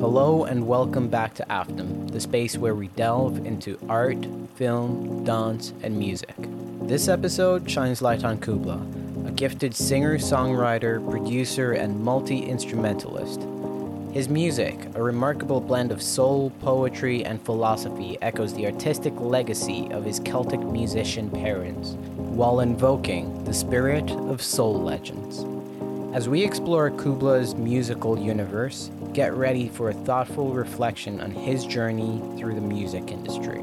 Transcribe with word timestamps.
Hello 0.00 0.44
and 0.44 0.68
welcome 0.68 1.08
back 1.08 1.34
to 1.34 1.46
AFDM, 1.50 2.12
the 2.12 2.20
space 2.20 2.56
where 2.56 2.76
we 2.76 2.86
delve 2.86 3.44
into 3.44 3.76
art, 3.88 4.24
film, 4.54 5.24
dance, 5.24 5.72
and 5.82 5.98
music. 5.98 6.36
This 6.82 7.08
episode 7.08 7.68
shines 7.68 8.00
light 8.00 8.22
on 8.22 8.38
Kubla, 8.38 8.80
a 9.26 9.32
gifted 9.32 9.74
singer, 9.74 10.16
songwriter, 10.16 11.04
producer, 11.10 11.72
and 11.72 11.98
multi 12.00 12.38
instrumentalist. 12.38 13.40
His 14.12 14.28
music, 14.28 14.78
a 14.94 15.02
remarkable 15.02 15.60
blend 15.60 15.90
of 15.90 16.00
soul, 16.00 16.52
poetry, 16.60 17.24
and 17.24 17.44
philosophy, 17.44 18.16
echoes 18.22 18.54
the 18.54 18.66
artistic 18.66 19.18
legacy 19.18 19.90
of 19.90 20.04
his 20.04 20.20
Celtic 20.20 20.60
musician 20.60 21.28
parents, 21.28 21.94
while 22.14 22.60
invoking 22.60 23.42
the 23.42 23.52
spirit 23.52 24.08
of 24.12 24.42
soul 24.42 24.80
legends. 24.80 25.44
As 26.18 26.28
we 26.28 26.42
explore 26.42 26.90
Kubla's 26.90 27.54
musical 27.54 28.18
universe, 28.18 28.90
get 29.12 29.34
ready 29.34 29.68
for 29.68 29.90
a 29.90 29.94
thoughtful 29.94 30.52
reflection 30.52 31.20
on 31.20 31.30
his 31.30 31.64
journey 31.64 32.20
through 32.36 32.56
the 32.56 32.60
music 32.60 33.12
industry. 33.12 33.62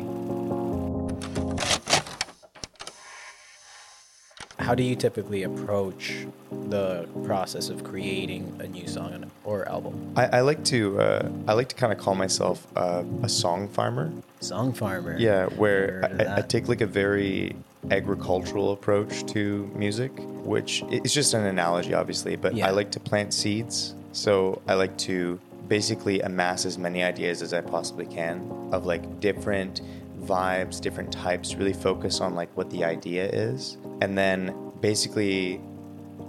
How 4.57 4.73
do 4.73 4.83
you 4.83 4.95
typically 4.95 5.43
approach 5.43 6.27
the 6.69 7.09
process 7.25 7.67
of 7.67 7.83
creating 7.83 8.57
a 8.61 8.67
new 8.67 8.87
song 8.87 9.29
or 9.43 9.67
album? 9.67 10.13
I, 10.15 10.37
I 10.37 10.39
like 10.39 10.63
to 10.65 10.97
uh, 11.01 11.29
I 11.49 11.53
like 11.55 11.67
to 11.67 11.75
kind 11.75 11.91
of 11.91 11.99
call 11.99 12.15
myself 12.15 12.65
uh, 12.77 13.03
a 13.21 13.27
song 13.27 13.67
farmer. 13.67 14.13
Song 14.39 14.71
farmer. 14.71 15.17
Yeah, 15.19 15.47
where 15.47 16.09
I, 16.21 16.37
I 16.37 16.41
take 16.41 16.69
like 16.69 16.79
a 16.79 16.87
very 16.87 17.53
agricultural 17.91 18.71
approach 18.71 19.25
to 19.27 19.69
music, 19.75 20.11
which 20.43 20.83
is 20.89 21.13
just 21.13 21.33
an 21.33 21.45
analogy, 21.45 21.93
obviously, 21.93 22.35
but 22.35 22.55
Yeah. 22.55 22.67
I 22.67 22.71
like 22.71 22.91
to 22.91 22.99
plant 22.99 23.33
seeds. 23.33 23.95
So 24.11 24.61
I 24.67 24.75
like 24.75 24.97
to 24.99 25.39
basically 25.67 26.21
amass 26.21 26.65
as 26.65 26.77
many 26.77 27.03
ideas 27.03 27.41
as 27.41 27.53
I 27.53 27.61
possibly 27.61 28.05
can 28.05 28.49
of 28.71 28.85
like 28.85 29.19
different 29.19 29.81
vibes, 30.21 30.79
different 30.79 31.11
types, 31.11 31.55
really 31.55 31.73
focus 31.73 32.21
on 32.21 32.35
like 32.35 32.55
what 32.55 32.69
the 32.69 32.83
idea 32.83 33.25
is. 33.25 33.77
And 34.01 34.17
then 34.17 34.55
basically 34.81 35.61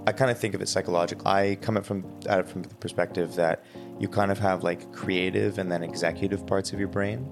I 0.07 0.13
kind 0.13 0.31
of 0.31 0.39
think 0.39 0.55
of 0.55 0.63
it 0.63 0.69
psychologically. 0.69 1.27
I 1.27 1.59
come 1.61 1.77
at 1.77 1.85
from 1.85 2.05
at 2.27 2.41
it 2.41 2.49
from 2.49 2.63
the 2.63 2.75
perspective 2.77 3.35
that 3.37 3.65
you 3.99 4.09
kind 4.09 4.31
of 4.31 4.39
have 4.39 4.63
like 4.63 4.93
creative 4.93 5.59
and 5.59 5.71
then 5.71 5.83
executive 5.83 6.47
parts 6.47 6.73
of 6.73 6.79
your 6.79 6.89
brain, 6.89 7.29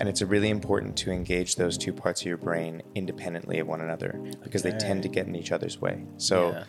and 0.00 0.08
it's 0.08 0.22
really 0.22 0.50
important 0.50 0.96
to 0.98 1.10
engage 1.10 1.56
those 1.56 1.78
two 1.78 1.92
parts 1.92 2.20
of 2.22 2.26
your 2.26 2.36
brain 2.36 2.82
independently 2.94 3.58
of 3.58 3.66
one 3.66 3.80
another 3.80 4.20
because 4.42 4.62
they 4.62 4.72
tend 4.72 5.02
to 5.02 5.08
get 5.08 5.26
in 5.26 5.36
each 5.36 5.52
other's 5.52 5.80
way. 5.80 6.04
So. 6.16 6.50
Yeah. 6.50 6.64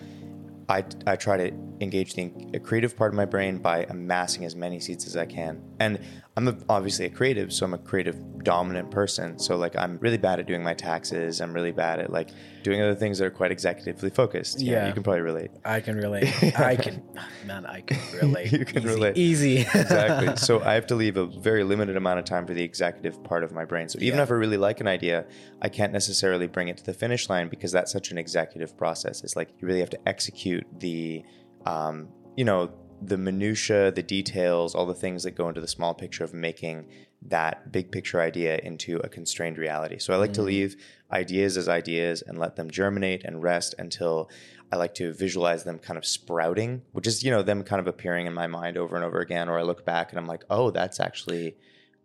I, 0.68 0.84
I 1.06 1.16
try 1.16 1.38
to 1.38 1.56
engage 1.80 2.16
the 2.16 2.59
creative 2.64 2.98
part 2.98 3.14
of 3.14 3.16
my 3.16 3.26
brain 3.26 3.59
by 3.59 3.84
amassing 3.84 4.46
as 4.46 4.56
many 4.56 4.80
seeds 4.80 5.06
as 5.06 5.16
I 5.16 5.28
can. 5.28 5.62
And 5.80 6.00
I'm 6.38 6.50
a, 6.50 6.58
obviously 6.67 7.05
a 7.05 7.09
creative, 7.09 7.53
so 7.53 7.66
I'm 7.66 7.73
a 7.73 7.78
creative 7.78 8.44
dominant 8.44 8.91
person. 8.91 9.39
So 9.39 9.55
like 9.55 9.75
I'm 9.78 9.97
really 10.00 10.17
bad 10.17 10.39
at 10.39 10.45
doing 10.45 10.61
my 10.64 10.73
taxes. 10.73 11.39
I'm 11.39 11.53
really 11.53 11.72
bad 11.72 12.00
at 12.00 12.11
like 12.11 12.30
doing 12.61 12.81
other 12.81 12.94
things 12.94 13.17
that 13.19 13.25
are 13.25 13.31
quite 13.31 13.52
executively 13.52 14.14
focused. 14.14 14.59
You 14.59 14.72
know, 14.72 14.78
Yeah. 14.80 14.88
you 14.88 14.94
can 14.94 15.02
probably 15.02 15.22
relate. 15.22 15.52
I 15.63 15.80
can 15.80 15.95
relate. 15.95 16.25
I 16.59 16.75
can, 16.75 17.02
man, 17.45 17.66
I 17.66 17.81
can 17.81 17.97
relate. 18.19 18.52
You 18.52 18.66
can 18.66 18.80
Easy. 18.83 18.88
relate. 18.94 19.17
Easy. 19.17 19.58
exactly. 19.73 20.36
So 20.36 20.61
I 20.61 20.73
have 20.73 20.86
to 20.88 20.95
leave 20.95 21.16
a 21.16 21.25
very 21.25 21.63
limited 21.63 21.95
amount 21.95 22.19
of 22.19 22.25
time 22.25 22.45
for 22.45 22.53
the 22.53 22.63
executive 22.63 23.23
part 23.23 23.45
of 23.45 23.53
my 23.53 23.63
brain. 23.63 23.88
So 23.88 23.97
even 24.02 24.17
Yeah. 24.17 24.23
if 24.23 24.31
I 24.31 24.33
really 24.33 24.58
like 24.58 24.81
an 24.81 24.88
idea, 24.88 25.25
I 25.61 25.69
can't 25.69 25.94
necessarily 25.94 26.47
bring 26.47 26.67
it 26.67 26.75
to 26.78 26.83
the 26.83 26.94
finish 26.94 27.30
line 27.30 27.47
because 27.47 27.72
that's 27.72 27.91
such 27.94 28.11
an 28.11 28.17
executive 28.17 28.78
process. 28.78 29.23
It's 29.23 29.38
like 29.38 29.50
you 29.61 29.67
really 29.69 29.80
have 29.80 29.89
to 29.91 30.00
execute 30.08 30.67
the, 30.80 31.23
um, 31.66 32.09
you 32.36 32.44
know, 32.44 32.72
the 33.02 33.18
minutia, 33.18 33.92
the 33.92 34.04
details, 34.04 34.76
all 34.76 34.86
the 34.86 34.94
things 34.94 35.24
that 35.24 35.32
go 35.32 35.48
into 35.50 35.62
the 35.62 35.68
small 35.68 35.94
picture 35.94 36.24
of 36.24 36.34
making 36.34 36.88
that 37.22 37.72
big 37.72 37.92
picture 37.92 38.22
idea 38.22 38.58
into 38.58 38.97
a 38.97 39.09
constrained 39.09 39.58
reality. 39.58 39.97
So 40.00 40.14
I 40.14 40.18
like 40.18 40.34
to 40.34 40.42
mm. 40.42 40.46
leave 40.46 40.75
ideas 41.12 41.58
as 41.58 41.68
ideas 41.68 42.22
and 42.22 42.38
let 42.38 42.56
them 42.56 42.69
germinate 42.69 43.24
and 43.24 43.42
rest 43.42 43.75
until 43.78 44.30
I 44.72 44.78
like 44.78 44.94
to 44.96 45.14
visualize 45.14 45.64
them 45.64 45.80
kind 45.80 45.97
of 45.97 46.06
sprouting, 46.06 46.84
which 46.92 47.08
is, 47.08 47.24
you 47.24 47.31
know, 47.31 47.42
them 47.42 47.64
kind 47.64 47.80
of 47.80 47.88
appearing 47.88 48.28
in 48.28 48.34
my 48.34 48.47
mind 48.47 48.78
over 48.78 48.96
and 48.96 49.06
over 49.06 49.19
again. 49.19 49.50
Or 49.50 49.58
I 49.58 49.64
look 49.64 49.86
back 49.86 50.12
and 50.12 50.19
I'm 50.19 50.28
like, 50.28 50.44
oh, 50.50 50.72
that's 50.72 51.00
actually 51.00 51.56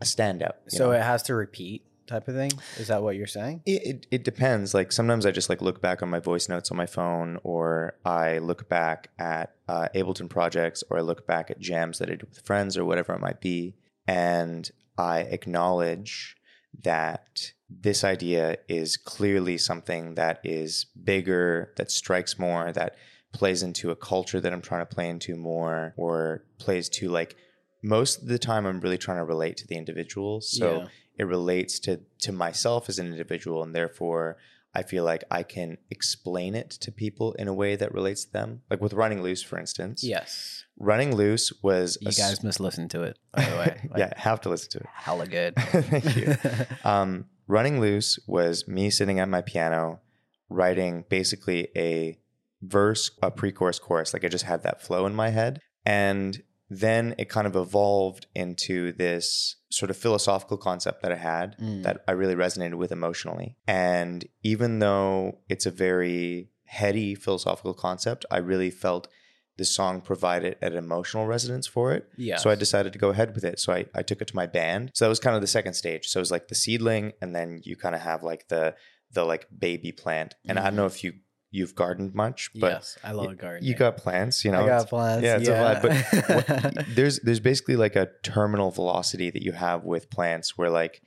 a 0.01 0.05
standout. 0.05 0.55
so 0.69 0.87
know? 0.87 0.93
it 0.93 1.03
has 1.03 1.23
to 1.25 1.35
repeat 1.35 1.85
type 2.11 2.29
of 2.29 2.35
thing? 2.35 2.53
Is 2.79 2.89
that 2.89 3.03
what 3.03 3.17
you're 3.17 3.27
saying? 3.27 3.63
It, 3.65 3.83
it, 3.87 4.07
it 4.11 4.25
depends. 4.25 4.75
Like 4.75 4.93
sometimes 4.93 5.25
I 5.25 5.31
just 5.31 5.49
like 5.49 5.63
look 5.63 5.81
back 5.81 6.03
on 6.03 6.11
my 6.11 6.21
voice 6.21 6.49
notes 6.49 6.71
on 6.71 6.77
my 6.77 6.87
phone, 6.87 7.39
or 7.43 7.95
I 8.05 8.39
look 8.39 8.69
back 8.69 9.09
at 9.19 9.55
uh, 9.69 9.89
Ableton 9.95 10.29
projects, 10.29 10.85
or 10.91 10.99
I 10.99 11.01
look 11.01 11.27
back 11.27 11.51
at 11.51 11.59
jams 11.59 11.99
that 11.99 12.09
I 12.09 12.13
did 12.13 12.23
with 12.23 12.41
friends, 12.41 12.77
or 12.77 12.85
whatever 12.85 13.15
it 13.15 13.21
might 13.21 13.41
be, 13.41 13.75
and 14.07 14.71
I 14.99 15.21
acknowledge 15.21 16.37
that 16.83 17.53
this 17.69 18.05
idea 18.05 18.57
is 18.69 18.97
clearly 18.97 19.57
something 19.59 20.15
that 20.17 20.41
is 20.45 20.87
bigger, 21.05 21.73
that 21.77 21.91
strikes 21.91 22.39
more, 22.39 22.73
that 22.73 22.97
plays 23.33 23.63
into 23.63 23.91
a 23.91 23.97
culture 23.97 24.41
that 24.41 24.53
I'm 24.53 24.61
trying 24.61 24.83
to 24.83 24.95
play 24.95 25.09
into 25.09 25.37
more, 25.37 25.95
or 25.97 26.45
plays 26.59 26.89
to 26.91 27.09
like 27.09 27.37
most 27.83 28.23
of 28.23 28.29
the 28.29 28.39
time 28.39 28.67
I'm 28.67 28.81
really 28.81 28.99
trying 28.99 29.19
to 29.19 29.25
relate 29.25 29.57
to 29.59 29.67
the 29.67 29.77
individual. 29.77 30.41
So 30.41 30.81
Yeah. 30.81 30.87
It 31.21 31.27
relates 31.27 31.79
to 31.79 32.01
to 32.19 32.33
myself 32.33 32.89
as 32.89 32.99
an 32.99 33.07
individual 33.07 33.63
and 33.63 33.75
therefore 33.75 34.39
I 34.75 34.83
feel 34.83 35.05
like 35.05 35.25
I 35.31 35.43
can 35.43 35.77
explain 35.91 36.55
it 36.55 36.71
to 36.71 36.91
people 36.93 37.33
in 37.35 37.47
a 37.49 37.53
way 37.53 37.75
that 37.77 37.93
relates 37.93 38.25
to 38.25 38.33
them. 38.33 38.63
Like 38.71 38.81
with 38.81 38.93
Running 38.93 39.21
Loose, 39.21 39.43
for 39.43 39.59
instance. 39.59 40.05
Yes. 40.05 40.65
Running 40.79 41.17
Loose 41.17 41.53
was 41.61 41.99
You 42.01 42.13
guys 42.13 42.45
must 42.45 42.61
listen 42.61 42.89
to 42.91 43.03
it, 43.03 43.19
by 43.33 43.45
the 43.45 43.57
way. 43.57 43.81
Like, 43.91 43.99
yeah, 43.99 44.13
have 44.17 44.41
to 44.43 44.49
listen 44.49 44.71
to 44.71 44.79
it. 44.79 44.87
Hella 44.95 45.27
good. 45.27 45.57
Thank 45.59 46.17
you. 46.17 46.37
Um, 46.85 47.27
Running 47.49 47.81
Loose 47.81 48.21
was 48.29 48.69
me 48.69 48.91
sitting 48.91 49.19
at 49.19 49.29
my 49.29 49.43
piano, 49.43 50.01
writing 50.49 51.05
basically 51.09 51.69
a 51.77 52.21
verse, 52.63 53.11
a 53.21 53.33
pre 53.33 53.51
chorus, 53.51 53.81
chorus. 53.81 54.13
Like 54.15 54.25
I 54.25 54.29
just 54.29 54.45
had 54.45 54.63
that 54.63 54.81
flow 54.81 55.05
in 55.05 55.17
my 55.17 55.31
head. 55.31 55.61
And 55.85 56.41
then 56.71 57.15
it 57.19 57.29
kind 57.29 57.47
of 57.47 57.57
evolved 57.57 58.27
into 58.35 58.93
this 58.93 59.57
sort 59.71 59.91
of 59.91 59.97
philosophical 59.97 60.57
concept 60.57 61.03
that 61.03 61.13
I 61.13 61.17
had 61.17 61.57
Mm. 61.59 61.83
that 61.83 62.05
I 62.07 62.13
really 62.13 62.37
resonated 62.37 62.75
with 62.75 62.93
emotionally. 62.93 63.57
And 63.67 64.25
even 64.43 64.79
though 64.79 65.39
it's 65.49 65.67
a 65.67 65.71
very 65.71 66.51
heady 66.67 67.15
philosophical 67.17 67.75
concept, 67.75 68.25
I 68.31 68.39
really 68.39 68.71
felt 68.71 69.09
the 69.57 69.65
song 69.65 70.01
provided 70.01 70.57
an 70.63 70.75
emotional 70.77 71.27
resonance 71.27 71.67
for 71.67 71.93
it. 71.93 72.09
Yeah. 72.17 72.37
So 72.37 72.49
I 72.49 72.55
decided 72.55 72.93
to 72.95 72.99
go 72.99 73.11
ahead 73.11 73.35
with 73.35 73.45
it. 73.45 73.59
So 73.61 73.73
I, 73.73 73.87
I 73.95 74.03
took 74.03 74.23
it 74.23 74.29
to 74.29 74.37
my 74.37 74.47
band. 74.47 74.93
So 74.95 75.05
that 75.05 75.09
was 75.11 75.21
kind 75.21 75.35
of 75.37 75.43
the 75.43 75.49
second 75.49 75.75
stage. 75.75 76.07
So 76.07 76.19
it 76.19 76.23
was 76.23 76.31
like 76.31 76.49
the 76.49 76.55
seedling, 76.55 77.13
and 77.21 77.35
then 77.35 77.61
you 77.65 77.77
kind 77.77 77.95
of 77.95 78.01
have 78.01 78.23
like 78.23 78.49
the 78.49 78.75
the 79.13 79.25
like 79.25 79.49
baby 79.57 79.91
plant. 79.93 80.37
And 80.47 80.59
I 80.59 80.65
don't 80.65 80.77
know 80.77 80.87
if 80.87 81.03
you 81.05 81.15
you've 81.51 81.75
gardened 81.75 82.15
much, 82.15 82.51
but 82.55 82.73
yes, 82.73 82.99
I 83.03 83.13
love 83.13 83.37
gardening. 83.39 83.69
you 83.69 83.75
got 83.77 83.97
plants. 83.97 84.45
You 84.45 84.53
know, 84.53 84.63
I 84.65 84.67
got 84.67 84.89
plants. 84.89 85.25
yeah, 85.25 85.37
it's 85.39 85.49
a 85.49 85.53
vibe. 85.53 85.83
But 85.83 86.77
what- 86.77 86.87
there's 86.95 87.21
there's 87.21 87.41
basically 87.41 87.77
like 87.77 87.97
a 87.97 88.09
terminal 88.23 88.71
velocity 88.71 89.31
that 89.31 89.43
you 89.43 89.53
have 89.53 89.85
with 89.85 90.11
plants 90.11 90.57
where 90.57 90.71
like 90.71 91.03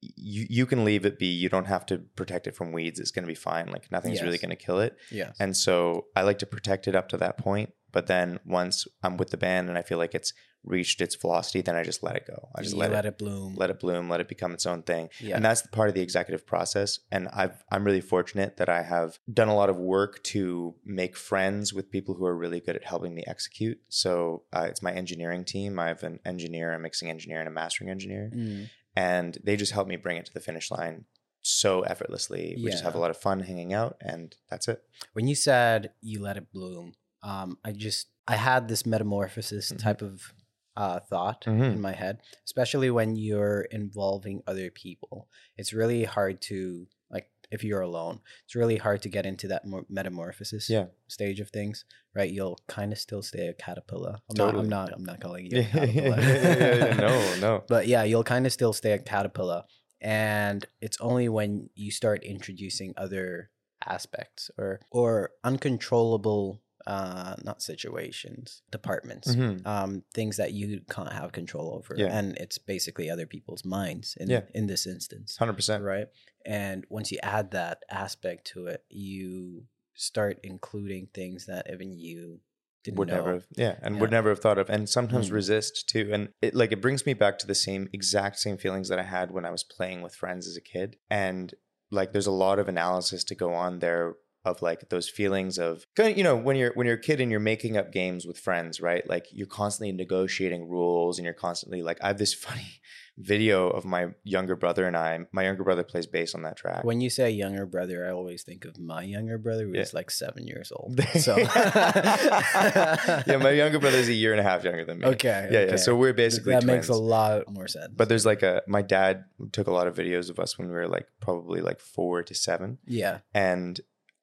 you 0.00 0.46
you 0.50 0.66
can 0.66 0.84
leave 0.84 1.04
it 1.06 1.18
be. 1.18 1.26
You 1.26 1.48
don't 1.48 1.66
have 1.66 1.86
to 1.86 1.98
protect 2.16 2.46
it 2.46 2.56
from 2.56 2.72
weeds. 2.72 2.98
It's 2.98 3.10
going 3.10 3.22
to 3.24 3.28
be 3.28 3.34
fine. 3.34 3.66
Like 3.70 3.90
nothing's 3.92 4.20
really 4.26 4.38
going 4.38 4.50
to 4.50 4.56
kill 4.56 4.80
it. 4.80 4.96
Yeah. 5.10 5.32
And 5.38 5.56
so 5.56 6.06
I 6.16 6.22
like 6.22 6.38
to 6.40 6.46
protect 6.46 6.88
it 6.88 6.94
up 6.96 7.08
to 7.10 7.16
that 7.18 7.38
point. 7.38 7.70
But 7.92 8.06
then 8.06 8.40
once 8.44 8.86
I'm 9.02 9.16
with 9.16 9.30
the 9.30 9.36
band 9.36 9.68
and 9.68 9.76
I 9.78 9.82
feel 9.82 9.98
like 9.98 10.14
it's 10.14 10.32
reached 10.64 11.00
its 11.00 11.16
velocity, 11.16 11.60
then 11.60 11.74
I 11.74 11.82
just 11.82 12.04
let 12.04 12.14
it 12.14 12.24
go. 12.26 12.48
I 12.54 12.62
just 12.62 12.76
let, 12.76 12.92
let 12.92 13.04
it, 13.04 13.08
it 13.08 13.18
bloom. 13.18 13.56
let 13.56 13.68
it 13.68 13.80
bloom, 13.80 14.08
let 14.08 14.20
it 14.20 14.28
become 14.28 14.52
its 14.52 14.64
own 14.64 14.82
thing. 14.84 15.08
Yeah. 15.20 15.34
And 15.34 15.44
that's 15.44 15.62
the 15.62 15.68
part 15.68 15.88
of 15.88 15.94
the 15.96 16.00
executive 16.02 16.46
process. 16.46 17.00
And 17.10 17.28
I've 17.32 17.64
I'm 17.70 17.84
really 17.84 18.00
fortunate 18.00 18.58
that 18.58 18.68
I 18.68 18.82
have 18.82 19.18
done 19.32 19.48
a 19.48 19.56
lot 19.56 19.70
of 19.70 19.76
work 19.76 20.22
to 20.24 20.74
make 20.84 21.16
friends 21.16 21.72
with 21.74 21.90
people 21.90 22.14
who 22.14 22.24
are 22.26 22.36
really 22.36 22.60
good 22.60 22.76
at 22.76 22.84
helping 22.84 23.12
me 23.12 23.24
execute. 23.26 23.80
So 23.88 24.44
uh, 24.52 24.66
it's 24.68 24.82
my 24.82 24.92
engineering 24.92 25.44
team. 25.44 25.78
I 25.80 25.88
have 25.88 26.04
an 26.04 26.20
engineer, 26.24 26.72
a 26.72 26.78
mixing 26.78 27.10
engineer, 27.10 27.40
and 27.40 27.48
a 27.48 27.52
mastering 27.52 27.90
engineer, 27.90 28.30
Mm. 28.32 28.70
and 28.94 29.38
they 29.42 29.56
just 29.56 29.72
help 29.72 29.88
me 29.88 29.96
bring 29.96 30.16
it 30.16 30.26
to 30.26 30.32
the 30.34 30.40
finish 30.40 30.70
line 30.70 31.06
so 31.44 31.80
effortlessly. 31.80 32.56
We 32.62 32.70
just 32.70 32.84
have 32.84 32.94
a 32.94 32.98
lot 33.00 33.10
of 33.10 33.16
fun 33.16 33.40
hanging 33.40 33.72
out, 33.72 33.96
and 34.00 34.32
that's 34.48 34.68
it. 34.68 34.80
When 35.12 35.26
you 35.26 35.34
said 35.34 35.90
you 36.00 36.20
let 36.22 36.36
it 36.36 36.52
bloom, 36.52 36.94
um, 37.22 37.58
I 37.64 37.72
just 37.72 38.08
I 38.28 38.36
had 38.36 38.68
this 38.68 38.86
metamorphosis 38.86 39.72
Mhm. 39.72 39.78
type 39.78 40.02
of 40.02 40.32
uh, 40.76 41.00
thought 41.00 41.44
Mhm. 41.44 41.74
in 41.74 41.80
my 41.80 41.92
head, 41.92 42.20
especially 42.46 42.90
when 42.90 43.14
you're 43.14 43.62
involving 43.70 44.42
other 44.46 44.70
people. 44.70 45.28
It's 45.58 45.72
really 45.74 46.04
hard 46.04 46.40
to 46.42 46.86
like 47.10 47.28
if 47.50 47.62
you're 47.62 47.82
alone. 47.82 48.20
It's 48.46 48.54
really 48.54 48.78
hard 48.78 49.02
to 49.02 49.10
get 49.10 49.26
into 49.26 49.48
that 49.48 49.64
metamorphosis 49.90 50.70
Yeah. 50.70 50.86
stage 51.08 51.40
of 51.40 51.50
things, 51.50 51.84
right? 52.14 52.30
You'll 52.30 52.58
kind 52.68 52.90
of 52.92 52.98
still 52.98 53.20
stay 53.22 53.48
a 53.48 53.52
caterpillar. 53.52 54.20
I'm 54.30 54.36
Totally. 54.36 54.68
not. 54.68 54.88
I'm 54.88 54.90
not. 54.90 54.92
I'm 55.00 55.04
not 55.04 55.20
calling 55.20 55.44
you 55.46 55.58
a 55.58 55.60
Yeah, 55.60 55.68
yeah, 55.84 55.86
caterpillar. 55.86 56.20
yeah, 56.20 56.58
yeah, 56.58 56.86
yeah. 56.86 56.94
No, 56.94 57.36
no. 57.40 57.64
But 57.68 57.86
yeah, 57.86 58.04
you'll 58.04 58.24
kind 58.24 58.46
of 58.46 58.52
still 58.52 58.72
stay 58.72 58.92
a 58.92 58.98
caterpillar. 58.98 59.64
And 60.00 60.64
it's 60.80 60.98
only 61.00 61.28
when 61.28 61.68
you 61.74 61.90
start 61.90 62.24
introducing 62.24 62.94
other 62.96 63.50
aspects 63.84 64.50
or 64.56 64.80
or 64.90 65.32
uncontrollable 65.44 66.62
uh 66.86 67.34
not 67.44 67.62
situations 67.62 68.62
departments 68.70 69.34
Mhm. 69.34 69.66
um 69.66 70.02
things 70.14 70.36
that 70.36 70.52
you 70.52 70.80
can't 70.90 71.12
have 71.12 71.32
control 71.32 71.74
over 71.74 71.94
Yeah. 71.96 72.16
and 72.16 72.36
it's 72.38 72.58
basically 72.58 73.08
other 73.10 73.26
people's 73.26 73.64
minds 73.64 74.16
in 74.18 74.28
Yeah. 74.30 74.42
in 74.54 74.66
this 74.66 74.86
instance 74.86 75.36
100%. 75.38 75.82
right 75.82 76.08
and 76.44 76.84
once 76.88 77.12
you 77.12 77.18
add 77.22 77.50
that 77.52 77.84
aspect 77.88 78.46
to 78.52 78.66
it 78.66 78.84
you 78.88 79.66
start 79.94 80.40
including 80.42 81.08
things 81.14 81.46
that 81.46 81.70
even 81.72 81.92
you 81.92 82.40
didn't 82.84 82.98
would 82.98 83.08
know 83.08 83.14
never 83.16 83.32
have, 83.34 83.46
yeah 83.56 83.78
and 83.82 83.94
Yeah. 83.94 84.00
would 84.00 84.10
never 84.10 84.28
have 84.30 84.40
thought 84.40 84.58
of 84.58 84.68
and 84.68 84.88
sometimes 84.88 85.28
Mm. 85.30 85.32
resist 85.34 85.88
too 85.88 86.10
and 86.12 86.30
it 86.40 86.54
like 86.54 86.72
it 86.72 86.80
brings 86.80 87.06
me 87.06 87.14
back 87.14 87.38
to 87.38 87.46
the 87.46 87.54
same 87.54 87.88
exact 87.92 88.38
same 88.38 88.56
feelings 88.56 88.88
that 88.88 88.98
i 88.98 89.04
had 89.04 89.30
when 89.30 89.44
i 89.44 89.50
was 89.50 89.62
playing 89.62 90.02
with 90.02 90.14
friends 90.16 90.48
as 90.48 90.56
a 90.56 90.60
kid 90.60 90.96
and 91.08 91.54
like 91.92 92.12
there's 92.12 92.26
a 92.26 92.32
lot 92.32 92.58
of 92.58 92.68
analysis 92.68 93.22
to 93.22 93.34
go 93.34 93.52
on 93.52 93.78
there 93.78 94.14
of 94.44 94.62
like 94.62 94.88
those 94.88 95.08
feelings 95.08 95.58
of 95.58 95.86
you 95.98 96.24
know 96.24 96.36
when 96.36 96.56
you're 96.56 96.72
when 96.74 96.86
you're 96.86 96.96
a 96.96 97.00
kid 97.00 97.20
and 97.20 97.30
you're 97.30 97.40
making 97.40 97.76
up 97.76 97.92
games 97.92 98.26
with 98.26 98.38
friends 98.38 98.80
right? 98.80 99.08
Like 99.08 99.26
you're 99.30 99.46
constantly 99.46 99.92
negotiating 99.92 100.68
rules 100.68 101.18
and 101.18 101.24
you're 101.24 101.34
constantly 101.34 101.82
like 101.82 101.98
i 102.02 102.08
have 102.08 102.18
this 102.18 102.34
funny 102.46 102.80
video 103.18 103.68
of 103.68 103.84
my 103.84 104.06
younger 104.24 104.56
brother 104.56 104.86
and 104.86 104.96
i 104.96 105.18
my 105.32 105.44
younger 105.44 105.62
brother 105.62 105.84
plays 105.84 106.06
bass 106.06 106.34
on 106.34 106.42
that 106.42 106.56
track. 106.56 106.82
When 106.82 107.00
you 107.00 107.10
say 107.10 107.30
younger 107.30 107.66
brother 107.66 108.06
i 108.06 108.10
always 108.10 108.42
think 108.42 108.64
of 108.64 108.78
my 108.78 109.02
younger 109.02 109.38
brother 109.38 109.66
who's 109.66 109.76
Yeah. 109.76 109.84
like 109.92 110.10
seven 110.10 110.46
years 110.46 110.72
old 110.74 110.98
so. 111.20 111.36
Yeah 111.36 113.22
my 113.40 113.50
younger 113.50 113.78
brother 113.78 113.98
is 113.98 114.08
a 114.08 114.12
year 114.12 114.32
and 114.32 114.40
a 114.40 114.42
half 114.42 114.64
younger 114.64 114.84
than 114.84 114.98
me. 114.98 115.06
Okay 115.06 115.48
yeah, 115.50 115.58
okay. 115.60 115.70
yeah. 115.72 115.76
So 115.76 115.94
we're 115.94 116.12
basically 116.12 116.54
that 116.54 116.64
makes 116.64 116.88
a 116.88 116.94
lot 116.94 117.50
more 117.50 117.68
sense. 117.68 117.92
But 117.94 118.08
there's 118.08 118.26
like 118.26 118.42
a 118.42 118.62
my 118.66 118.82
dad 118.82 119.24
took 119.52 119.66
a 119.66 119.72
lot 119.72 119.86
of 119.86 119.94
videos 119.94 120.30
of 120.30 120.38
us 120.38 120.58
when 120.58 120.68
we 120.68 120.74
were 120.74 120.88
like 120.88 121.06
probably 121.20 121.60
like 121.60 121.80
four 121.80 122.22
to 122.22 122.34
seven, 122.34 122.78
yeah. 122.86 123.18
And 123.34 123.80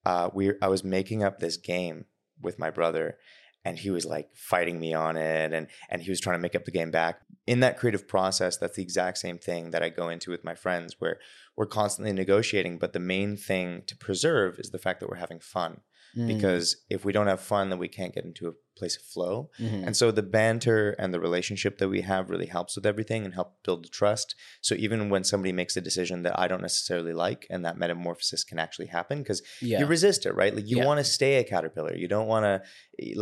uh, 0.09 0.29
we 0.37 0.43
I 0.65 0.67
was 0.75 0.83
making 0.83 1.19
up 1.27 1.35
this 1.39 1.57
game 1.57 1.97
with 2.45 2.57
my 2.63 2.71
brother, 2.77 3.07
and 3.65 3.77
he 3.83 3.89
was 3.97 4.05
like 4.15 4.27
fighting 4.51 4.77
me 4.79 4.91
on 5.05 5.13
it, 5.17 5.53
and 5.57 5.67
and 5.91 6.01
he 6.01 6.09
was 6.13 6.19
trying 6.21 6.37
to 6.39 6.45
make 6.45 6.55
up 6.57 6.65
the 6.65 6.77
game 6.79 6.91
back. 6.91 7.15
In 7.45 7.59
that 7.61 7.77
creative 7.79 8.05
process, 8.15 8.57
that's 8.57 8.75
the 8.77 8.83
exact 8.89 9.17
same 9.25 9.37
thing 9.47 9.71
that 9.71 9.83
I 9.83 9.89
go 9.89 10.09
into 10.13 10.31
with 10.31 10.43
my 10.49 10.55
friends, 10.63 10.95
where 10.99 11.17
we're 11.57 11.65
constantly 11.81 12.13
negotiating, 12.13 12.79
but 12.79 12.93
the 12.93 12.99
main 13.15 13.37
thing 13.49 13.83
to 13.87 13.95
preserve 14.07 14.59
is 14.59 14.69
the 14.71 14.83
fact 14.85 14.99
that 14.99 15.09
we're 15.09 15.25
having 15.27 15.41
fun. 15.41 15.73
Mm, 16.17 16.27
Because 16.33 16.65
if 16.89 17.05
we 17.05 17.13
don't 17.13 17.27
have 17.33 17.41
fun, 17.41 17.69
then 17.69 17.79
we 17.79 17.87
can't 17.97 18.15
get 18.15 18.25
into 18.25 18.47
a 18.47 18.53
place 18.79 18.95
of 18.99 19.03
flow. 19.13 19.35
mhm. 19.59 19.83
And 19.85 19.93
so 19.99 20.05
the 20.11 20.27
banter 20.39 20.83
and 21.01 21.09
the 21.13 21.19
relationship 21.27 21.73
that 21.79 21.89
we 21.95 22.01
have 22.11 22.23
really 22.33 22.49
helps 22.57 22.73
with 22.75 22.85
everything 22.91 23.21
and 23.25 23.33
help 23.39 23.49
build 23.65 23.79
the 23.85 23.89
trust. 24.01 24.29
So 24.67 24.73
even 24.85 24.99
when 25.11 25.23
somebody 25.31 25.53
makes 25.61 25.75
a 25.77 25.81
decision 25.89 26.17
that 26.25 26.35
I 26.43 26.45
don't 26.49 26.61
necessarily 26.69 27.13
like 27.25 27.41
and 27.51 27.61
that 27.65 27.77
metamorphosis 27.83 28.43
can 28.49 28.59
actually 28.65 28.89
happen 28.97 29.17
because 29.23 29.41
yeah 29.61 29.79
you 29.79 29.85
resist 29.97 30.21
it, 30.27 30.33
right? 30.41 30.53
Like 30.57 30.67
you 30.71 30.77
Yeah. 30.77 30.87
want 30.89 30.99
to 31.03 31.07
stay 31.17 31.33
a 31.37 31.43
caterpillar. 31.53 31.93
You 32.03 32.07
don't 32.15 32.29
want 32.33 32.45
to 32.51 32.55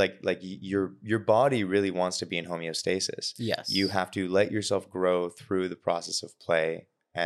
like 0.01 0.13
like 0.29 0.39
your 0.41 0.85
your 1.11 1.19
body 1.37 1.61
really 1.73 1.91
wants 2.01 2.17
to 2.21 2.25
be 2.31 2.37
in 2.41 2.45
homeostasis. 2.51 3.25
yes 3.51 3.65
You 3.79 3.85
have 3.97 4.09
to 4.17 4.21
let 4.39 4.47
yourself 4.55 4.83
grow 4.97 5.17
through 5.39 5.65
the 5.69 5.81
process 5.87 6.17
of 6.25 6.31
play. 6.47 6.69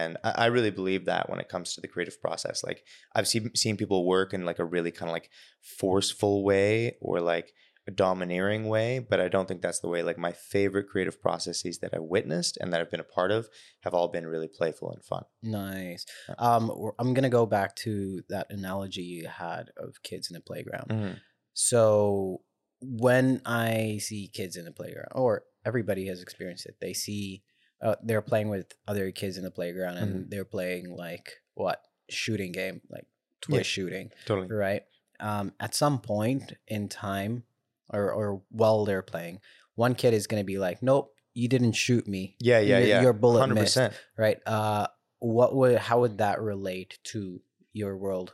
And 0.01 0.11
I, 0.23 0.31
I 0.43 0.47
really 0.55 0.73
believe 0.79 1.03
that 1.11 1.23
when 1.29 1.39
it 1.43 1.49
comes 1.53 1.67
to 1.73 1.81
the 1.81 1.87
creative 1.93 2.17
process, 2.25 2.57
like 2.69 2.79
I've 3.15 3.27
seen 3.31 3.43
seen 3.63 3.75
people 3.81 3.99
work 4.17 4.29
in 4.35 4.41
like 4.49 4.59
a 4.65 4.69
really 4.75 4.91
kind 4.97 5.09
of 5.11 5.15
like 5.19 5.29
forceful 5.79 6.43
way 6.43 6.95
or 7.01 7.19
like 7.33 7.53
a 7.87 7.91
domineering 7.91 8.67
way, 8.67 8.99
but 8.99 9.19
I 9.19 9.27
don't 9.27 9.47
think 9.47 9.61
that's 9.61 9.79
the 9.79 9.87
way. 9.87 10.03
Like 10.03 10.17
my 10.17 10.31
favorite 10.31 10.87
creative 10.87 11.19
processes 11.21 11.79
that 11.79 11.93
I 11.93 11.99
witnessed 11.99 12.57
and 12.61 12.71
that 12.71 12.79
I've 12.79 12.91
been 12.91 12.99
a 12.99 13.03
part 13.03 13.31
of 13.31 13.49
have 13.81 13.93
all 13.93 14.07
been 14.07 14.27
really 14.27 14.47
playful 14.47 14.91
and 14.91 15.03
fun. 15.03 15.23
Nice. 15.41 16.05
Um, 16.37 16.71
I'm 16.99 17.13
gonna 17.15 17.29
go 17.29 17.45
back 17.47 17.75
to 17.77 18.21
that 18.29 18.47
analogy 18.51 19.01
you 19.01 19.27
had 19.27 19.71
of 19.77 20.03
kids 20.03 20.29
in 20.29 20.35
the 20.35 20.41
playground. 20.41 21.17
So 21.53 22.41
when 22.81 23.41
I 23.45 23.99
see 24.01 24.27
kids 24.31 24.55
in 24.57 24.65
the 24.65 24.71
playground, 24.71 25.09
or 25.13 25.43
everybody 25.65 26.07
has 26.07 26.21
experienced 26.21 26.65
it, 26.65 26.75
they 26.79 26.93
see 26.93 27.43
uh, 27.81 27.95
they're 28.03 28.21
playing 28.21 28.49
with 28.49 28.73
other 28.87 29.11
kids 29.11 29.37
in 29.37 29.43
the 29.43 29.49
playground, 29.49 29.97
and 29.97 30.25
Mhm. 30.25 30.29
they're 30.29 30.45
playing 30.45 30.95
like 30.95 31.41
what 31.55 31.83
shooting 32.09 32.51
game, 32.51 32.81
like 32.89 33.07
Yeah. 33.49 33.63
shooting, 33.63 34.11
Totally. 34.25 34.49
right? 34.51 34.83
Um, 35.19 35.53
at 35.59 35.73
some 35.73 35.99
point 35.99 36.53
in 36.67 36.89
time, 36.89 37.43
or 37.93 38.11
or 38.11 38.41
while 38.49 38.85
they're 38.85 39.01
playing, 39.01 39.39
one 39.75 39.95
kid 39.95 40.13
is 40.13 40.27
gonna 40.27 40.43
be 40.43 40.57
like, 40.57 40.81
"Nope, 40.81 41.13
you 41.33 41.47
didn't 41.47 41.73
shoot 41.73 42.07
me." 42.07 42.35
Yeah, 42.39 42.59
yeah, 42.59 42.77
Your- 42.79 42.88
yeah. 42.88 43.01
your 43.01 43.13
bullet 43.13 43.39
Hundred 43.41 43.55
missed. 43.55 43.77
right 44.17 44.39
uh 44.45 44.88
what 45.19 45.55
would 45.55 45.77
how 45.77 45.99
would 46.01 46.17
that 46.17 46.41
relate 46.41 46.97
to 47.03 47.41
your 47.73 47.95
world 47.95 48.33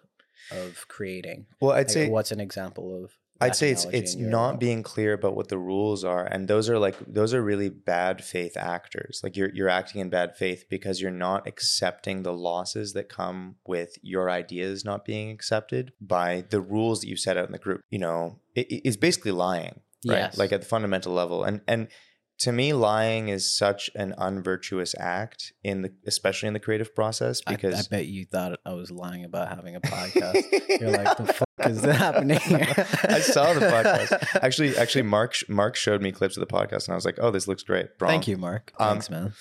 of 0.52 0.86
creating 0.88 1.46
Well, 1.60 1.72
I'd 1.72 1.88
Like, 1.88 1.90
say 1.90 2.10
what's 2.10 2.32
an 2.32 2.40
example 2.40 3.04
of 3.04 3.12
I'd 3.40 3.56
say 3.56 3.72
it's 3.72 3.86
it's 3.86 4.16
not 4.16 4.60
being 4.60 4.84
clear 4.84 5.14
about 5.14 5.36
what 5.36 5.48
the 5.48 5.58
rules 5.58 6.04
are, 6.04 6.26
and 6.26 6.48
those 6.48 6.70
are 6.70 6.80
like 6.80 6.96
those 7.08 7.34
are 7.34 7.42
really 7.42 7.70
bad 7.70 8.24
faith 8.24 8.58
actors. 8.58 9.22
Like 9.24 9.36
you're 9.36 9.50
you're 9.54 9.70
acting 9.70 10.02
in 10.02 10.10
bad 10.10 10.36
faith 10.36 10.66
because 10.70 11.02
you're 11.02 11.12
not 11.12 11.48
accepting 11.48 12.24
the 12.24 12.34
losses 12.34 12.94
that 12.94 13.10
come 13.10 13.56
with 13.66 13.98
your 14.02 14.30
ideas 14.30 14.84
not 14.84 15.06
being 15.06 15.30
accepted 15.32 15.94
by 16.02 16.46
the 16.50 16.62
rules 16.62 17.02
that 17.02 17.08
you 17.08 17.16
set 17.16 17.38
out 17.38 17.46
in 17.46 17.52
the 17.52 17.60
group. 17.60 17.82
You 17.90 18.00
know, 18.00 18.40
it, 18.56 18.68
it's 18.70 18.98
basically 18.98 19.32
lying, 19.32 19.82
right? 20.08 20.18
Yes. 20.18 20.38
Like 20.38 20.52
at 20.52 20.62
the 20.62 20.68
fundamental 20.68 21.14
level, 21.14 21.44
and 21.44 21.62
and 21.68 21.90
to 22.40 22.52
me, 22.52 22.74
lying 22.74 23.30
is 23.30 23.50
such 23.58 23.90
an 23.96 24.14
unvirtuous 24.18 24.94
act 25.00 25.54
in 25.64 25.82
the 25.82 25.92
especially 26.06 26.48
in 26.48 26.54
the 26.54 26.60
creative 26.60 26.94
process 26.96 27.42
I, 27.48 27.54
I 27.54 27.82
bet 27.90 28.06
you 28.08 28.26
thought 28.26 28.60
I 28.66 28.74
was 28.74 28.92
lying 28.92 29.26
about 29.26 29.50
having 29.50 29.76
a 29.76 29.82
podcast. 29.82 30.44
You're 30.80 30.92
like, 30.92 31.18
the 31.18 31.34
fuck 31.34 31.48
is 31.70 31.84
happening? 31.84 32.40
I 32.48 33.20
saw 33.22 33.54
the 33.54 33.62
podcast. 33.62 34.28
Actually, 34.44 34.78
actually, 34.78 35.02
Mark 35.04 35.36
Mark 35.50 35.76
showed 35.76 36.02
me 36.02 36.12
clips 36.12 36.38
of 36.38 36.42
the 36.48 36.54
podcast, 36.54 36.86
and 36.88 36.94
I 36.94 36.96
was 36.96 37.06
like, 37.06 37.18
"Oh, 37.20 37.32
this 37.32 37.48
looks 37.48 37.64
great." 37.64 37.88
Thank 38.00 38.28
you, 38.28 38.38
Mark. 38.38 38.72
Um, 38.80 38.90
Thanks, 38.90 39.10
man. 39.10 39.34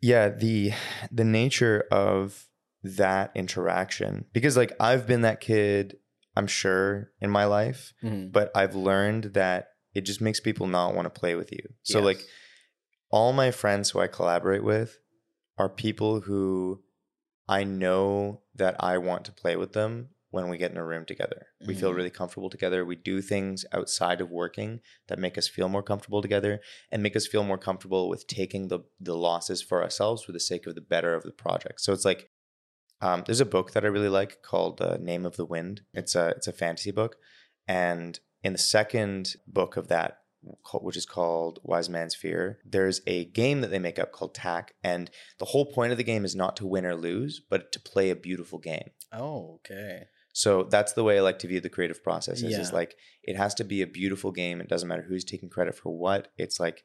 Yeah, 0.00 0.28
the 0.28 0.72
the 1.10 1.24
nature 1.24 1.84
of 1.90 2.46
that 2.82 3.32
interaction, 3.34 4.26
because 4.32 4.56
like 4.56 4.72
I've 4.78 5.06
been 5.06 5.22
that 5.22 5.40
kid, 5.40 5.96
I'm 6.36 6.46
sure 6.46 7.10
in 7.20 7.30
my 7.30 7.46
life, 7.46 7.94
Mhm. 8.04 8.30
but 8.30 8.50
I've 8.54 8.74
learned 8.74 9.32
that 9.34 9.68
it 9.96 10.04
just 10.04 10.20
makes 10.20 10.40
people 10.40 10.66
not 10.66 10.94
want 10.94 11.06
to 11.12 11.20
play 11.20 11.34
with 11.34 11.50
you. 11.52 11.64
So 11.82 12.00
like 12.00 12.20
all 13.10 13.32
my 13.32 13.50
friends 13.50 13.90
who 13.90 14.00
I 14.00 14.08
collaborate 14.08 14.62
with 14.62 14.98
are 15.56 15.68
people 15.68 16.20
who 16.20 16.82
I 17.48 17.64
know 17.64 18.42
that 18.54 18.76
I 18.78 18.98
want 18.98 19.24
to 19.26 19.32
play 19.32 19.56
with 19.56 19.72
them 19.72 20.10
when 20.30 20.48
we 20.50 20.58
get 20.58 20.72
in 20.72 20.76
a 20.76 20.84
room 20.84 21.06
together. 21.06 21.46
We 21.66 21.74
feel 21.74 21.92
Mhm. 21.92 21.96
really 21.96 22.10
comfortable 22.10 22.50
together. 22.50 22.84
We 22.84 22.96
do 22.96 23.22
things 23.22 23.64
outside 23.72 24.20
of 24.20 24.28
working 24.30 24.80
that 25.08 25.18
make 25.18 25.38
us 25.38 25.48
feel 25.48 25.68
more 25.68 25.82
comfortable 25.82 26.20
together 26.20 26.60
and 26.90 27.02
make 27.02 27.16
us 27.16 27.26
feel 27.26 27.44
more 27.44 27.58
comfortable 27.58 28.08
with 28.10 28.26
taking 28.26 28.68
the 28.68 28.80
the 29.00 29.16
losses 29.16 29.62
for 29.62 29.82
ourselves 29.82 30.22
for 30.24 30.32
the 30.32 30.40
sake 30.50 30.66
of 30.66 30.74
the 30.74 30.80
better 30.94 31.14
of 31.14 31.22
the 31.22 31.32
project. 31.44 31.80
So 31.80 31.92
it's 31.94 32.04
like 32.04 32.28
um, 33.00 33.22
there's 33.26 33.40
a 33.40 33.46
book 33.56 33.72
that 33.72 33.84
I 33.84 33.88
really 33.88 34.08
like 34.20 34.42
called 34.42 34.80
uh, 34.80 34.96
Name 34.98 35.24
of 35.26 35.36
the 35.36 35.44
Wind. 35.44 35.82
It's 35.94 36.14
a 36.14 36.28
it's 36.36 36.48
a 36.48 36.52
fantasy 36.52 36.90
book, 36.90 37.16
and 37.68 38.18
in 38.46 38.52
the 38.52 38.58
second 38.58 39.34
book 39.46 39.76
of 39.76 39.88
that, 39.88 40.18
which 40.74 40.96
is 40.96 41.06
called 41.06 41.58
Wise 41.62 41.88
Man's 41.88 42.14
Fear, 42.14 42.58
there's 42.64 43.00
a 43.06 43.24
game 43.26 43.60
that 43.62 43.70
they 43.72 43.78
make 43.78 43.98
up 43.98 44.12
called 44.12 44.34
Tak, 44.34 44.74
and 44.84 45.10
the 45.38 45.44
whole 45.46 45.66
point 45.66 45.92
of 45.92 45.98
the 45.98 46.04
game 46.04 46.24
is 46.24 46.36
not 46.36 46.56
to 46.58 46.66
win 46.66 46.86
or 46.86 46.94
lose, 46.94 47.40
but 47.40 47.72
to 47.72 47.80
play 47.80 48.10
a 48.10 48.16
beautiful 48.16 48.58
game. 48.58 48.90
Oh, 49.12 49.54
okay. 49.56 50.04
So 50.32 50.64
that's 50.64 50.92
the 50.92 51.02
way 51.02 51.18
I 51.18 51.22
like 51.22 51.38
to 51.40 51.48
view 51.48 51.60
the 51.60 51.70
creative 51.70 52.02
process. 52.04 52.42
Is, 52.42 52.52
is 52.60 52.72
like 52.72 52.96
it 53.22 53.36
has 53.36 53.54
to 53.54 53.64
be 53.64 53.82
a 53.82 53.86
beautiful 53.86 54.32
game. 54.32 54.60
It 54.60 54.68
doesn't 54.68 54.88
matter 54.88 55.02
who's 55.08 55.24
taking 55.24 55.48
credit 55.48 55.74
for 55.74 55.96
what. 55.96 56.28
It's 56.36 56.60
like 56.60 56.84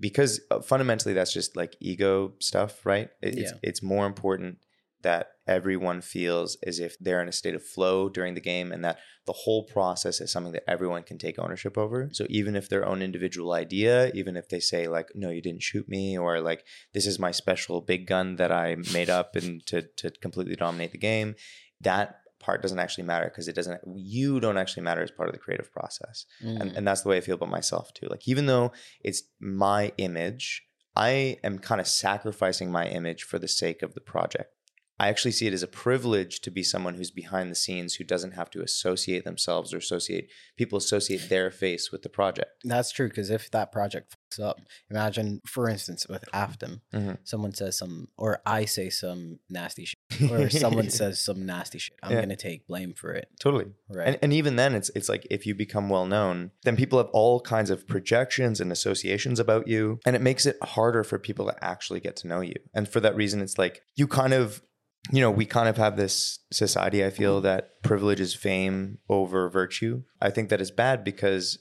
because 0.00 0.40
uh, 0.50 0.60
fundamentally 0.60 1.14
that's 1.14 1.32
just 1.32 1.56
like 1.56 1.76
ego 1.80 2.34
stuff, 2.40 2.84
right? 2.86 3.10
It's 3.22 3.52
Yeah. 3.52 3.58
it's 3.62 3.82
more 3.82 4.06
important 4.06 4.58
that 5.04 5.28
everyone 5.46 6.00
feels 6.00 6.56
as 6.66 6.78
if 6.80 6.98
they're 6.98 7.22
in 7.22 7.28
a 7.28 7.32
state 7.32 7.54
of 7.54 7.64
flow 7.64 8.08
during 8.08 8.34
the 8.34 8.40
game 8.40 8.72
and 8.72 8.84
that 8.84 8.98
the 9.26 9.32
whole 9.32 9.64
process 9.64 10.20
is 10.20 10.32
something 10.32 10.52
that 10.52 10.68
everyone 10.68 11.02
can 11.04 11.16
take 11.18 11.38
ownership 11.38 11.78
over. 11.78 12.08
So 12.12 12.26
even 12.28 12.56
if 12.56 12.68
their 12.68 12.84
own 12.84 13.00
individual 13.00 13.52
idea, 13.52 14.10
even 14.14 14.36
if 14.36 14.48
they 14.48 14.60
say 14.60 14.88
like 14.88 15.08
no 15.14 15.30
you 15.30 15.40
didn't 15.40 15.62
shoot 15.62 15.88
me 15.88 16.18
or 16.18 16.40
like 16.40 16.64
this 16.92 17.06
is 17.06 17.18
my 17.18 17.30
special 17.30 17.80
big 17.80 18.06
gun 18.06 18.36
that 18.36 18.50
I 18.50 18.76
made 18.92 19.08
up 19.08 19.36
and 19.36 19.64
to 19.66 19.82
to 20.00 20.10
completely 20.10 20.56
dominate 20.56 20.92
the 20.92 20.98
game, 20.98 21.36
that 21.80 22.16
part 22.40 22.60
doesn't 22.60 22.78
actually 22.78 23.04
matter 23.04 23.24
because 23.26 23.48
it 23.48 23.54
doesn't 23.54 23.80
you 23.94 24.38
don't 24.40 24.58
actually 24.58 24.82
matter 24.82 25.02
as 25.02 25.10
part 25.10 25.28
of 25.30 25.32
the 25.34 25.38
creative 25.38 25.72
process 25.72 26.26
and, 26.40 26.70
Mm. 26.72 26.76
and 26.76 26.86
that's 26.86 27.00
the 27.02 27.08
way 27.08 27.16
i 27.16 27.22
feel 27.22 27.36
about 27.36 27.48
myself 27.48 27.94
too 27.94 28.06
like 28.10 28.28
even 28.28 28.44
though 28.44 28.70
it's 29.00 29.22
my 29.40 29.92
image 29.96 30.62
i 30.94 31.38
am 31.42 31.58
kind 31.58 31.80
of 31.80 31.86
sacrificing 31.88 32.70
my 32.70 32.86
image 32.86 33.22
for 33.22 33.38
the 33.38 33.48
sake 33.48 33.80
of 33.82 33.94
the 33.94 34.00
project 34.02 34.50
i 34.98 35.08
actually 35.08 35.32
see 35.32 35.46
it 35.46 35.52
as 35.52 35.62
a 35.62 35.66
privilege 35.68 36.40
to 36.40 36.50
be 36.50 36.62
someone 36.62 36.94
who's 36.94 37.10
behind 37.10 37.50
the 37.50 37.54
scenes 37.54 37.94
who 37.94 38.04
doesn't 38.04 38.32
have 38.32 38.50
to 38.50 38.62
associate 38.62 39.24
themselves 39.24 39.72
or 39.74 39.78
associate 39.78 40.28
people 40.56 40.76
associate 40.78 41.28
their 41.28 41.50
face 41.50 41.90
with 41.92 42.02
the 42.02 42.08
project 42.08 42.50
That's 42.64 42.90
true 42.92 43.08
because 43.08 43.30
if 43.30 43.50
that 43.50 43.72
project 43.72 44.12
fucks 44.14 44.42
up, 44.42 44.60
imagine, 44.90 45.40
for 45.46 45.68
instance, 45.68 46.06
with 46.08 46.24
AFDM, 46.32 46.80
Mhm. 46.92 47.18
someone 47.24 47.52
says 47.54 47.76
some, 47.78 48.08
or 48.16 48.40
I 48.46 48.64
say 48.64 48.90
some 48.90 49.38
nasty 49.48 49.84
shit 49.84 50.30
or 50.30 50.48
someone 50.64 50.90
says 50.90 51.20
some 51.20 51.46
nasty 51.46 51.78
shit, 51.78 51.96
I'm 52.02 52.12
Yeah. 52.12 52.20
gonna 52.22 52.36
take 52.36 52.66
blame 52.66 52.94
for 52.94 53.12
it. 53.12 53.28
totally. 53.40 53.66
Right. 53.88 54.08
And, 54.08 54.18
and 54.22 54.32
even 54.32 54.56
then, 54.56 54.74
it's 54.74 54.90
it's 54.94 55.08
like 55.08 55.26
if 55.30 55.46
you 55.46 55.54
become 55.54 55.88
well 55.88 56.06
known, 56.06 56.50
then 56.64 56.76
people 56.76 56.98
have 56.98 57.08
all 57.12 57.40
kinds 57.40 57.70
of 57.70 57.86
projections 57.86 58.60
and 58.60 58.72
associations 58.72 59.38
about 59.38 59.68
you, 59.68 60.00
and 60.06 60.16
it 60.16 60.22
makes 60.22 60.46
it 60.46 60.56
harder 60.62 61.04
for 61.04 61.18
people 61.18 61.46
to 61.46 61.64
actually 61.64 62.00
get 62.00 62.16
to 62.16 62.26
know 62.26 62.40
you. 62.40 62.54
And 62.74 62.88
for 62.88 63.00
that 63.00 63.14
reason, 63.16 63.40
it's 63.40 63.58
like 63.58 63.82
you 63.96 64.06
kind 64.08 64.32
of, 64.34 64.62
you 65.10 65.20
know, 65.20 65.30
we 65.30 65.44
kind 65.44 65.68
of 65.68 65.76
have 65.76 65.96
this 65.96 66.38
society. 66.52 67.04
I 67.04 67.10
feel 67.10 67.40
that 67.42 67.82
privileges 67.82 68.34
fame 68.34 68.98
over 69.08 69.48
virtue. 69.50 70.02
I 70.20 70.30
think 70.30 70.48
that 70.48 70.60
is 70.60 70.70
bad 70.70 71.04
because 71.04 71.58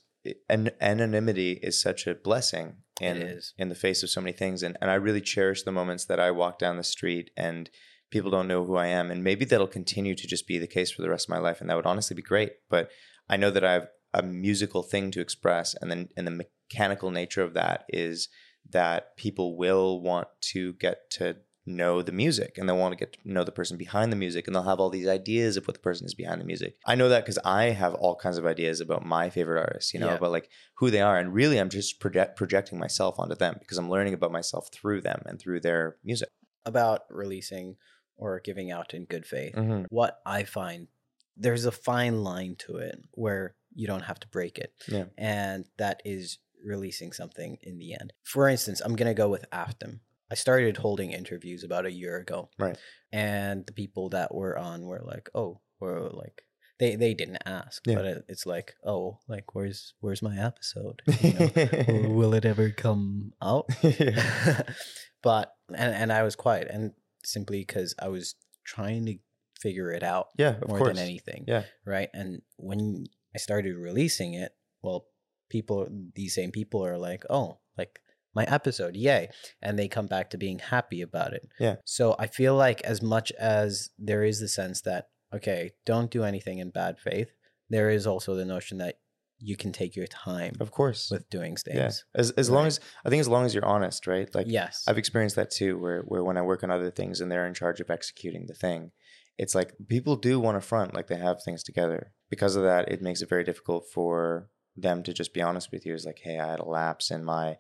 an- 0.50 0.72
anonymity 0.80 1.60
is 1.62 1.82
such 1.82 2.08
a 2.08 2.16
blessing 2.16 2.78
in 3.02 3.40
in 3.58 3.70
the 3.70 3.76
face 3.76 4.04
of 4.04 4.10
so 4.10 4.22
many 4.22 4.34
things, 4.34 4.64
and 4.64 4.78
and 4.82 4.90
I 4.90 4.96
really 4.96 5.22
cherish 5.22 5.64
the 5.64 5.72
moments 5.72 6.06
that 6.06 6.20
I 6.20 6.32
walk 6.32 6.60
down 6.60 6.78
the 6.78 6.84
street 6.84 7.32
and 7.36 7.70
people 8.14 8.30
don't 8.30 8.48
know 8.48 8.64
who 8.64 8.76
I 8.76 8.88
am. 8.88 9.10
And 9.10 9.24
maybe 9.24 9.44
that'll 9.44 9.68
continue 9.68 10.14
to 10.14 10.28
just 10.28 10.48
be 10.48 10.60
the 10.60 10.68
case 10.68 10.92
for 10.92 11.02
the 11.02 11.10
rest 11.10 11.26
of 11.26 11.32
my 11.32 11.40
life. 11.40 11.60
And 11.60 11.70
that 11.70 11.76
would 11.76 11.88
honestly 11.88 12.16
be 12.16 12.22
great. 12.22 12.52
But 12.70 12.92
I 13.28 13.38
know 13.38 13.50
that 13.50 13.66
I 13.66 13.74
have 13.74 13.88
a 14.14 14.22
musical 14.22 14.84
thing 14.84 15.10
to 15.12 15.20
express. 15.20 15.76
And 15.82 15.90
then 15.90 16.10
and 16.16 16.28
the 16.28 16.46
mechanical 16.72 17.10
nature 17.10 17.42
of 17.42 17.56
that 17.56 17.86
is 17.90 18.30
that 18.70 19.18
people 19.18 19.58
will 19.58 20.00
want 20.00 20.28
to 20.54 20.74
get 20.74 21.10
to 21.12 21.38
know 21.66 22.02
the 22.02 22.12
music 22.12 22.58
and 22.58 22.68
they 22.68 22.74
want 22.74 22.92
to 22.92 22.98
get 22.98 23.14
to 23.14 23.20
know 23.24 23.44
the 23.44 23.52
person 23.52 23.78
behind 23.78 24.12
the 24.12 24.16
music 24.18 24.48
and 24.48 24.56
they'll 24.56 24.64
have 24.64 24.80
all 24.80 24.90
these 24.90 25.08
ideas 25.08 25.56
of 25.58 25.66
what 25.66 25.74
the 25.76 25.80
person 25.80 26.06
is 26.06 26.14
behind 26.14 26.42
the 26.42 26.46
music. 26.46 26.76
I 26.86 26.96
know 26.96 27.08
that 27.10 27.24
because 27.24 27.40
I 27.46 27.66
have 27.66 27.94
all 27.96 28.16
kinds 28.16 28.38
of 28.38 28.46
ideas 28.46 28.82
about 28.82 29.06
my 29.06 29.30
favorite 29.30 29.60
artists, 29.62 29.94
you 29.94 30.00
know, 30.00 30.08
Yeah. 30.08 30.16
about 30.16 30.32
like 30.32 30.50
who 30.76 30.92
they 30.92 31.02
are. 31.02 31.18
And 31.18 31.34
really, 31.34 31.58
I'm 31.60 31.70
just 31.70 32.00
project- 32.00 32.36
projecting 32.36 32.80
myself 32.80 33.20
onto 33.20 33.36
them 33.36 33.56
because 33.60 33.78
I'm 33.78 33.90
learning 33.90 34.14
about 34.14 34.32
myself 34.32 34.70
through 34.74 35.02
them 35.02 35.22
and 35.26 35.40
through 35.40 35.62
their 35.62 35.98
music. 36.04 36.30
About 36.66 37.02
releasing 37.10 37.78
or 38.18 38.40
giving 38.40 38.70
out 38.72 38.94
in 38.94 39.06
good 39.06 39.26
faith. 39.26 39.56
Mm-hmm. 39.56 39.84
What 39.90 40.20
I 40.26 40.44
find 40.44 40.88
there's 41.36 41.66
a 41.66 41.72
fine 41.72 42.24
line 42.24 42.56
to 42.60 42.78
it 42.78 43.00
where 43.14 43.56
you 43.74 43.88
don't 43.88 44.04
have 44.04 44.20
to 44.20 44.28
break 44.28 44.60
it. 44.60 44.72
Yeah. 44.88 45.06
And 45.18 45.66
that 45.78 46.02
is 46.06 46.38
releasing 46.64 47.12
something 47.12 47.58
in 47.64 47.80
the 47.80 47.94
end. 47.94 48.14
For 48.24 48.48
instance, 48.48 48.82
I'm 48.82 48.96
gonna 48.96 49.16
go 49.16 49.30
with 49.30 49.46
AFDM. 49.52 50.00
I 50.32 50.36
started 50.36 50.78
holding 50.78 51.12
interviews 51.12 51.64
about 51.64 51.86
a 51.86 51.92
year 51.92 52.18
ago. 52.18 52.50
Right. 52.58 52.78
And 53.12 53.66
the 53.66 53.74
people 53.74 54.10
that 54.10 54.34
were 54.34 54.58
on 54.58 54.84
were 54.86 55.02
like, 55.04 55.30
oh, 55.36 55.62
were 55.80 56.10
like 56.10 56.44
they 56.80 56.96
they 56.96 57.14
didn't 57.14 57.44
ask, 57.46 57.84
Yeah. 57.86 57.96
but 57.96 58.06
it, 58.06 58.26
it's 58.28 58.46
like, 58.46 58.74
oh, 58.84 59.20
like 59.28 59.54
where's 59.54 59.94
where's 60.00 60.22
my 60.22 60.38
episode? 60.38 61.02
You 61.22 61.34
know, 61.34 62.10
will 62.10 62.34
it 62.34 62.46
ever 62.46 62.70
come 62.72 63.34
out? 63.42 63.70
but 65.22 65.54
and 65.70 65.94
and 65.94 66.12
I 66.14 66.24
was 66.24 66.36
quiet, 66.36 66.68
and 66.70 66.94
simply 67.24 67.60
because 67.60 67.96
I 68.00 68.08
was 68.10 68.36
trying 68.66 69.06
to 69.06 69.18
figure 69.60 69.92
it 69.92 70.04
out 70.04 70.28
yeah, 70.38 70.56
more 70.68 70.78
course. 70.80 70.98
than 70.98 71.04
anything, 71.06 71.46
Yeah. 71.48 71.64
right? 71.86 72.10
And 72.14 72.42
when 72.58 73.06
I 73.34 73.38
started 73.38 73.78
releasing 73.78 74.34
it, 74.34 74.54
well, 74.82 75.06
people, 75.50 75.88
these 76.16 76.36
same 76.36 76.52
people 76.52 76.86
are 76.86 76.98
like, 76.98 77.24
oh, 77.30 77.60
like 77.78 78.00
my 78.36 78.44
episode, 78.46 78.96
yay, 78.96 79.30
and 79.62 79.78
they 79.78 79.88
come 79.88 80.08
back 80.08 80.30
to 80.32 80.38
being 80.38 80.60
happy 80.60 81.02
about 81.02 81.34
it. 81.34 81.48
Yeah. 81.60 81.76
So 81.86 82.16
I 82.20 82.28
feel 82.28 82.56
like 82.56 82.82
as 82.82 83.02
much 83.02 83.32
as 83.34 83.90
there 84.00 84.24
is 84.24 84.40
the 84.40 84.48
sense 84.48 84.82
that 84.82 85.08
okay, 85.34 85.72
don't 85.86 86.12
do 86.12 86.24
anything 86.24 86.60
in 86.60 86.70
bad 86.70 87.00
faith, 87.00 87.32
there 87.70 87.90
is 87.90 88.06
also 88.06 88.36
the 88.36 88.46
notion 88.46 88.78
that 88.78 88.96
you 89.40 89.58
can 89.58 89.72
take 89.72 89.96
your 89.96 90.06
time 90.08 90.54
Of 90.62 90.72
course. 90.72 91.10
with 91.12 91.28
doing 91.30 91.56
things. 91.58 91.76
yeah. 92.16 92.20
As 92.22 92.32
as 92.32 92.50
long 92.50 92.66
as 92.68 92.80
I 93.04 93.10
think 93.10 93.20
as 93.20 93.28
long 93.28 93.46
as 93.46 93.54
you're 93.54 93.66
honest, 93.66 94.06
right? 94.08 94.34
Like 94.34 94.46
yes. 94.50 94.84
I've 94.88 94.98
experienced 95.00 95.36
that 95.36 95.52
too, 95.52 95.78
where 95.78 96.02
where 96.04 96.24
when 96.24 96.38
I 96.38 96.42
work 96.44 96.64
on 96.64 96.72
other 96.72 96.92
things 96.92 97.20
and 97.20 97.32
they're 97.32 97.48
in 97.48 97.54
charge 97.54 97.82
of 97.82 97.90
executing 97.90 98.46
the 98.48 98.54
thing, 98.54 98.92
it's 99.38 99.56
like 99.56 99.74
people 99.90 100.16
do 100.16 100.40
want 100.40 100.56
to 100.56 100.62
front 100.68 100.94
like 100.94 101.08
they 101.08 101.18
have 101.18 101.42
things 101.44 101.64
together. 101.64 102.14
Because 102.30 102.56
of 102.56 102.64
that, 102.64 102.90
it 102.90 103.02
makes 103.02 103.22
it 103.22 103.30
very 103.30 103.44
difficult 103.44 103.86
for 103.94 104.50
them 104.78 105.04
to 105.04 105.14
just 105.14 105.34
be 105.34 105.42
honest 105.42 105.72
with 105.72 105.86
you. 105.86 105.94
Is 105.94 106.06
like, 106.06 106.20
hey, 106.24 106.40
I 106.40 106.52
had 106.52 106.60
a 106.60 106.66
lapse 106.66 107.12
in 107.12 107.24
my 107.26 107.58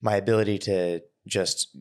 my 0.00 0.16
ability 0.16 0.58
to 0.58 1.00
just 1.26 1.76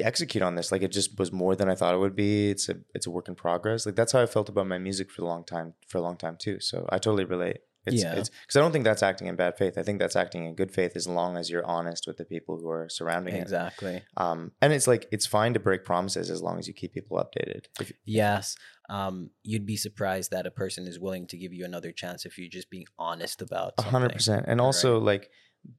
execute 0.00 0.42
on 0.42 0.54
this. 0.54 0.72
Like 0.72 0.82
it 0.82 0.92
just 0.92 1.18
was 1.18 1.32
more 1.32 1.54
than 1.56 1.68
I 1.68 1.74
thought 1.74 1.94
it 1.94 1.98
would 1.98 2.16
be. 2.16 2.50
It's 2.50 2.68
a 2.68 2.76
it's 2.94 3.06
a 3.06 3.10
work 3.10 3.28
in 3.28 3.34
progress. 3.34 3.86
Like 3.86 3.94
that's 3.96 4.12
how 4.12 4.20
I 4.22 4.26
felt 4.26 4.48
about 4.48 4.66
my 4.66 4.78
music 4.78 5.10
for 5.10 5.22
a 5.22 5.26
long 5.26 5.44
time 5.44 5.74
for 5.88 5.98
a 5.98 6.02
long 6.02 6.16
time 6.16 6.36
too. 6.36 6.60
So 6.60 6.86
I 6.90 6.98
totally 6.98 7.24
relate. 7.24 7.58
It's, 7.86 8.02
Yeah. 8.02 8.14
it's 8.14 8.30
because 8.30 8.56
I 8.56 8.60
don't 8.60 8.72
think 8.72 8.84
that's 8.86 9.02
acting 9.02 9.26
in 9.28 9.36
bad 9.36 9.58
faith. 9.58 9.76
I 9.76 9.82
think 9.82 9.98
that's 9.98 10.16
acting 10.16 10.46
in 10.46 10.54
good 10.54 10.72
faith 10.72 10.92
as 10.96 11.06
long 11.06 11.36
as 11.36 11.50
you're 11.50 11.66
honest 11.66 12.06
with 12.06 12.16
the 12.16 12.24
people 12.24 12.56
who 12.58 12.70
are 12.70 12.88
surrounding 12.88 13.34
it. 13.34 13.42
exactly. 13.42 14.02
Um, 14.16 14.52
and 14.62 14.72
it's 14.72 14.86
like 14.86 15.06
it's 15.12 15.26
fine 15.26 15.52
to 15.52 15.60
break 15.60 15.84
promises 15.84 16.30
as 16.30 16.40
long 16.42 16.58
as 16.58 16.66
you 16.66 16.72
keep 16.72 16.94
people 16.94 17.18
updated. 17.18 17.66
If, 17.78 17.92
Yes. 18.06 18.56
Um, 18.88 19.30
you'd 19.42 19.66
be 19.66 19.76
surprised 19.76 20.30
that 20.30 20.46
a 20.46 20.50
person 20.50 20.86
is 20.86 20.98
willing 20.98 21.26
to 21.28 21.36
give 21.36 21.52
you 21.52 21.64
another 21.66 21.92
chance 21.92 22.24
if 22.24 22.38
you're 22.38 22.48
just 22.48 22.70
being 22.70 22.86
honest 22.98 23.40
about 23.42 23.74
A 23.78 23.82
100% 23.82 24.44
And 24.46 24.60
also, 24.62 24.98
like 24.98 25.30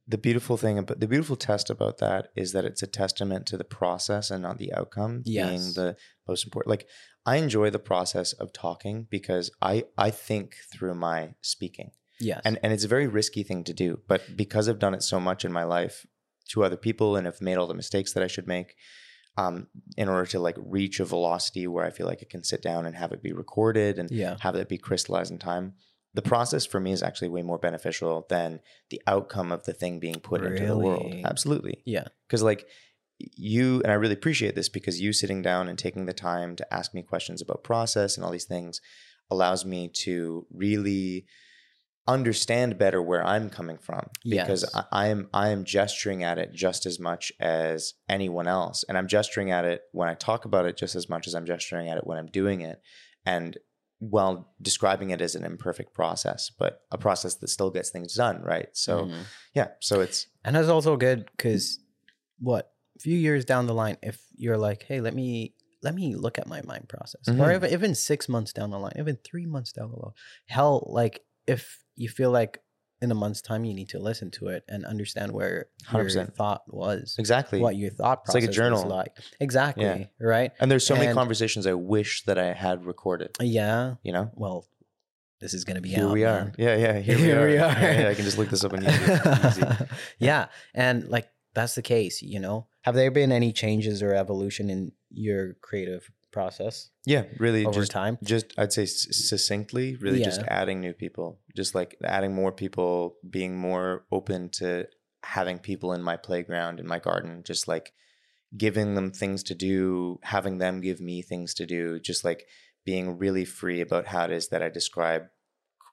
the 0.08 0.18
beautiful 0.18 0.56
thing 0.56 0.78
about 0.78 1.00
the 1.00 1.08
beautiful 1.08 1.36
test 1.36 1.70
about 1.70 1.98
that 1.98 2.28
is 2.36 2.52
that 2.52 2.64
it's 2.64 2.82
a 2.82 2.86
testament 2.86 3.46
to 3.46 3.56
the 3.56 3.64
process 3.64 4.30
and 4.30 4.42
not 4.42 4.58
the 4.58 4.72
outcome 4.72 5.22
being 5.24 5.60
the 5.74 5.96
most 6.28 6.44
important. 6.44 6.70
Like 6.70 6.86
I 7.24 7.36
enjoy 7.36 7.70
the 7.70 7.78
process 7.78 8.32
of 8.32 8.52
talking 8.52 9.06
because 9.10 9.50
I 9.60 9.84
I 9.98 10.10
think 10.10 10.56
through 10.72 10.94
my 10.94 11.34
speaking, 11.40 11.90
Yes. 12.20 12.40
and 12.44 12.58
and 12.62 12.72
it's 12.72 12.84
a 12.84 12.88
very 12.88 13.06
risky 13.06 13.42
thing 13.42 13.64
to 13.64 13.72
do. 13.74 14.00
But 14.06 14.36
because 14.36 14.68
I've 14.68 14.78
done 14.78 14.94
it 14.94 15.02
so 15.02 15.18
much 15.20 15.44
in 15.44 15.52
my 15.52 15.64
life 15.64 16.06
to 16.50 16.64
other 16.64 16.76
people 16.76 17.16
and 17.16 17.26
have 17.26 17.40
made 17.40 17.56
all 17.56 17.66
the 17.66 17.74
mistakes 17.74 18.12
that 18.12 18.22
I 18.22 18.28
should 18.28 18.46
make. 18.46 18.74
Um, 19.38 19.66
in 19.98 20.08
order 20.08 20.24
to 20.30 20.38
like 20.40 20.56
reach 20.56 20.98
a 20.98 21.04
velocity 21.04 21.66
where 21.66 21.84
I 21.84 21.90
feel 21.90 22.06
like 22.06 22.20
I 22.22 22.26
can 22.30 22.42
sit 22.42 22.62
down 22.62 22.86
and 22.86 22.96
have 22.96 23.12
it 23.12 23.22
be 23.22 23.34
recorded 23.34 23.98
and 23.98 24.10
yeah. 24.10 24.38
have 24.40 24.56
it 24.56 24.66
be 24.66 24.78
crystallized 24.78 25.30
in 25.30 25.38
time. 25.38 25.74
The 26.16 26.22
process 26.22 26.64
for 26.66 26.80
me 26.80 26.92
is 26.92 27.02
actually 27.02 27.28
way 27.28 27.42
more 27.42 27.58
beneficial 27.58 28.26
than 28.28 28.60
the 28.90 29.00
outcome 29.06 29.52
of 29.52 29.64
the 29.64 29.72
thing 29.74 30.00
being 30.00 30.20
put 30.20 30.42
into 30.42 30.66
the 30.66 30.78
world. 30.78 31.14
Absolutely. 31.24 31.82
Yeah. 31.84 32.08
Because, 32.26 32.42
like, 32.42 32.66
you, 33.18 33.82
and 33.82 33.92
I 33.92 33.94
really 33.94 34.14
appreciate 34.14 34.54
this 34.54 34.68
because 34.68 35.00
you 35.00 35.12
sitting 35.12 35.42
down 35.42 35.68
and 35.68 35.78
taking 35.78 36.06
the 36.06 36.12
time 36.12 36.56
to 36.56 36.74
ask 36.74 36.94
me 36.94 37.02
questions 37.02 37.40
about 37.42 37.64
process 37.64 38.16
and 38.16 38.24
all 38.24 38.32
these 38.32 38.44
things 38.44 38.80
allows 39.30 39.64
me 39.64 39.88
to 40.04 40.46
really 40.50 41.26
understand 42.08 42.78
better 42.78 43.02
where 43.02 43.24
I'm 43.26 43.50
coming 43.50 43.78
from 43.78 44.08
because 44.24 44.62
Yes. 44.62 44.84
I 44.92 45.08
am 45.08 45.28
I 45.34 45.48
am 45.48 45.64
gesturing 45.64 46.22
at 46.22 46.38
it 46.38 46.52
just 46.54 46.86
as 46.86 47.00
much 47.00 47.32
as 47.40 47.94
anyone 48.08 48.46
else 48.46 48.84
and 48.88 48.96
I'm 48.96 49.08
gesturing 49.08 49.50
at 49.50 49.64
it 49.64 49.82
when 49.90 50.08
I 50.08 50.14
talk 50.14 50.44
about 50.44 50.66
it 50.66 50.76
just 50.76 50.94
as 50.94 51.08
much 51.08 51.26
as 51.26 51.34
I'm 51.34 51.46
gesturing 51.46 51.88
at 51.88 51.98
it 51.98 52.06
when 52.06 52.18
I'm 52.18 52.28
doing 52.28 52.60
it 52.60 52.80
and 53.24 53.58
while 53.98 54.52
describing 54.60 55.10
it 55.10 55.20
as 55.20 55.34
an 55.34 55.44
imperfect 55.44 55.94
process 55.94 56.50
but 56.50 56.82
a 56.92 56.98
process 56.98 57.34
that 57.36 57.48
still 57.48 57.70
gets 57.70 57.90
things 57.90 58.14
done 58.14 58.42
right 58.42 58.68
so 58.72 59.06
Mhm. 59.06 59.24
yeah 59.54 59.68
so 59.80 60.00
it's 60.00 60.26
And 60.44 60.54
that's 60.54 60.68
also 60.68 60.96
good 60.96 61.28
because 61.36 61.80
what 62.38 62.72
a 62.96 63.00
few 63.00 63.16
years 63.16 63.44
down 63.44 63.66
the 63.66 63.74
line, 63.74 63.96
if 64.02 64.22
you're 64.36 64.58
like, 64.58 64.82
hey, 64.84 65.00
let 65.00 65.14
me 65.14 65.54
let 65.82 65.94
me 65.94 66.14
look 66.16 66.38
at 66.38 66.46
my 66.46 66.62
mind 66.62 66.88
process, 66.88 67.28
or 67.28 67.32
Mhm. 67.34 67.54
even, 67.56 67.70
even 67.72 67.94
six 67.94 68.28
months 68.28 68.52
down 68.52 68.70
the 68.70 68.78
line, 68.78 68.94
even 68.98 69.16
three 69.24 69.46
months 69.46 69.72
down 69.72 69.90
the 69.90 69.96
line, 69.96 70.14
hell, 70.46 70.86
like 70.90 71.24
if 71.46 71.82
you 71.94 72.08
feel 72.08 72.30
like 72.30 72.62
in 73.02 73.10
a 73.10 73.14
month's 73.14 73.42
time 73.42 73.64
you 73.64 73.74
need 73.74 73.88
to 73.90 73.98
listen 73.98 74.30
to 74.30 74.48
it 74.48 74.64
and 74.68 74.84
understand 74.86 75.32
where 75.32 75.66
your 75.92 76.04
100%. 76.04 76.34
thought 76.34 76.62
was, 76.66 77.14
exactly 77.18 77.60
what 77.60 77.76
your 77.76 77.90
thought 77.90 78.24
process 78.24 78.34
It's 78.34 78.34
like 78.34 78.44
a 78.44 78.46
was 78.48 78.56
journal. 78.56 78.86
like. 78.88 79.16
Exactly. 79.40 80.10
Right. 80.20 80.52
and 80.60 80.70
there's 80.70 80.86
so 80.86 80.96
many 80.96 81.12
conversations 81.12 81.66
I 81.66 81.74
wish 81.74 82.24
that 82.24 82.38
I 82.38 82.52
had 82.54 82.84
recorded 82.86 83.36
Yeah. 83.40 83.94
you 84.02 84.12
know 84.12 84.30
Well, 84.34 84.66
this 85.40 85.52
is 85.52 85.64
gonna 85.64 85.82
be 85.82 85.90
here 85.90 86.06
out, 86.06 86.12
we 86.12 86.24
are 86.24 86.44
man. 86.44 86.54
yeah 86.58 86.76
yeah 86.76 86.98
here, 86.98 87.16
Here 87.18 87.18
we 87.18 87.22
we 87.26 87.32
are, 87.32 87.40
are. 87.42 87.48
Yeah, 87.82 88.00
yeah, 88.00 88.08
I 88.08 88.14
can 88.14 88.24
just 88.24 88.38
look 88.38 88.48
this 88.48 88.64
up 88.64 88.72
on 88.72 88.80
YouTube 88.80 89.90
yeah. 90.18 90.46
And 90.74 91.06
like 91.08 91.28
that's 91.54 91.74
the 91.74 91.82
case, 91.82 92.20
you 92.22 92.38
know. 92.40 92.66
Have 92.82 92.94
there 92.94 93.10
been 93.10 93.32
any 93.32 93.52
changes 93.52 94.02
or 94.02 94.14
evolution 94.14 94.68
in 94.70 94.92
your 95.10 95.54
creative 95.62 96.10
process 96.36 96.90
yeah 97.06 97.24
really 97.38 97.64
over 97.64 97.80
just 97.80 97.92
time? 97.92 98.18
just 98.22 98.46
I'd 98.58 98.72
say 98.72 98.84
succinctly, 98.86 99.96
really 99.96 100.22
just 100.22 100.42
adding 100.60 100.80
new 100.80 100.92
people, 100.92 101.28
just 101.60 101.74
like 101.74 101.96
adding 102.04 102.34
more 102.34 102.52
people, 102.52 103.16
being 103.38 103.56
more 103.56 104.04
open 104.12 104.50
to 104.60 104.86
having 105.22 105.58
people 105.58 105.94
in 105.96 106.02
my 106.02 106.16
playground, 106.16 106.78
in 106.78 106.86
my 106.86 106.98
garden, 106.98 107.42
just 107.44 107.66
like 107.66 107.92
giving 108.56 108.94
them 108.94 109.10
things 109.10 109.42
to 109.44 109.54
do, 109.54 110.18
having 110.22 110.58
them 110.58 110.80
give 110.80 111.00
me 111.00 111.22
things 111.22 111.54
to 111.54 111.64
do, 111.66 111.98
just 111.98 112.22
like 112.24 112.46
being 112.84 113.18
really 113.18 113.44
free 113.44 113.80
about 113.80 114.06
how 114.06 114.24
it 114.24 114.30
is 114.30 114.48
that 114.48 114.62
I 114.62 114.68
describe 114.68 115.22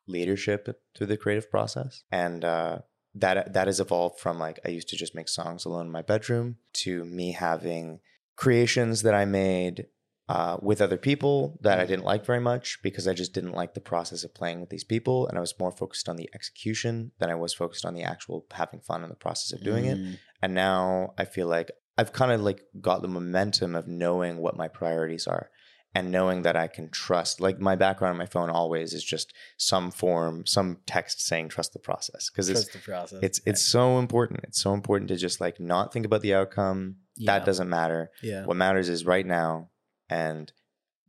leadership 0.07 0.61
through 0.95 1.07
the 1.07 1.17
creative 1.23 1.49
process. 1.49 2.03
And 2.11 2.43
uh, 2.43 2.79
that 3.15 3.53
that 3.53 3.67
has 3.67 3.79
evolved 3.79 4.19
from 4.19 4.39
like 4.39 4.59
I 4.65 4.69
used 4.69 4.89
to 4.89 4.97
just 4.97 5.15
make 5.15 5.29
songs 5.29 5.65
alone 5.65 5.87
in 5.87 5.91
my 5.91 6.01
bedroom 6.01 6.57
to 6.83 7.05
me 7.05 7.31
having 7.31 7.99
creations 8.35 9.03
that 9.03 9.13
I 9.13 9.25
made 9.25 9.87
uh, 10.35 10.57
with 10.69 10.79
other 10.81 10.97
people 11.09 11.33
that 11.65 11.77
I 11.83 11.85
didn't 11.91 12.05
like 12.11 12.23
very 12.31 12.39
much 12.51 12.65
because 12.87 13.05
I 13.11 13.13
just 13.21 13.33
didn't 13.37 13.53
like 13.61 13.73
the 13.73 13.87
process 13.93 14.21
of 14.25 14.33
playing 14.39 14.59
with 14.61 14.69
these 14.73 14.87
people, 14.93 15.17
and 15.27 15.37
I 15.37 15.41
was 15.45 15.53
more 15.63 15.71
focused 15.81 16.07
on 16.09 16.15
the 16.17 16.29
execution 16.37 16.93
than 17.19 17.29
I 17.29 17.35
was 17.35 17.53
focused 17.53 17.85
on 17.85 17.93
the 17.93 18.03
actual 18.13 18.37
having 18.61 18.81
fun 18.89 19.03
in 19.03 19.09
the 19.09 19.23
process 19.25 19.49
of 19.55 19.63
doing 19.69 19.85
it. 19.91 19.97
Mm, 19.97 20.17
And 20.43 20.51
now 20.53 20.81
I 21.21 21.25
feel 21.35 21.47
like 21.57 21.69
I've 21.99 22.13
kind 22.19 22.31
of 22.35 22.39
like 22.49 22.61
got 22.89 23.01
the 23.03 23.07
momentum 23.19 23.71
of 23.75 23.85
knowing 23.87 24.33
what 24.43 24.57
my 24.63 24.67
priorities 24.79 25.27
are. 25.35 25.45
and 25.95 26.11
knowing 26.17 26.41
that 26.41 26.57
I 26.65 26.67
can 26.75 26.87
trust, 26.89 27.33
like 27.47 27.57
my 27.69 27.75
background 27.85 28.13
on 28.13 28.17
my 28.25 28.31
phone 28.35 28.49
always 28.49 28.89
is 28.97 29.03
just 29.15 29.27
some 29.57 29.91
form, 29.91 30.43
some 30.55 30.69
text 30.93 31.15
saying 31.29 31.49
trust 31.49 31.71
the 31.73 31.83
process 31.89 32.23
because 32.31 32.47
it's 32.53 32.67
the 32.77 32.79
process. 32.91 33.19
it's 33.27 33.39
it's 33.49 33.63
so 33.75 33.99
important. 34.03 34.39
It's 34.47 34.61
so 34.67 34.71
important 34.79 35.07
to 35.09 35.17
just 35.27 35.37
like 35.45 35.57
not 35.59 35.93
think 35.93 36.05
about 36.07 36.21
the 36.25 36.33
outcome. 36.39 36.79
Yeah. 37.15 37.31
That 37.31 37.45
doesn't 37.45 37.69
matter. 37.79 38.01
yeah. 38.23 38.43
What 38.47 38.57
matters 38.65 38.89
is 38.95 39.05
right 39.15 39.27
now 39.41 39.51
and 40.09 40.51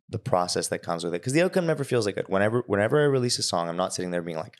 the 0.08 0.18
process 0.18 0.68
that 0.68 0.80
comes 0.82 1.02
with 1.04 1.14
it. 1.14 1.20
Because 1.22 1.32
the 1.32 1.42
outcome 1.42 1.66
never 1.66 1.84
feels 1.84 2.06
like 2.06 2.16
it. 2.16 2.28
Whenever 2.28 2.62
whenever 2.66 3.00
I 3.00 3.04
release 3.04 3.38
a 3.38 3.42
song, 3.42 3.68
I'm 3.68 3.76
not 3.76 3.94
sitting 3.94 4.10
there 4.10 4.22
being 4.22 4.36
like, 4.36 4.56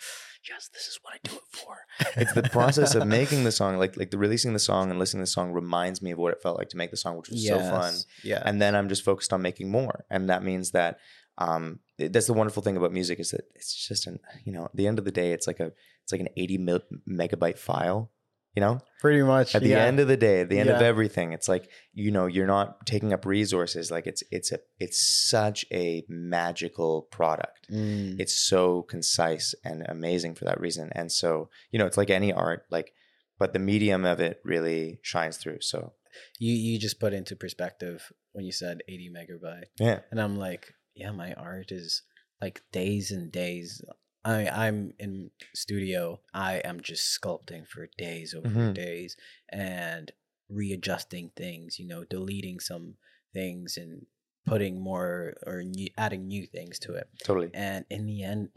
yes, 0.49 0.69
this 0.73 0.87
is 0.89 0.99
what 1.03 1.15
I 1.15 1.19
do 1.23 1.35
it 1.37 1.57
for. 1.59 1.77
it's 2.21 2.33
the 2.33 2.43
process 2.45 2.95
of 2.95 3.07
making 3.07 3.45
the 3.45 3.53
song, 3.53 3.79
like 3.79 3.97
like 3.97 4.11
the 4.11 4.19
releasing 4.19 4.53
the 4.53 4.59
song 4.59 4.91
and 4.91 4.99
listening 4.99 5.21
to 5.21 5.25
the 5.25 5.33
song 5.33 5.53
reminds 5.53 6.01
me 6.03 6.11
of 6.13 6.19
what 6.19 6.33
it 6.33 6.43
felt 6.43 6.59
like 6.59 6.71
to 6.71 6.77
make 6.77 6.91
the 6.91 6.97
song, 6.97 7.17
which 7.17 7.29
was 7.31 7.47
so 7.47 7.59
fun. 7.59 7.95
Yeah. 8.25 8.43
And 8.45 8.61
then 8.61 8.75
I'm 8.75 8.89
just 8.89 9.05
focused 9.05 9.33
on 9.33 9.43
making 9.43 9.71
more. 9.71 10.05
And 10.11 10.29
that 10.31 10.43
means 10.43 10.71
that 10.73 10.99
um 11.39 11.81
it- 11.99 12.13
that's 12.13 12.27
the 12.27 12.33
wonderful 12.33 12.63
thing 12.63 12.77
about 12.77 12.93
music 12.93 13.21
is 13.21 13.31
that 13.31 13.45
it's 13.55 13.75
just 13.89 14.07
an 14.07 14.19
you 14.45 14.53
know, 14.53 14.65
at 14.65 14.75
the 14.75 14.87
end 14.87 14.99
of 14.99 15.05
the 15.05 15.13
day, 15.13 15.33
it's 15.33 15.47
like 15.47 15.61
a 15.61 15.73
it's 16.03 16.13
like 16.13 16.21
an 16.23 16.29
80 16.37 16.59
mil- 16.59 16.81
megabyte 17.09 17.59
file. 17.59 18.11
You 18.57 18.61
know, 18.61 18.81
Pretty 19.01 19.23
much. 19.23 19.55
at 19.57 19.63
the 19.63 19.71
yeah. 19.71 19.85
end 19.85 19.99
of 20.01 20.07
the 20.09 20.17
day 20.17 20.41
at 20.43 20.49
the 20.49 20.59
end 20.61 20.71
of 20.71 20.81
everything 20.81 21.33
it's 21.33 21.49
like 21.49 21.69
you 21.93 22.11
know 22.13 22.27
you're 22.27 22.47
not 22.47 22.87
taking 22.87 23.13
up 23.13 23.27
resources 23.27 23.91
like 23.91 24.07
it's 24.07 24.23
it's 24.31 24.53
a 24.53 24.59
it's 24.79 24.99
such 25.29 25.65
a 25.73 26.05
magical 26.09 27.03
product 27.11 27.67
Mm. 27.71 28.21
it's 28.21 28.35
so 28.35 28.83
concise 28.83 29.55
and 29.65 29.85
amazing 29.89 30.35
for 30.35 30.45
that 30.45 30.61
reason 30.61 30.91
and 30.95 31.11
so 31.11 31.49
you 31.71 31.79
know 31.79 31.87
it's 31.87 31.97
like 31.97 32.11
any 32.11 32.31
art 32.33 32.65
like 32.71 32.93
but 33.39 33.53
the 33.55 33.59
medium 33.59 34.05
of 34.05 34.21
it 34.21 34.41
really 34.45 34.99
shines 35.03 35.37
through 35.39 35.61
so 35.61 35.93
you 36.39 36.53
you 36.55 36.79
just 36.79 37.01
put 37.01 37.13
into 37.15 37.35
perspective 37.35 38.13
when 38.33 38.45
you 38.45 38.53
said 38.53 38.83
80 38.89 39.11
megabyte 39.17 39.65
yeah 39.81 40.01
and 40.11 40.21
i'm 40.21 40.37
like 40.37 40.75
yeah 40.95 41.11
my 41.11 41.33
art 41.35 41.73
is 41.73 42.03
like 42.41 42.61
days 42.73 43.11
and 43.11 43.33
days 43.33 43.83
i 44.25 44.49
i'm 44.49 44.93
in 44.99 45.31
studio 45.55 46.21
i 46.33 46.55
am 46.65 46.81
just 46.81 47.19
sculpting 47.21 47.67
for 47.67 47.89
days 47.99 48.35
over 48.35 48.49
Mhm. 48.49 48.75
days 48.75 49.17
and 49.51 50.13
readjusting 50.49 51.31
things 51.37 51.79
you 51.79 51.87
know 51.87 52.05
deleting 52.05 52.61
some 52.61 52.97
things 53.33 53.77
and 53.77 54.07
putting 54.47 54.79
more 54.81 55.35
or 55.47 55.63
new, 55.63 55.89
adding 55.97 56.27
new 56.29 56.47
things 56.47 56.79
to 56.79 56.93
it. 56.93 57.09
Totally. 57.25 57.51
And 57.55 57.87
in 57.91 58.05
the 58.05 58.23
end 58.23 58.51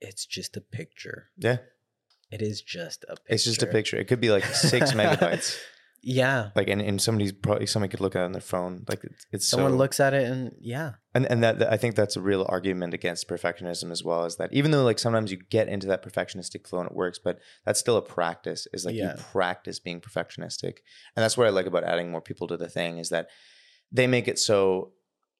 it's 0.00 0.24
just 0.26 0.56
a 0.56 0.60
picture. 0.60 1.28
Yeah. 1.36 1.58
It 2.30 2.40
is 2.42 2.62
just 2.62 3.04
a 3.04 3.14
picture 3.16 3.34
it's 3.34 3.44
just 3.44 3.62
a 3.62 3.66
picture. 3.66 3.96
It 3.98 4.06
could 4.08 4.20
be 4.20 4.30
like 4.30 4.44
six 4.44 4.92
megabytes 4.98 5.58
yeah 6.04 6.50
like 6.54 6.68
and, 6.68 6.80
and 6.80 7.00
somebody's 7.00 7.32
probably 7.32 7.66
somebody 7.66 7.90
could 7.90 8.00
look 8.00 8.14
at 8.14 8.22
it 8.22 8.24
on 8.26 8.32
their 8.32 8.40
phone 8.40 8.84
like 8.88 9.02
it's, 9.04 9.26
it's 9.32 9.48
someone 9.48 9.72
so, 9.72 9.76
looks 9.76 10.00
at 10.00 10.14
it 10.14 10.30
and 10.30 10.52
yeah 10.60 10.92
and 11.14 11.30
and 11.30 11.42
that, 11.44 11.60
that 11.60 11.72
I 11.72 11.76
think 11.76 11.94
that's 11.94 12.16
a 12.16 12.20
real 12.20 12.44
argument 12.48 12.92
against 12.92 13.28
perfectionism 13.28 13.92
as 13.92 14.02
well. 14.02 14.24
Is 14.24 14.36
that 14.36 14.52
even 14.52 14.72
though 14.72 14.82
like 14.82 14.98
sometimes 14.98 15.30
you 15.30 15.38
get 15.38 15.68
into 15.68 15.86
that 15.86 16.04
perfectionistic 16.04 16.66
flow 16.66 16.80
and 16.80 16.90
it 16.90 16.96
works, 16.96 17.20
but 17.22 17.38
that's 17.64 17.78
still 17.78 17.96
a 17.96 18.02
practice. 18.02 18.66
Is 18.72 18.84
like 18.84 18.96
Yeah. 18.96 19.12
you 19.16 19.22
practice 19.32 19.78
being 19.78 20.00
perfectionistic, 20.00 20.78
and 21.14 21.22
that's 21.22 21.36
what 21.36 21.46
I 21.46 21.50
like 21.50 21.66
about 21.66 21.84
adding 21.84 22.10
more 22.10 22.20
people 22.20 22.48
to 22.48 22.56
the 22.56 22.68
thing. 22.68 22.98
Is 22.98 23.10
that 23.10 23.28
they 23.92 24.08
make 24.08 24.26
it 24.26 24.40
so 24.40 24.92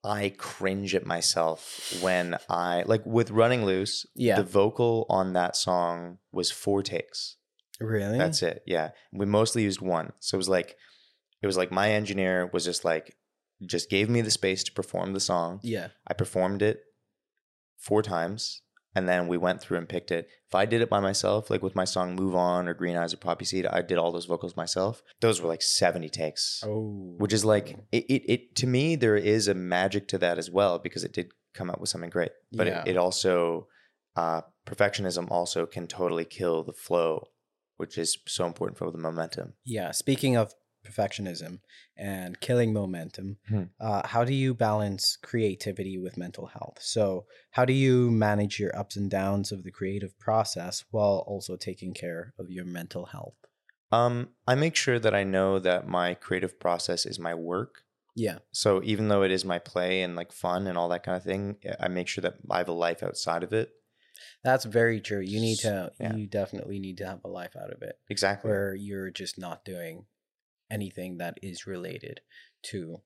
I 0.04 0.32
cringe 0.36 0.94
at 0.94 1.06
myself 1.06 1.98
when 2.00 2.36
I 2.48 2.84
like 2.86 3.04
with 3.04 3.30
running 3.30 3.64
loose. 3.64 4.06
Yeah. 4.14 4.36
the 4.36 4.44
vocal 4.44 5.06
on 5.08 5.32
that 5.32 5.56
song 5.56 6.18
was 6.30 6.52
four 6.52 6.82
takes. 6.82 7.36
Really 7.80 8.18
That's 8.18 8.42
it. 8.42 8.62
Yeah. 8.66 8.90
We 9.12 9.26
mostly 9.26 9.62
used 9.62 9.80
one. 9.80 10.12
So 10.20 10.36
it 10.36 10.38
was 10.38 10.48
like 10.48 10.76
it 11.42 11.46
was 11.46 11.56
like 11.56 11.70
my 11.72 11.90
engineer 11.90 12.48
was 12.52 12.64
just 12.64 12.84
like 12.84 13.16
just 13.66 13.88
gave 13.90 14.08
me 14.08 14.20
the 14.20 14.30
space 14.30 14.62
to 14.64 14.72
perform 14.72 15.12
the 15.12 15.20
song. 15.20 15.60
yeah 15.62 15.88
I 16.06 16.14
performed 16.14 16.62
it 16.62 16.80
four 17.78 18.02
times 18.02 18.62
and 18.96 19.08
then 19.08 19.26
we 19.26 19.36
went 19.36 19.60
through 19.60 19.78
and 19.78 19.88
picked 19.88 20.12
it. 20.12 20.28
If 20.48 20.54
I 20.54 20.66
did 20.66 20.80
it 20.80 20.88
by 20.88 21.00
myself, 21.00 21.50
like 21.50 21.62
with 21.62 21.74
my 21.74 21.84
song 21.84 22.14
Move 22.14 22.36
On 22.36 22.68
or 22.68 22.74
Green 22.74 22.96
Eyes 22.96 23.12
or 23.12 23.16
Poppy 23.16 23.44
Seed, 23.44 23.66
I 23.66 23.82
did 23.82 23.98
all 23.98 24.12
those 24.12 24.26
vocals 24.26 24.56
myself. 24.56 25.02
Those 25.20 25.40
were 25.40 25.48
like 25.48 25.62
70 25.62 26.08
takes. 26.10 26.62
oh 26.64 27.14
Which 27.18 27.32
is 27.32 27.44
like 27.44 27.76
it, 27.90 28.04
it, 28.08 28.22
it 28.32 28.56
to 28.56 28.66
me 28.68 28.94
there 28.94 29.16
is 29.16 29.48
a 29.48 29.54
magic 29.54 30.06
to 30.08 30.18
that 30.18 30.38
as 30.38 30.50
well 30.50 30.78
because 30.78 31.02
it 31.02 31.12
did 31.12 31.32
come 31.54 31.70
out 31.70 31.80
with 31.80 31.88
something 31.90 32.10
great. 32.10 32.30
But 32.52 32.68
Yeah. 32.68 32.82
it, 32.82 32.90
it 32.90 32.96
also 32.96 33.66
uh 34.16 34.42
perfectionism 34.64 35.28
also 35.30 35.66
can 35.66 35.86
totally 35.88 36.24
kill 36.24 36.62
the 36.62 36.72
flow, 36.72 37.26
which 37.76 37.98
is 37.98 38.18
so 38.26 38.46
important 38.46 38.78
for 38.78 38.90
the 38.90 38.98
momentum. 38.98 39.54
Yeah, 39.64 39.90
speaking 39.92 40.36
of 40.36 40.54
perfectionism 40.86 41.60
and 41.96 42.38
killing 42.40 42.72
momentum, 42.72 43.38
Hmm. 43.48 43.64
uh, 43.80 44.06
how 44.06 44.24
do 44.24 44.34
you 44.34 44.54
balance 44.54 45.16
creativity 45.16 45.96
with 45.98 46.16
mental 46.16 46.46
health? 46.46 46.78
So, 46.80 47.26
how 47.52 47.64
do 47.64 47.72
you 47.72 48.10
manage 48.10 48.60
your 48.60 48.76
ups 48.76 48.96
and 48.96 49.10
downs 49.10 49.50
of 49.52 49.62
the 49.62 49.70
creative 49.70 50.18
process 50.18 50.84
while 50.90 51.24
also 51.26 51.56
taking 51.56 51.94
care 51.94 52.34
of 52.38 52.50
your 52.50 52.64
mental 52.64 53.06
health? 53.06 53.36
Um 53.92 54.34
I 54.46 54.54
make 54.54 54.76
sure 54.76 54.98
that 54.98 55.14
I 55.14 55.24
know 55.24 55.58
that 55.58 55.86
my 55.88 56.14
creative 56.14 56.58
process 56.58 57.06
is 57.06 57.18
my 57.18 57.34
work 57.34 57.84
Yeah, 58.16 58.38
So 58.52 58.82
even 58.84 59.08
though 59.08 59.22
it 59.24 59.30
is 59.32 59.44
my 59.44 59.58
play 59.58 60.02
and 60.02 60.16
like 60.16 60.32
fun 60.32 60.66
and 60.68 60.78
all 60.78 60.88
that 60.90 61.02
kind 61.04 61.16
of 61.16 61.24
thing, 61.24 61.58
I 61.80 61.88
make 61.88 62.08
sure 62.08 62.22
that 62.22 62.36
I 62.50 62.58
have 62.58 62.68
a 62.68 62.72
life 62.72 63.02
outside 63.02 63.42
of 63.42 63.52
it. 63.52 63.72
That's 64.42 64.64
very 64.64 65.00
true. 65.00 65.20
You 65.20 65.40
need 65.40 65.58
to, 65.58 65.92
Yeah. 66.00 66.14
you 66.14 66.26
definitely 66.26 66.78
need 66.78 66.98
to 66.98 67.06
have 67.06 67.20
a 67.24 67.28
life 67.28 67.56
out 67.56 67.72
of 67.72 67.82
it 67.82 67.98
Exactly. 68.08 68.50
where 68.50 68.74
you're 68.74 69.10
just 69.10 69.38
not 69.38 69.64
doing 69.64 70.06
anything 70.70 71.18
that 71.18 71.38
is 71.42 71.66
related 71.66 72.20
to 72.70 73.02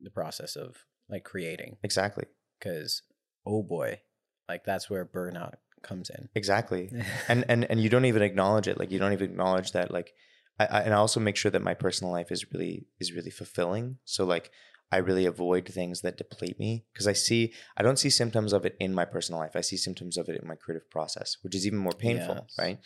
the 0.00 0.10
process 0.10 0.56
of 0.56 0.76
like 1.08 1.24
creating. 1.24 1.76
Exactly. 1.82 2.24
Because, 2.58 3.02
oh 3.46 3.62
boy, 3.62 4.00
like 4.48 4.64
that's 4.64 4.88
where 4.90 5.04
burnout 5.04 5.54
comes 5.82 6.10
in. 6.10 6.28
Exactly. 6.34 6.90
And 7.28 7.44
and 7.48 7.64
and 7.70 7.80
you 7.80 7.88
don't 7.88 8.04
even 8.04 8.22
acknowledge 8.22 8.68
it. 8.68 8.78
Like 8.78 8.90
you 8.90 8.98
don't 8.98 9.12
even 9.12 9.30
acknowledge 9.30 9.72
that. 9.72 9.90
Like 9.90 10.12
I, 10.58 10.66
I 10.66 10.80
and 10.82 10.94
I 10.94 10.96
also 10.98 11.20
make 11.20 11.36
sure 11.36 11.50
that 11.50 11.62
my 11.62 11.74
personal 11.74 12.12
life 12.12 12.30
is 12.32 12.50
really 12.52 12.86
is 13.00 13.12
really 13.12 13.30
fulfilling. 13.30 13.98
So 14.04 14.24
like 14.24 14.50
I 14.90 14.98
really 14.98 15.26
avoid 15.26 15.68
things 15.68 16.00
that 16.00 16.16
deplete 16.16 16.58
me 16.58 16.84
because 16.92 17.06
I 17.06 17.12
see 17.12 17.52
I 17.76 17.82
don't 17.82 17.98
see 17.98 18.10
symptoms 18.10 18.52
of 18.52 18.64
it 18.64 18.76
in 18.80 18.94
my 18.94 19.04
personal 19.04 19.40
life. 19.40 19.54
I 19.54 19.60
see 19.60 19.76
symptoms 19.76 20.16
of 20.16 20.28
it 20.28 20.40
in 20.40 20.48
my 20.48 20.54
creative 20.56 20.88
process, 20.90 21.36
which 21.42 21.54
is 21.54 21.66
even 21.66 21.78
more 21.78 21.92
painful, 21.92 22.34
Yes. 22.36 22.54
right? 22.58 22.78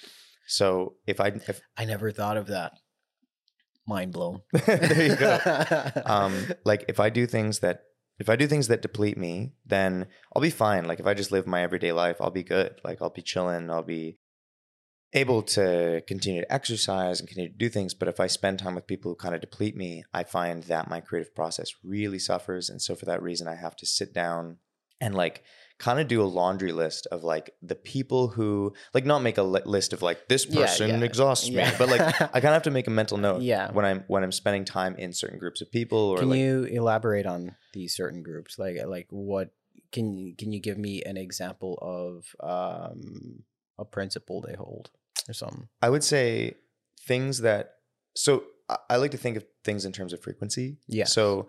So 0.46 0.94
if 1.06 1.20
I 1.20 1.28
if 1.48 1.60
I 1.76 1.84
never 1.84 2.10
thought 2.10 2.36
of 2.36 2.48
that. 2.48 2.72
Mind 3.86 4.12
blown. 4.12 4.42
there 4.66 5.06
you 5.08 5.16
go. 5.16 5.38
um 6.06 6.46
like 6.64 6.84
if 6.88 7.00
i 7.00 7.10
do 7.10 7.26
things 7.26 7.58
that 7.58 7.82
if 8.20 8.28
i 8.28 8.36
do 8.36 8.46
things 8.46 8.68
that 8.68 8.80
deplete 8.80 9.18
me 9.18 9.54
then 9.66 10.06
i'll 10.34 10.42
be 10.42 10.50
fine 10.50 10.84
like 10.86 11.00
if 11.00 11.06
i 11.06 11.14
just 11.14 11.32
live 11.32 11.48
my 11.48 11.62
everyday 11.62 11.90
life 11.90 12.16
i'll 12.20 12.30
be 12.30 12.44
good 12.44 12.78
like 12.84 13.02
i'll 13.02 13.10
be 13.10 13.22
chilling 13.22 13.68
i'll 13.70 13.82
be 13.82 14.18
able 15.14 15.42
to 15.42 16.03
continue 16.07 16.40
to 16.40 16.53
exercise 16.53 17.20
and 17.20 17.29
continue 17.29 17.51
to 17.51 17.57
do 17.57 17.68
things 17.68 17.94
but 17.94 18.09
if 18.09 18.18
i 18.20 18.27
spend 18.27 18.59
time 18.59 18.75
with 18.75 18.87
people 18.87 19.11
who 19.11 19.16
kind 19.16 19.35
of 19.35 19.40
deplete 19.40 19.77
me 19.77 20.05
i 20.12 20.22
find 20.22 20.64
that 20.64 20.88
my 20.88 21.01
creative 21.01 21.35
process 21.35 21.75
really 21.85 22.18
suffers 22.18 22.70
and 22.70 22.81
so 22.81 22.94
for 22.94 23.05
that 23.05 23.22
reason 23.22 23.46
i 23.48 23.55
have 23.55 23.77
to 23.77 23.87
sit 23.87 24.12
down 24.14 24.57
and 25.01 25.14
like 25.14 25.42
kind 25.79 25.98
of 25.98 26.07
do 26.07 26.22
a 26.22 26.25
laundry 26.25 26.70
list 26.70 27.09
of 27.11 27.25
like 27.25 27.51
the 27.61 27.75
people 27.75 28.29
who 28.29 28.72
like 28.94 29.05
not 29.05 29.20
make 29.20 29.37
a 29.37 29.42
li- 29.42 29.61
list 29.64 29.92
of 29.92 30.01
like 30.01 30.29
this 30.29 30.46
person 30.46 30.88
yeah, 30.88 31.01
exhausts 31.01 31.48
me 31.48 31.57
yeah. 31.57 31.75
but 31.77 31.88
like 31.88 32.01
i 32.20 32.40
kind 32.40 32.46
of 32.46 32.53
have 32.53 32.62
to 32.62 32.70
make 32.70 32.87
a 32.87 32.90
mental 32.90 33.18
note 33.18 33.42
Yeah. 33.42 33.72
when 33.72 33.85
i'm 33.85 34.05
when 34.07 34.22
i'm 34.22 34.31
spending 34.33 34.64
time 34.64 34.94
in 34.96 35.12
certain 35.12 35.38
groups 35.38 35.61
of 35.61 35.72
people 35.72 35.98
or 35.98 36.18
Can 36.18 36.31
like 36.31 36.38
you 36.38 36.64
elaborate 36.64 37.27
on 37.27 37.57
these 37.72 37.96
certain 37.96 38.22
groups? 38.22 38.59
Like 38.59 38.77
like 38.87 39.09
what 39.11 39.51
can 39.90 40.35
can 40.38 40.53
you 40.53 40.61
give 40.61 40.79
me 40.79 41.03
an 41.03 41.16
example 41.16 41.79
of 41.83 42.35
um 42.40 43.42
a 43.79 43.85
principle 43.85 44.40
they 44.40 44.55
hold 44.55 44.90
or 45.28 45.35
something? 45.35 45.68
I 45.80 45.90
would 45.90 46.04
say 46.04 46.54
things 47.06 47.40
that 47.40 47.74
so 48.14 48.44
I, 48.88 48.96
like 48.96 49.11
to 49.11 49.16
think 49.18 49.37
of 49.37 49.44
things 49.64 49.85
in 49.85 49.92
terms 49.92 50.12
of 50.12 50.22
frequency. 50.22 50.78
Yeah. 50.88 51.04
So 51.04 51.48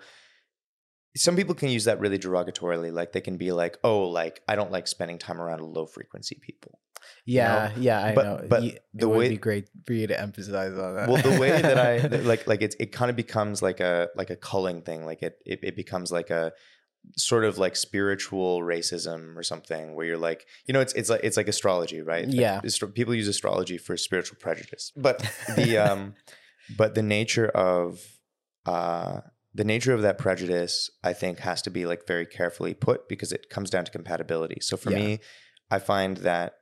some 1.15 1.35
people 1.35 1.53
can 1.55 1.69
use 1.69 1.85
that 1.85 1.99
really 1.99 2.17
derogatorily. 2.17 2.91
Like 2.91 3.11
they 3.11 3.21
can 3.21 3.37
be 3.37 3.51
like, 3.51 3.77
oh, 3.83 4.03
like 4.09 4.41
I 4.47 4.55
don't 4.55 4.71
like 4.71 4.87
spending 4.87 5.17
time 5.19 5.39
around 5.39 5.61
low 5.61 5.85
frequency 5.85 6.39
people. 6.41 6.79
Yeah, 7.25 7.71
yeah, 7.77 8.01
I 8.03 8.13
but- 8.15 8.23
know. 8.25 8.47
but 8.49 8.63
You- 8.63 8.77
the 8.93 9.09
would 9.09 9.17
way- 9.19 9.29
be 9.29 9.37
great 9.37 9.69
for 9.85 9.93
you 9.93 10.07
to 10.07 10.19
emphasize 10.19 10.77
on 10.77 10.95
that. 10.95 11.09
Well, 11.09 11.21
the 11.21 11.39
way 11.39 11.61
that 11.61 11.77
I 11.77 11.97
like 12.23 12.47
like 12.47 12.61
it's 12.61 12.75
it 12.79 12.91
kind 12.91 13.09
of 13.09 13.15
becomes 13.15 13.61
like 13.61 13.79
a 13.79 14.09
like 14.15 14.29
a 14.29 14.35
culling 14.35 14.81
thing. 14.81 15.05
Like 15.05 15.21
it, 15.21 15.37
it 15.45 15.59
it 15.63 15.75
becomes 15.75 16.11
like 16.11 16.29
a 16.29 16.51
sort 17.17 17.43
of 17.45 17.57
like 17.57 17.75
spiritual 17.75 18.61
racism 18.61 19.35
or 19.35 19.43
something 19.43 19.93
where 19.95 20.05
you're 20.05 20.17
like 20.17 20.45
you 20.65 20.73
know 20.73 20.79
it's 20.81 20.93
it's 20.93 21.09
like 21.09 21.21
it's 21.23 21.37
like 21.37 21.47
astrology 21.47 22.01
right 22.01 22.27
Yeah. 22.27 22.61
astro- 22.63 22.87
people 22.87 23.13
use 23.13 23.27
astrology 23.27 23.77
for 23.77 23.97
spiritual 23.97 24.37
prejudice 24.39 24.91
but 24.95 25.15
the 25.55 25.77
um 25.77 26.15
but 26.77 26.95
the 26.95 27.03
nature 27.03 27.47
of 27.49 27.99
uh 28.65 29.19
the 29.53 29.63
nature 29.63 29.93
of 29.93 30.01
that 30.01 30.17
prejudice 30.17 30.89
i 31.03 31.13
think 31.13 31.39
has 31.39 31.61
to 31.63 31.69
be 31.69 31.85
like 31.85 32.07
very 32.07 32.25
carefully 32.25 32.73
put 32.73 33.07
because 33.09 33.31
it 33.31 33.49
comes 33.49 33.69
down 33.69 33.83
to 33.85 33.91
compatibility 33.91 34.57
so 34.61 34.77
for 34.77 34.89
Yeah. 34.91 34.97
me 34.99 35.19
i 35.69 35.79
find 35.79 36.17
that 36.17 36.53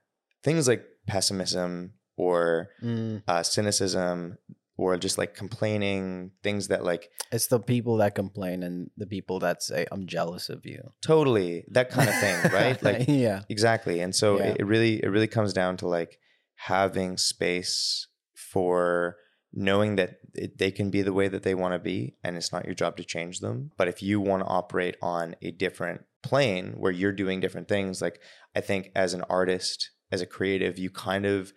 things 0.44 0.68
like 0.68 0.84
pessimism 1.08 1.94
or 2.18 2.70
Mm, 2.84 3.24
uh, 3.28 3.44
cynicism 3.44 4.38
or 4.82 4.98
just 4.98 5.18
like 5.18 5.36
complaining 5.36 6.32
things 6.44 6.68
that 6.70 6.84
like 6.84 7.10
It's 7.32 7.48
the 7.48 7.60
people 7.60 7.98
that 7.98 8.16
complain 8.16 8.64
and 8.64 8.90
the 8.98 9.06
people 9.06 9.40
that 9.40 9.62
say, 9.64 9.86
I'm 9.92 10.06
jealous 10.08 10.50
of 10.50 10.66
you. 10.66 10.92
totally 11.02 11.66
that 11.72 11.90
kind 11.90 12.10
of 12.10 12.16
thing, 12.20 12.52
right? 12.52 12.82
Like 12.88 13.06
yeah. 13.08 13.42
exactly. 13.50 14.00
And 14.02 14.14
so 14.16 14.38
Yeah. 14.38 14.46
it, 14.52 14.58
it 14.62 14.66
really 14.66 15.04
it 15.04 15.08
really 15.08 15.28
comes 15.28 15.54
down 15.54 15.78
to 15.78 15.88
like 15.88 16.20
having 16.56 17.18
space 17.18 18.08
for 18.36 19.18
knowing 19.54 19.96
that 19.98 20.18
it, 20.34 20.58
they 20.58 20.72
can 20.72 20.90
be 20.90 21.02
the 21.02 21.14
way 21.14 21.28
that 21.28 21.44
they 21.44 21.54
want 21.56 21.74
to 21.74 21.80
be 21.80 22.16
and 22.24 22.38
it's 22.38 22.52
not 22.54 22.66
your 22.66 22.74
job 22.74 22.96
to 22.98 23.04
change 23.04 23.40
them 23.40 23.72
but 23.78 23.88
if 23.88 24.02
you 24.02 24.22
want 24.22 24.42
to 24.42 24.48
operate 24.48 24.96
on 25.02 25.36
a 25.42 25.52
different 25.52 26.02
plane 26.24 26.74
where 26.78 26.92
you're 26.92 27.12
doing 27.12 27.40
different 27.42 27.68
things 27.68 28.02
like 28.02 28.20
i 28.56 28.62
think 28.62 28.90
as 28.96 29.14
an 29.14 29.24
artist 29.30 29.92
as 30.12 30.22
a 30.22 30.26
creative 30.26 30.78
you 30.80 30.90
kind 30.90 31.26
of 31.26 31.52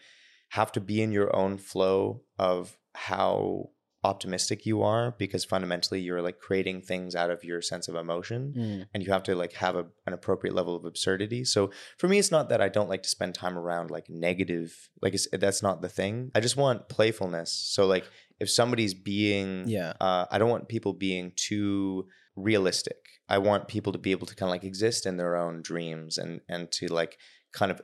have 0.51 0.73
to 0.73 0.81
be 0.81 1.01
in 1.03 1.13
your 1.13 1.35
own 1.37 1.57
flow 1.57 2.23
of 2.39 2.77
how 2.95 3.71
optimistic 4.03 4.67
you 4.67 4.83
are 4.83 5.13
because 5.13 5.47
fundamentally 5.47 5.99
you're 5.99 6.21
like 6.21 6.39
creating 6.39 6.83
things 6.83 7.15
out 7.15 7.31
of 7.31 7.43
your 7.43 7.63
sense 7.63 7.89
of 7.89 7.95
emotion 7.95 8.53
Mm. 8.55 8.87
and 8.93 9.03
you 9.03 9.11
have 9.11 9.23
to 9.23 9.35
like 9.35 9.55
have 9.55 9.77
a, 9.77 9.87
an 10.07 10.13
appropriate 10.13 10.55
level 10.55 10.77
of 10.77 10.85
absurdity 10.85 11.43
so 11.47 11.71
for 11.97 12.07
me 12.07 12.19
it's 12.19 12.31
not 12.31 12.51
that 12.51 12.61
i 12.61 12.69
don't 12.69 12.91
like 12.91 13.03
to 13.03 13.09
spend 13.09 13.35
time 13.35 13.57
around 13.57 13.91
like 13.91 14.11
negative 14.11 14.91
like 15.01 15.15
it's, 15.15 15.27
that's 15.33 15.63
not 15.63 15.81
the 15.81 15.89
thing 15.89 16.31
i 16.35 16.41
just 16.41 16.55
want 16.59 16.87
playfulness 16.91 17.51
so 17.51 17.87
like 17.87 18.05
if 18.41 18.51
somebody's 18.51 18.93
being 18.93 19.65
Yeah. 19.67 19.95
uh, 20.03 20.27
i 20.31 20.37
don't 20.37 20.51
want 20.51 20.69
people 20.69 20.93
being 20.93 21.33
too 21.35 22.07
realistic 22.37 22.99
i 23.31 23.39
want 23.39 23.69
people 23.69 23.93
to 23.93 23.99
be 23.99 24.11
able 24.11 24.27
to 24.27 24.35
kind 24.37 24.49
of 24.51 24.53
like 24.53 24.65
exist 24.65 25.07
in 25.07 25.17
their 25.17 25.35
own 25.35 25.63
dreams 25.63 26.19
and 26.19 26.43
and 26.47 26.71
to 26.73 26.89
like 26.89 27.17
kind 27.53 27.71
of 27.73 27.81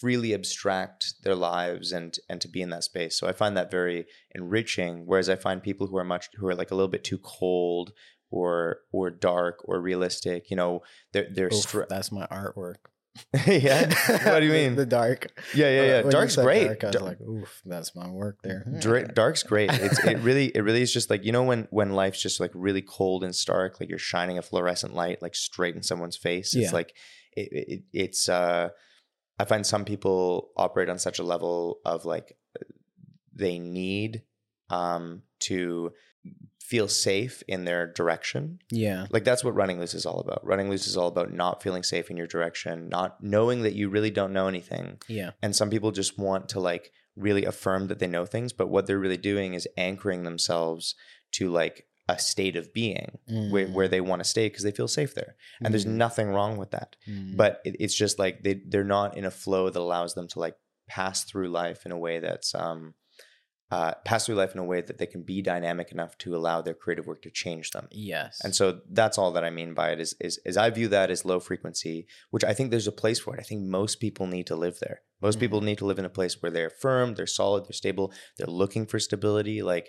freely 0.00 0.32
abstract 0.34 1.14
their 1.24 1.34
lives 1.34 1.92
and 1.92 2.16
and 2.28 2.40
to 2.40 2.48
be 2.48 2.62
in 2.62 2.70
that 2.70 2.84
space 2.84 3.14
so 3.18 3.26
i 3.26 3.32
find 3.32 3.56
that 3.56 3.70
very 3.70 4.06
enriching 4.34 5.04
whereas 5.06 5.28
i 5.28 5.36
find 5.36 5.62
people 5.62 5.86
who 5.88 5.96
are 5.96 6.04
much 6.04 6.28
who 6.38 6.46
are 6.48 6.54
like 6.54 6.70
a 6.70 6.74
little 6.74 6.88
bit 6.96 7.04
too 7.04 7.18
cold 7.18 7.92
or 8.30 8.78
or 8.92 9.10
dark 9.10 9.56
or 9.68 9.80
realistic 9.80 10.50
you 10.50 10.56
know 10.56 10.80
they're 11.12 11.28
they're 11.34 11.50
Oof, 11.52 11.76
that's 11.88 12.10
my 12.12 12.26
artwork. 12.28 12.76
yeah 13.46 13.88
what 14.32 14.38
do 14.40 14.46
you 14.46 14.52
mean 14.52 14.76
The, 14.76 14.86
dark. 14.86 15.26
yeah 15.52 15.68
yeah 15.68 15.84
yeah 15.92 16.00
When 16.02 16.12
dark's 16.12 16.36
great 16.36 16.66
Dark, 16.66 16.84
I 16.84 16.86
was 16.86 16.94
Dar- 16.96 17.02
like, 17.10 17.20
oof, 17.20 17.60
that's 17.66 17.94
my 17.96 18.08
work 18.08 18.36
there. 18.44 18.64
Dra- 18.80 19.08
dark's 19.12 19.42
great. 19.42 19.70
It's 19.86 19.98
it 20.04 20.18
really 20.18 20.46
it 20.56 20.60
really 20.62 20.80
is 20.82 20.92
just 20.92 21.10
like 21.10 21.24
you 21.24 21.32
know 21.32 21.42
when 21.42 21.66
when 21.70 21.90
life's 21.90 22.22
just 22.22 22.38
like 22.38 22.52
really 22.54 22.82
cold 22.82 23.24
and 23.24 23.34
stark, 23.34 23.80
like 23.80 23.88
you're 23.90 23.98
shining 24.12 24.38
a 24.38 24.42
fluorescent 24.42 24.94
light 24.94 25.20
like 25.20 25.34
straight 25.34 25.74
in 25.74 25.82
someone's 25.82 26.16
face. 26.16 26.54
It's 26.54 26.70
Yeah. 26.70 26.78
like 26.80 26.94
it, 27.36 27.48
it 27.52 27.82
it's 27.92 28.28
uh 28.28 28.68
I 29.40 29.44
find 29.44 29.64
some 29.66 29.84
people 29.84 30.50
operate 30.56 30.88
on 30.90 30.98
such 30.98 31.18
a 31.18 31.22
level 31.34 31.78
of 31.84 32.04
like 32.04 32.36
they 33.34 33.58
need 33.58 34.22
um 34.68 35.22
to 35.40 35.92
feel 36.60 36.86
safe 36.86 37.42
in 37.48 37.64
their 37.64 37.86
direction 37.92 38.60
Yeah. 38.70 39.06
like 39.10 39.24
that's 39.24 39.42
what 39.42 39.56
running 39.56 39.80
loose 39.80 39.94
is 39.94 40.06
all 40.06 40.20
about 40.20 40.44
running 40.46 40.70
loose 40.70 40.86
is 40.86 40.96
all 40.96 41.08
about 41.08 41.32
not 41.32 41.62
feeling 41.62 41.82
safe 41.82 42.10
in 42.10 42.16
your 42.16 42.28
direction 42.28 42.88
not 42.88 43.20
knowing 43.22 43.62
that 43.62 43.74
you 43.74 43.88
really 43.88 44.10
don't 44.10 44.32
know 44.32 44.46
anything 44.46 44.98
Yeah. 45.08 45.30
and 45.42 45.56
some 45.56 45.70
people 45.70 45.90
just 45.90 46.16
want 46.18 46.48
to 46.50 46.60
like 46.60 46.92
really 47.16 47.44
affirm 47.44 47.88
that 47.88 47.98
they 47.98 48.06
know 48.06 48.24
things 48.26 48.52
but 48.52 48.68
what 48.68 48.86
they're 48.86 49.00
really 49.00 49.16
doing 49.16 49.54
is 49.54 49.66
anchoring 49.76 50.22
themselves 50.22 50.94
to 51.32 51.50
like 51.50 51.86
a 52.10 52.18
state 52.18 52.56
of 52.60 52.72
being 52.80 53.08
where, 53.52 53.66
Mm. 53.66 53.72
where 53.76 53.88
they 53.88 54.00
want 54.00 54.20
to 54.22 54.28
stay 54.34 54.46
because 54.48 54.64
they 54.64 54.76
feel 54.80 54.88
safe 54.88 55.12
there 55.14 55.32
and 55.62 55.68
there's 55.72 55.84
Mm. 55.86 55.96
nothing 56.06 56.28
wrong 56.36 56.52
with 56.60 56.70
that 56.76 56.90
Mm. 57.08 57.36
but 57.36 57.52
it, 57.64 57.74
it's 57.84 57.94
just 58.04 58.18
like 58.18 58.34
they, 58.44 58.54
they're 58.70 58.92
not 58.98 59.16
in 59.18 59.24
a 59.24 59.30
flow 59.44 59.64
that 59.70 59.80
allows 59.88 60.14
them 60.14 60.26
to 60.28 60.38
like 60.44 60.56
pass 60.88 61.24
through 61.28 61.48
life 61.62 61.80
in 61.86 61.92
a 61.92 61.98
way 62.06 62.18
that's 62.26 62.54
um 62.54 62.94
uh, 63.72 63.94
pass 64.04 64.26
through 64.26 64.34
life 64.34 64.52
in 64.52 64.58
a 64.58 64.64
way 64.72 64.80
that 64.80 64.98
they 64.98 65.06
can 65.06 65.22
be 65.22 65.40
dynamic 65.40 65.92
enough 65.92 66.18
to 66.18 66.34
allow 66.34 66.60
their 66.60 66.74
creative 66.82 67.06
work 67.06 67.22
to 67.22 67.30
change 67.30 67.70
them 67.70 67.86
yes. 67.92 68.40
and 68.44 68.52
so 68.58 68.80
that's 68.90 69.16
all 69.18 69.30
that 69.30 69.44
I 69.44 69.50
mean 69.50 69.74
by 69.74 69.90
it 69.94 70.00
is, 70.00 70.12
is 70.20 70.40
is 70.44 70.56
I 70.56 70.68
view 70.70 70.88
that 70.88 71.08
as 71.14 71.24
low 71.24 71.38
frequency, 71.38 71.96
which 72.34 72.42
I 72.50 72.52
think 72.52 72.66
there's 72.72 72.88
a 72.88 73.00
place 73.02 73.20
for 73.20 73.30
it. 73.36 73.40
I 73.40 73.44
think 73.44 73.60
most 73.62 73.94
people 74.04 74.26
need 74.26 74.46
to 74.48 74.56
live 74.56 74.76
there. 74.80 74.98
Most 75.26 75.36
Mhm. 75.36 75.40
people 75.44 75.60
need 75.60 75.78
to 75.78 75.86
live 75.86 76.00
in 76.00 76.04
a 76.10 76.16
place 76.18 76.34
where 76.42 76.50
they're 76.50 76.68
firm, 76.86 77.14
they're 77.14 77.28
solid, 77.40 77.60
they're 77.66 77.82
stable, 77.84 78.12
they're 78.36 78.56
looking 78.62 78.86
for 78.86 78.98
stability. 78.98 79.62
Like 79.62 79.86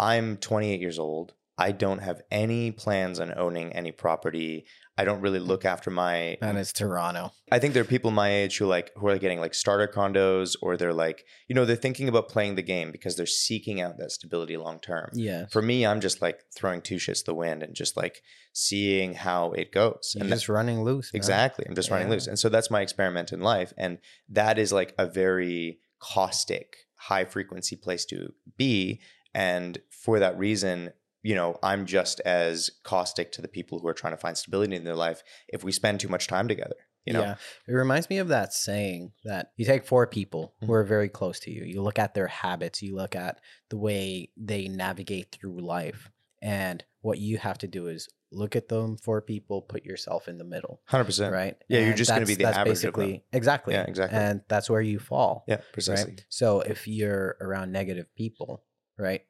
I'm 0.00 0.36
28 0.36 0.80
years 0.80 0.98
old. 0.98 1.34
I 1.60 1.72
don't 1.72 1.98
have 1.98 2.22
any 2.30 2.72
plans 2.72 3.20
on 3.20 3.32
owning 3.36 3.72
any 3.74 3.92
property. 3.92 4.64
I 4.96 5.04
don't 5.04 5.20
really 5.20 5.38
look 5.38 5.64
after 5.64 5.90
my 5.90 6.38
and 6.42 6.58
it's 6.58 6.72
Toronto. 6.72 7.32
I 7.52 7.58
think 7.58 7.74
there 7.74 7.82
are 7.82 7.86
people 7.86 8.10
my 8.10 8.30
age 8.30 8.58
who 8.58 8.66
like 8.66 8.90
who 8.96 9.08
are 9.08 9.18
getting 9.18 9.40
like 9.40 9.54
starter 9.54 9.86
condos 9.86 10.56
or 10.62 10.76
they're 10.76 10.92
like, 10.94 11.24
you 11.48 11.54
know, 11.54 11.64
they're 11.66 11.76
thinking 11.76 12.08
about 12.08 12.28
playing 12.28 12.54
the 12.54 12.62
game 12.62 12.90
because 12.90 13.16
they're 13.16 13.26
seeking 13.26 13.80
out 13.80 13.98
that 13.98 14.10
stability 14.12 14.56
long 14.56 14.78
term 14.80 15.10
Yeah. 15.14 15.46
for 15.50 15.62
me, 15.62 15.86
I'm 15.86 16.00
just 16.00 16.20
like 16.22 16.40
throwing 16.56 16.80
two 16.82 16.96
shits 16.96 17.24
the 17.24 17.34
wind 17.34 17.62
and 17.62 17.74
just 17.74 17.96
like 17.96 18.22
seeing 18.52 19.14
how 19.14 19.52
it 19.52 19.70
goes. 19.72 20.12
You're 20.14 20.24
and 20.24 20.32
just 20.32 20.48
running 20.48 20.82
loose. 20.82 21.12
man. 21.12 21.18
exactly, 21.18 21.66
I'm 21.68 21.74
just 21.74 21.90
running 21.90 22.08
loose. 22.10 22.26
And 22.26 22.38
so 22.38 22.48
that's 22.48 22.70
my 22.70 22.80
experiment 22.80 23.32
in 23.32 23.40
life. 23.40 23.72
And 23.78 23.98
that 24.30 24.58
is 24.58 24.72
like 24.72 24.94
a 24.98 25.06
very 25.06 25.78
caustic, 26.00 26.76
high 26.96 27.24
frequency 27.24 27.76
place 27.76 28.04
to 28.06 28.32
be. 28.56 29.00
And 29.34 29.78
for 29.90 30.18
that 30.18 30.36
reason, 30.38 30.92
you 31.22 31.34
know, 31.34 31.58
I'm 31.62 31.86
just 31.86 32.20
as 32.20 32.70
caustic 32.84 33.32
to 33.32 33.42
the 33.42 33.48
people 33.48 33.78
who 33.78 33.88
are 33.88 33.94
trying 33.94 34.14
to 34.14 34.20
find 34.20 34.36
stability 34.36 34.76
in 34.76 34.84
their 34.84 34.94
life 34.96 35.22
if 35.48 35.62
we 35.62 35.72
spend 35.72 36.00
too 36.00 36.08
much 36.08 36.26
time 36.26 36.48
together. 36.48 36.76
You 37.06 37.14
know, 37.14 37.22
Yeah. 37.22 37.34
It 37.66 37.72
reminds 37.72 38.10
me 38.10 38.18
of 38.18 38.28
that 38.28 38.52
saying 38.52 39.12
that 39.24 39.52
you 39.56 39.64
take 39.64 39.86
four 39.86 40.06
people 40.06 40.54
who 40.60 40.66
mm-hmm. 40.66 40.74
are 40.74 40.84
very 40.84 41.08
close 41.08 41.40
to 41.40 41.50
you. 41.50 41.64
You 41.64 41.82
look 41.82 41.98
at 41.98 42.14
their 42.14 42.26
habits, 42.26 42.82
you 42.82 42.94
look 42.94 43.16
at 43.16 43.40
the 43.70 43.78
way 43.78 44.30
they 44.36 44.68
navigate 44.68 45.32
through 45.32 45.60
life. 45.60 46.10
And 46.42 46.84
what 47.00 47.18
you 47.18 47.38
have 47.38 47.58
to 47.58 47.66
do 47.66 47.88
is 47.88 48.08
look 48.32 48.54
at 48.54 48.68
them 48.68 48.96
four 48.96 49.20
people, 49.20 49.62
put 49.62 49.84
yourself 49.84 50.28
in 50.28 50.38
the 50.38 50.44
middle. 50.44 50.80
hundred 50.86 51.04
percent. 51.04 51.32
Right. 51.32 51.56
Yeah, 51.68 51.80
you're 51.80 51.94
just 51.94 52.10
gonna 52.10 52.26
be 52.26 52.34
that's- 52.34 52.36
the 52.36 52.44
that's 52.44 52.58
average 52.58 52.76
of 52.78 52.82
them. 52.82 52.92
basically 52.92 53.24
exactly. 53.32 53.74
Yeah, 53.74 53.84
exactly. 53.88 54.18
And 54.18 54.42
that's 54.48 54.70
where 54.70 54.80
you 54.80 54.98
fall. 54.98 55.44
Yeah, 55.48 55.60
precisely. 55.72 56.12
Right. 56.12 56.24
So 56.28 56.60
if 56.60 56.86
you're 56.86 57.36
around 57.40 57.72
negative 57.72 58.06
people, 58.14 58.62
right, 58.98 59.22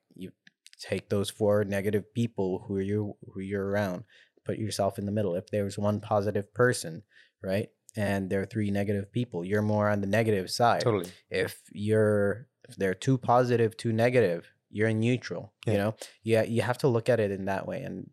take 0.81 1.09
those 1.09 1.31
four 1.31 1.65
negative 1.65 2.13
people 2.15 2.65
who 2.67 2.79
you 2.79 3.15
who 3.33 3.41
you're 3.41 3.67
around, 3.69 4.05
put 4.45 4.59
yourself 4.59 4.99
in 4.99 5.07
the 5.07 5.13
middle. 5.13 5.35
If 5.35 5.49
there's 5.51 5.79
one 5.79 6.01
positive 6.01 6.53
person, 6.55 7.03
right, 7.43 7.69
and 7.97 8.31
there 8.31 8.41
are 8.43 8.47
three 8.47 8.71
negative 8.71 9.13
people, 9.13 9.45
you're 9.45 9.63
more 9.63 9.89
on 9.89 10.01
the 10.01 10.07
negative 10.07 10.51
side. 10.51 10.81
Totally. 10.83 11.11
If 11.31 11.61
you're 11.73 12.49
if 12.69 12.77
they're 12.77 12.95
too 12.95 13.19
positive, 13.19 13.77
too 13.77 13.93
negative, 13.93 14.47
you're 14.71 14.89
in 14.89 15.01
neutral. 15.01 15.53
Yeah. 15.67 15.73
You 15.73 15.79
know, 15.79 15.95
yeah, 16.23 16.43
you 16.43 16.63
have 16.63 16.79
to 16.79 16.89
look 16.89 17.09
at 17.09 17.21
it 17.21 17.31
in 17.31 17.45
that 17.47 17.67
way. 17.67 17.83
And 17.83 18.11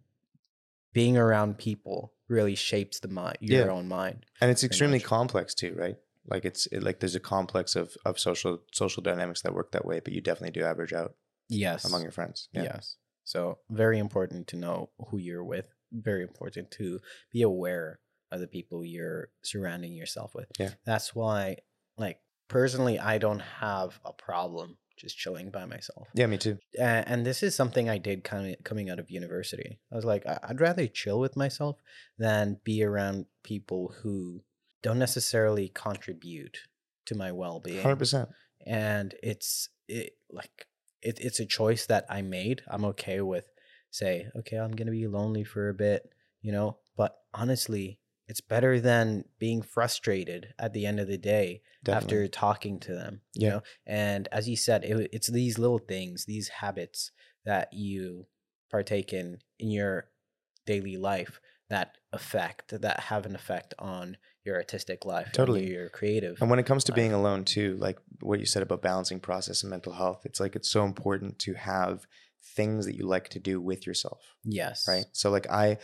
being 0.93 1.15
around 1.17 1.57
people 1.59 2.13
really 2.27 2.55
shapes 2.55 2.99
the 2.99 3.07
mind, 3.07 3.37
your 3.39 3.65
Yeah. 3.67 3.71
own 3.71 3.87
mind. 3.87 4.25
and 4.41 4.51
it's 4.51 4.63
extremely 4.63 4.97
much. 4.97 5.05
complex 5.05 5.53
too 5.53 5.73
right 5.77 5.95
like 6.29 6.43
it's 6.43 6.65
it, 6.67 6.83
like 6.83 6.99
there's 6.99 7.15
a 7.15 7.19
complex 7.21 7.75
of 7.75 7.95
of 8.03 8.19
social 8.19 8.59
social 8.73 9.01
dynamics 9.01 9.41
that 9.43 9.53
work 9.53 9.71
that 9.71 9.85
way 9.85 10.01
but 10.01 10.11
you 10.11 10.19
definitely 10.19 10.51
do 10.59 10.65
average 10.65 10.91
out 10.91 11.13
Yes. 11.49 11.85
among 11.85 12.01
your 12.01 12.11
friends 12.11 12.49
yeah 12.53 12.63
Yes. 12.63 12.97
So 13.23 13.59
very 13.69 13.99
important 13.99 14.47
to 14.47 14.55
know 14.55 14.89
who 15.09 15.17
you're 15.17 15.43
with. 15.43 15.65
Very 15.91 16.23
important 16.23 16.71
to 16.71 16.99
be 17.31 17.41
aware 17.41 17.99
of 18.31 18.39
the 18.39 18.47
people 18.47 18.85
you're 18.85 19.29
surrounding 19.43 19.93
yourself 19.93 20.33
with. 20.33 20.47
Yeah. 20.57 20.71
That's 20.85 21.13
why, 21.13 21.57
like 21.97 22.19
personally, 22.47 22.97
I 22.99 23.17
don't 23.17 23.41
have 23.41 23.99
a 24.05 24.13
problem 24.13 24.77
just 24.97 25.17
chilling 25.17 25.51
by 25.51 25.65
myself. 25.65 26.07
yeah 26.15 26.25
me 26.25 26.37
too 26.37 26.57
And, 26.79 27.07
and 27.07 27.25
this 27.25 27.43
is 27.43 27.53
something 27.53 27.89
I 27.89 27.97
did 27.97 28.23
kind 28.23 28.53
of 28.55 28.63
coming 28.63 28.89
out 28.89 28.97
of 28.99 29.11
university. 29.11 29.77
I 29.91 29.95
was 29.95 30.05
like, 30.05 30.25
I- 30.25 30.39
I'd 30.43 30.61
rather 30.61 30.87
chill 30.87 31.19
with 31.19 31.35
myself 31.35 31.75
than 32.17 32.59
be 32.63 32.81
around 32.83 33.25
people 33.43 33.93
who 34.01 34.41
don't 34.83 34.99
necessarily 34.99 35.67
contribute 35.69 36.59
to 37.07 37.15
my 37.15 37.31
well-being 37.33 37.81
Hundred 37.81 37.99
percent. 37.99 38.29
and 38.65 39.13
it's 39.21 39.69
it 39.89 40.13
like 40.31 40.65
it, 41.07 41.19
it's 41.19 41.39
a 41.39 41.45
choice 41.45 41.85
that 41.87 42.05
I 42.09 42.21
made. 42.21 42.61
I'm 42.67 42.85
okay 42.85 43.21
with 43.21 43.45
say, 43.89 44.27
okay, 44.35 44.57
I'm 44.57 44.75
gonna 44.75 44.91
be 44.91 45.07
lonely 45.07 45.43
for 45.43 45.69
a 45.69 45.73
bit, 45.73 46.11
you 46.41 46.51
know. 46.51 46.77
But 46.95 47.15
honestly, 47.33 47.99
it's 48.27 48.41
better 48.41 48.79
than 48.79 49.23
being 49.39 49.61
frustrated 49.61 50.53
at 50.59 50.73
the 50.73 50.85
end 50.85 50.99
of 50.99 51.07
the 51.07 51.17
day 51.17 51.61
Definitely. 51.83 52.17
after 52.17 52.27
talking 52.27 52.79
to 52.81 52.93
them, 52.93 53.21
you 53.33 53.47
Yeah. 53.47 53.53
know. 53.53 53.61
And 53.85 54.27
as 54.31 54.49
you 54.49 54.57
said, 54.57 54.83
it, 54.83 55.09
it's 55.13 55.27
these 55.27 55.57
little 55.57 55.79
things, 55.79 56.25
these 56.25 56.49
habits 56.49 57.11
that 57.45 57.71
you 57.71 58.27
partake 58.69 59.13
in 59.13 59.39
in 59.59 59.71
your 59.71 60.09
daily 60.65 60.97
life 60.97 61.39
that 61.69 61.97
affect 62.11 62.79
that 62.81 62.99
have 62.99 63.25
an 63.25 63.35
effect 63.35 63.73
on 63.79 64.17
your 64.47 64.55
artistic 64.55 65.05
life, 65.05 65.25
and 65.27 65.33
Totally. 65.35 65.69
your 65.71 65.89
creative. 65.89 66.41
And 66.41 66.49
when 66.49 66.57
it 66.57 66.65
comes 66.65 66.83
to 66.85 66.93
being 66.93 67.13
alone 67.13 67.45
too, 67.45 67.77
like 67.79 67.99
what 68.21 68.39
you 68.39 68.47
said 68.47 68.63
about 68.63 68.81
balancing 68.81 69.19
process 69.19 69.61
and 69.61 69.69
mental 69.69 69.93
health, 69.93 70.21
it's 70.25 70.39
like 70.39 70.55
it's 70.55 70.69
so 70.69 70.83
important 70.85 71.37
to 71.39 71.53
have 71.53 72.07
things 72.55 72.85
that 72.87 72.95
you 72.95 73.05
like 73.05 73.29
to 73.29 73.39
do 73.39 73.61
with 73.61 73.85
yourself, 73.85 74.35
yes, 74.43 74.87
right? 74.87 75.05
So 75.11 75.29
like 75.29 75.47
I 75.51 75.77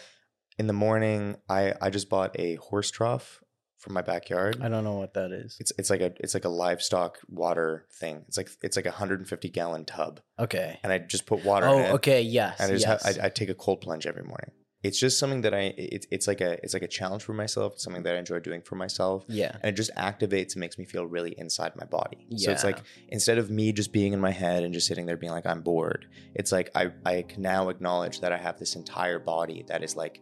in 0.57 0.65
the 0.67 0.73
morning, 0.73 1.35
I 1.47 1.73
I 1.81 1.89
just 1.91 2.09
bought 2.09 2.31
a 2.39 2.55
horse 2.55 2.89
trough 2.89 3.43
from 3.77 3.93
my 3.93 4.01
backyard. 4.01 4.59
I 4.61 4.69
don't 4.69 4.85
know 4.85 4.93
what 4.95 5.13
that 5.15 5.31
is. 5.31 5.57
It's 5.59 5.71
it's 5.77 5.89
like 5.89 6.01
a 6.01 6.13
it's 6.19 6.33
like 6.33 6.45
a 6.45 6.49
livestock 6.49 7.19
water 7.27 7.85
thing. 7.99 8.23
It's 8.27 8.37
like 8.37 8.49
it's 8.61 8.77
like 8.77 8.85
a 8.85 8.89
150 8.89 9.49
gallon 9.49 9.83
tub, 9.85 10.21
Okay. 10.39 10.79
and 10.83 10.91
I 10.93 10.99
just 10.99 11.25
put 11.25 11.43
water. 11.43 11.67
Oh, 11.67 11.79
in 11.79 11.85
it, 11.85 11.91
okay. 11.95 12.21
Yes. 12.21 12.59
And 12.59 12.71
I 12.71 12.75
just 12.75 12.87
yes. 12.87 13.05
have, 13.05 13.19
I, 13.21 13.25
I 13.25 13.29
take 13.29 13.49
a 13.49 13.53
cold 13.53 13.81
plunge 13.81 14.07
every 14.07 14.23
morning. 14.23 14.51
It's 14.83 14.99
just 14.99 15.17
something 15.17 15.41
that 15.41 15.53
I 15.53 15.73
it's 15.77 16.05
it's 16.11 16.27
like 16.27 16.41
a 16.41 16.61
it's 16.63 16.73
like 16.73 16.83
a 16.83 16.87
challenge 16.87 17.23
for 17.23 17.33
myself. 17.33 17.73
It's 17.73 17.83
something 17.83 18.03
that 18.03 18.15
I 18.15 18.19
enjoy 18.19 18.39
doing 18.39 18.61
for 18.61 18.75
myself. 18.75 19.23
yeah. 19.27 19.55
And 19.61 19.69
it 19.69 19.75
just 19.75 19.95
activates 19.95 20.53
and 20.53 20.57
makes 20.57 20.77
me 20.77 20.85
feel 20.85 21.05
really 21.05 21.33
inside 21.37 21.73
my 21.77 21.85
body. 21.85 22.25
Yeah. 22.29 22.47
So 22.47 22.51
it's 22.51 22.63
like 22.65 22.79
instead 23.07 23.37
of 23.37 23.49
me 23.49 23.71
just 23.71 23.93
being 23.93 24.11
in 24.11 24.19
my 24.19 24.31
head 24.31 24.63
and 24.63 24.73
just 24.73 24.87
sitting 24.87 25.05
there 25.05 25.17
being 25.17 25.31
like 25.31 25.45
I'm 25.45 25.61
bored, 25.61 26.07
it's 26.35 26.51
like 26.51 26.69
I 26.75 26.91
I 27.05 27.21
can 27.23 27.41
now 27.41 27.69
acknowledge 27.69 28.19
that 28.19 28.33
I 28.33 28.37
have 28.37 28.59
this 28.59 28.75
entire 28.75 29.19
body 29.19 29.63
that 29.69 29.83
is 29.83 29.95
like 29.95 30.21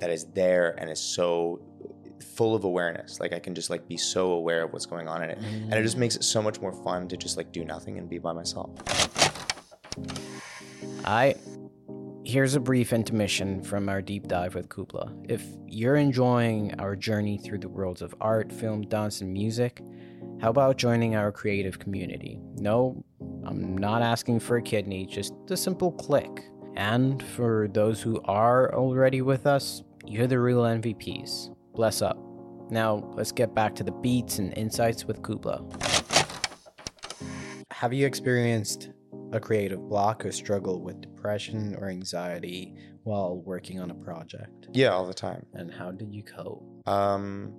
that 0.00 0.10
is 0.10 0.26
there 0.32 0.74
and 0.78 0.90
is 0.90 1.00
so 1.00 1.60
full 2.34 2.54
of 2.54 2.64
awareness. 2.64 3.20
Like 3.20 3.32
I 3.32 3.38
can 3.38 3.54
just 3.54 3.68
like 3.68 3.86
be 3.86 3.96
so 3.96 4.32
aware 4.32 4.64
of 4.64 4.72
what's 4.72 4.86
going 4.86 5.08
on 5.08 5.22
in 5.22 5.30
it. 5.30 5.38
And 5.38 5.74
it 5.74 5.82
just 5.82 5.96
mm. 5.96 6.00
makes 6.00 6.16
it 6.16 6.24
so 6.24 6.40
much 6.40 6.60
more 6.60 6.72
fun 6.72 7.08
to 7.08 7.16
just 7.16 7.36
like 7.36 7.52
do 7.52 7.64
nothing 7.64 7.98
and 7.98 8.08
be 8.08 8.18
by 8.18 8.32
myself. 8.32 8.70
I 11.04 11.34
here's 12.28 12.54
a 12.54 12.60
brief 12.60 12.92
intermission 12.92 13.62
from 13.62 13.88
our 13.88 14.02
deep 14.02 14.28
dive 14.28 14.54
with 14.54 14.68
Kubla. 14.68 15.14
If 15.30 15.42
you're 15.66 15.96
enjoying 15.96 16.78
our 16.78 16.94
journey 16.94 17.38
through 17.38 17.60
the 17.60 17.70
worlds 17.70 18.02
of 18.02 18.14
art, 18.20 18.52
film, 18.52 18.82
dance, 18.82 19.22
and 19.22 19.32
music, 19.32 19.80
how 20.38 20.50
about 20.50 20.76
joining 20.76 21.16
our 21.16 21.32
creative 21.32 21.78
community? 21.78 22.38
No, 22.56 23.02
I'm 23.46 23.78
not 23.78 24.02
asking 24.02 24.40
for 24.40 24.58
a 24.58 24.62
kidney, 24.62 25.06
just 25.06 25.32
a 25.48 25.56
simple 25.56 25.90
click. 25.90 26.44
And 26.76 27.22
for 27.28 27.66
those 27.72 28.02
who 28.02 28.20
are 28.26 28.74
already 28.74 29.22
with 29.22 29.46
us, 29.46 29.82
you're 30.04 30.26
the 30.26 30.38
real 30.38 30.64
MVPs. 30.64 31.56
Bless 31.74 32.02
up. 32.02 32.18
Now, 32.70 33.10
let's 33.14 33.32
get 33.32 33.54
back 33.54 33.74
to 33.76 33.84
the 33.84 33.92
beats 33.92 34.38
and 34.38 34.52
insights 34.52 35.06
with 35.06 35.22
Kubla. 35.22 35.64
Have 37.70 37.94
you 37.94 38.06
experienced 38.06 38.90
a 39.32 39.40
creative 39.40 39.80
block 39.88 40.24
or 40.24 40.32
struggle 40.32 40.80
with 40.82 41.00
depression 41.00 41.74
or 41.76 41.88
anxiety 41.88 42.74
while 43.04 43.36
working 43.36 43.80
on 43.80 43.90
a 43.90 43.94
project? 43.94 44.68
Yeah, 44.72 44.88
all 44.88 45.06
the 45.06 45.14
time. 45.14 45.44
And 45.54 45.72
how 45.72 45.90
did 45.90 46.14
you 46.14 46.22
cope? 46.22 46.64
Um, 46.86 47.52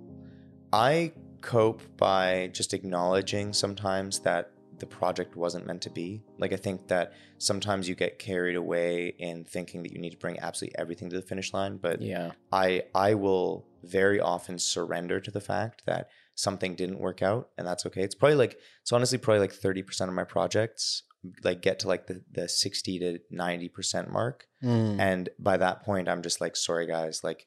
I 0.72 1.12
cope 1.40 1.82
by 1.96 2.50
just 2.52 2.74
acknowledging 2.74 3.52
sometimes 3.52 4.20
that 4.20 4.52
the 4.78 4.86
project 4.86 5.36
wasn't 5.36 5.66
meant 5.66 5.82
to 5.82 5.90
be. 5.90 6.22
Like, 6.38 6.52
I 6.52 6.56
think 6.56 6.88
that 6.88 7.12
sometimes 7.38 7.88
you 7.88 7.94
get 7.94 8.18
carried 8.18 8.56
away 8.56 9.14
in 9.18 9.44
thinking 9.44 9.82
that 9.82 9.92
you 9.92 9.98
need 9.98 10.10
to 10.10 10.16
bring 10.16 10.38
absolutely 10.40 10.78
everything 10.78 11.10
to 11.10 11.16
the 11.16 11.22
finish 11.22 11.52
line, 11.52 11.76
but 11.76 12.00
Yeah. 12.00 12.32
I 12.50 12.84
I 12.94 13.14
will 13.14 13.66
very 13.84 14.20
often 14.20 14.58
surrender 14.58 15.20
to 15.20 15.30
the 15.30 15.40
fact 15.40 15.82
that 15.86 16.08
something 16.34 16.74
didn't 16.74 16.98
work 16.98 17.20
out, 17.22 17.50
and 17.58 17.66
that's 17.66 17.84
okay. 17.86 18.02
It's 18.02 18.14
probably 18.14 18.36
like 18.36 18.58
it's 18.80 18.92
honestly 18.92 19.18
probably 19.18 19.40
like 19.40 19.52
thirty 19.52 19.82
percent 19.82 20.08
of 20.08 20.14
my 20.14 20.24
projects 20.24 21.02
like 21.44 21.62
get 21.62 21.80
to 21.80 21.88
like 21.88 22.06
the 22.06 22.22
the 22.30 22.48
sixty 22.48 22.98
to 22.98 23.18
ninety 23.30 23.68
percent 23.68 24.10
mark, 24.10 24.46
Mm. 24.62 24.98
and 25.00 25.28
by 25.38 25.56
that 25.56 25.82
point, 25.82 26.08
I'm 26.08 26.22
just 26.22 26.40
like, 26.40 26.56
sorry 26.56 26.86
guys, 26.86 27.22
like 27.24 27.46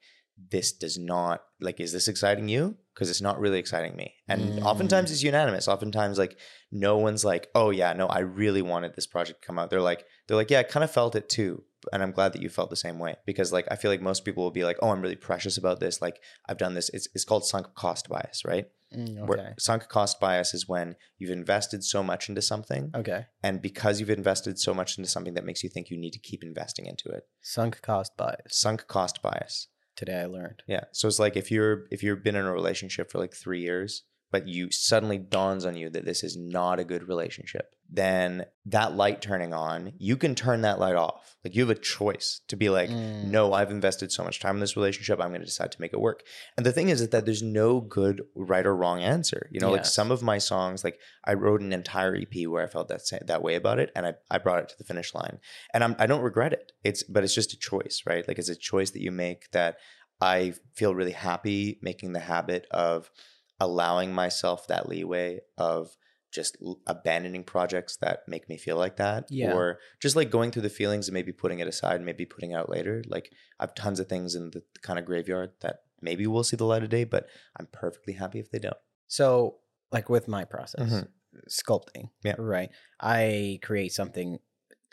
this 0.50 0.72
does 0.72 0.98
not 0.98 1.44
like 1.62 1.80
is 1.80 1.92
this 1.94 2.08
exciting 2.08 2.50
you? 2.50 2.76
Because 2.94 3.10
it's 3.10 3.22
not 3.22 3.40
really 3.40 3.60
exciting 3.60 3.96
me. 3.96 4.16
And 4.28 4.60
Mm. 4.60 4.64
oftentimes 4.66 5.12
it's 5.12 5.22
unanimous. 5.24 5.68
Oftentimes 5.68 6.18
like 6.18 6.38
no 6.72 6.98
one's 6.98 7.24
like 7.24 7.50
oh 7.54 7.70
yeah 7.70 7.94
no 7.94 8.08
i 8.08 8.20
really 8.20 8.64
wanted 8.64 8.96
this 8.96 9.06
project 9.06 9.42
to 9.42 9.46
come 9.48 9.60
out. 9.60 9.70
They're 9.70 9.80
like 9.82 10.06
they're 10.28 10.38
like 10.38 10.50
yeah 10.50 10.60
i 10.60 10.64
kind 10.64 10.84
of 10.84 10.90
felt 10.92 11.16
it 11.16 11.30
too 11.30 11.64
and 11.92 12.02
i'm 12.02 12.12
glad 12.12 12.34
that 12.34 12.42
you 12.42 12.50
felt 12.50 12.70
the 12.72 12.76
same 12.76 12.98
way. 12.98 13.16
Because 13.28 13.52
like 13.54 13.68
i 13.70 13.76
feel 13.76 13.92
like 13.92 14.02
most 14.02 14.26
people 14.26 14.44
will 14.44 14.52
be 14.52 14.64
like 14.64 14.78
oh 14.82 14.90
i'm 14.90 15.02
really 15.02 15.16
precious 15.16 15.56
about 15.58 15.80
this. 15.80 16.02
Like 16.02 16.20
i've 16.48 16.58
done 16.58 16.74
this. 16.74 16.90
It's, 16.90 17.08
it's 17.14 17.26
called 17.26 17.46
sunk 17.46 17.68
cost 17.76 18.10
bias 18.10 18.44
right 18.44 18.66
Mm, 18.96 19.28
where 19.28 19.40
okay. 19.40 19.50
sunk 19.60 19.88
cost 19.90 20.20
bias 20.20 20.54
is 20.54 20.68
when 20.68 20.96
you've 21.18 21.32
invested 21.32 21.84
so 21.84 22.04
much 22.04 22.30
into 22.30 22.42
something 22.42 22.92
Okay. 22.96 23.26
and 23.42 23.62
because 23.62 24.00
you've 24.00 24.10
invested 24.10 24.60
so 24.60 24.74
much 24.74 24.98
into 24.98 25.10
something 25.10 25.34
that 25.34 25.46
makes 25.46 25.64
you 25.64 25.70
think 25.70 25.90
you 25.90 25.98
need 25.98 26.14
to 26.14 26.20
keep 26.20 26.44
investing 26.44 26.86
into 26.86 27.10
it 27.10 27.24
Sunk 27.42 27.82
cost 27.82 28.16
bias. 28.18 28.40
sunk 28.50 28.88
cost 28.88 29.22
bias 29.22 29.68
Today 29.96 30.22
I 30.22 30.26
learned. 30.26 30.64
yeah. 30.68 30.86
So 30.92 31.08
it's 31.08 31.20
like 31.20 31.38
if 31.38 31.52
you're 31.52 31.86
if 31.92 32.02
you've 32.02 32.24
been 32.24 32.36
in 32.36 32.46
a 32.46 32.52
relationship 32.52 33.12
for 33.12 33.20
like 33.20 33.34
three 33.36 33.62
years, 33.62 34.04
but 34.32 34.48
you 34.48 34.72
suddenly 34.72 35.20
dawns 35.20 35.66
on 35.66 35.76
you 35.76 35.92
that 35.92 36.04
this 36.06 36.24
is 36.24 36.36
not 36.36 36.80
a 36.80 36.84
good 36.84 37.08
relationship, 37.08 37.68
then 37.96 38.46
that 38.66 38.96
light 38.96 39.22
turning 39.22 39.54
on, 39.54 39.94
you 40.00 40.18
can 40.18 40.34
turn 40.34 40.62
that 40.62 40.80
light 40.80 40.96
off. 40.96 41.36
Like 41.44 41.54
you 41.54 41.62
have 41.62 41.70
a 41.78 41.80
choice 41.80 42.42
to 42.48 42.56
be 42.56 42.70
like, 42.70 42.90
Mm. 42.90 43.26
no, 43.26 43.54
I've 43.54 43.70
invested 43.70 44.12
so 44.12 44.24
much 44.24 44.40
time 44.40 44.56
in 44.56 44.62
this 44.62 44.76
relationship, 44.76 45.20
I'm 45.22 45.30
going 45.30 45.42
to 45.42 45.46
decide 45.46 45.72
to 45.74 45.82
make 45.82 45.94
it 45.94 46.00
work. 46.00 46.24
And 46.58 46.66
the 46.66 46.72
thing 46.72 46.90
is 46.90 47.08
that 47.08 47.26
there's 47.26 47.44
no 47.44 47.82
good 47.82 48.24
right 48.36 48.66
or 48.66 48.76
wrong 48.76 49.04
answer. 49.04 49.48
You 49.52 49.60
know, 49.60 49.70
like 49.70 49.86
some 49.86 50.10
of 50.10 50.24
my 50.24 50.40
songs, 50.40 50.84
like 50.84 50.98
I 51.24 51.34
wrote 51.36 51.62
an 51.62 51.72
entire 51.72 52.16
EP 52.16 52.48
where 52.48 52.64
I 52.64 52.68
felt 52.68 52.88
that 52.88 53.02
that 53.28 53.44
way 53.44 53.54
about 53.56 53.78
it, 53.80 53.92
and 53.96 54.08
I, 54.08 54.14
I 54.32 54.40
brought 54.40 54.64
it 54.64 54.70
to 54.70 54.78
the 54.78 54.86
finish 54.86 55.14
line, 55.14 55.38
and 55.74 55.84
I'm, 55.84 55.96
I 56.00 56.08
don't 56.08 56.22
regret 56.24 56.54
it. 56.54 56.72
It's 56.84 57.04
but 57.04 57.24
it's 57.24 57.36
just 57.36 57.54
a 57.54 57.60
choice, 57.60 58.02
right? 58.08 58.28
Like 58.28 58.40
it's 58.40 58.50
a 58.50 58.56
choice 58.56 58.90
that 58.92 59.02
you 59.02 59.12
make 59.12 59.52
that 59.52 59.78
I 60.20 60.54
feel 60.74 60.96
really 60.96 61.12
happy 61.12 61.78
making 61.84 62.14
the 62.14 62.22
habit 62.22 62.66
of 62.72 63.12
allowing 63.60 64.14
myself 64.14 64.68
that 64.68 64.90
leeway 64.90 65.42
of 65.58 65.96
just 66.34 66.58
l- 66.62 66.80
abandoning 66.88 67.44
projects 67.44 67.98
that 67.98 68.20
make 68.28 68.50
me 68.50 68.58
feel 68.58 68.78
like 68.84 68.96
that 68.98 69.22
Yeah. 69.30 69.54
or 69.54 69.80
just 70.02 70.16
like 70.16 70.30
going 70.32 70.50
through 70.52 70.64
the 70.64 70.70
feelings 70.82 71.08
and 71.08 71.14
maybe 71.14 71.32
putting 71.32 71.60
it 71.60 71.68
aside 71.68 71.98
and 71.98 72.06
maybe 72.06 72.26
putting 72.26 72.52
it 72.52 72.56
out 72.56 72.70
later 72.70 73.04
like 73.16 73.32
i've 73.60 73.76
tons 73.76 74.00
of 74.00 74.08
things 74.08 74.34
in 74.36 74.50
the 74.52 74.64
kind 74.82 74.98
of 75.00 75.06
graveyard 75.06 75.52
that 75.62 75.76
maybe 76.02 76.26
will 76.28 76.44
see 76.44 76.58
the 76.58 76.66
light 76.66 76.84
of 76.84 76.90
day 76.90 77.04
but 77.04 77.28
i'm 77.58 77.68
perfectly 77.72 78.14
happy 78.14 78.40
if 78.40 78.50
they 78.52 78.60
don't 78.60 78.82
So, 79.08 79.60
like 79.92 80.10
with 80.10 80.28
my 80.28 80.44
process, 80.46 80.90
Mhm. 80.92 81.08
sculpting. 81.50 82.10
Yeah. 82.24 82.36
Right. 82.38 82.70
I 83.00 83.60
create 83.62 83.92
something. 83.94 84.40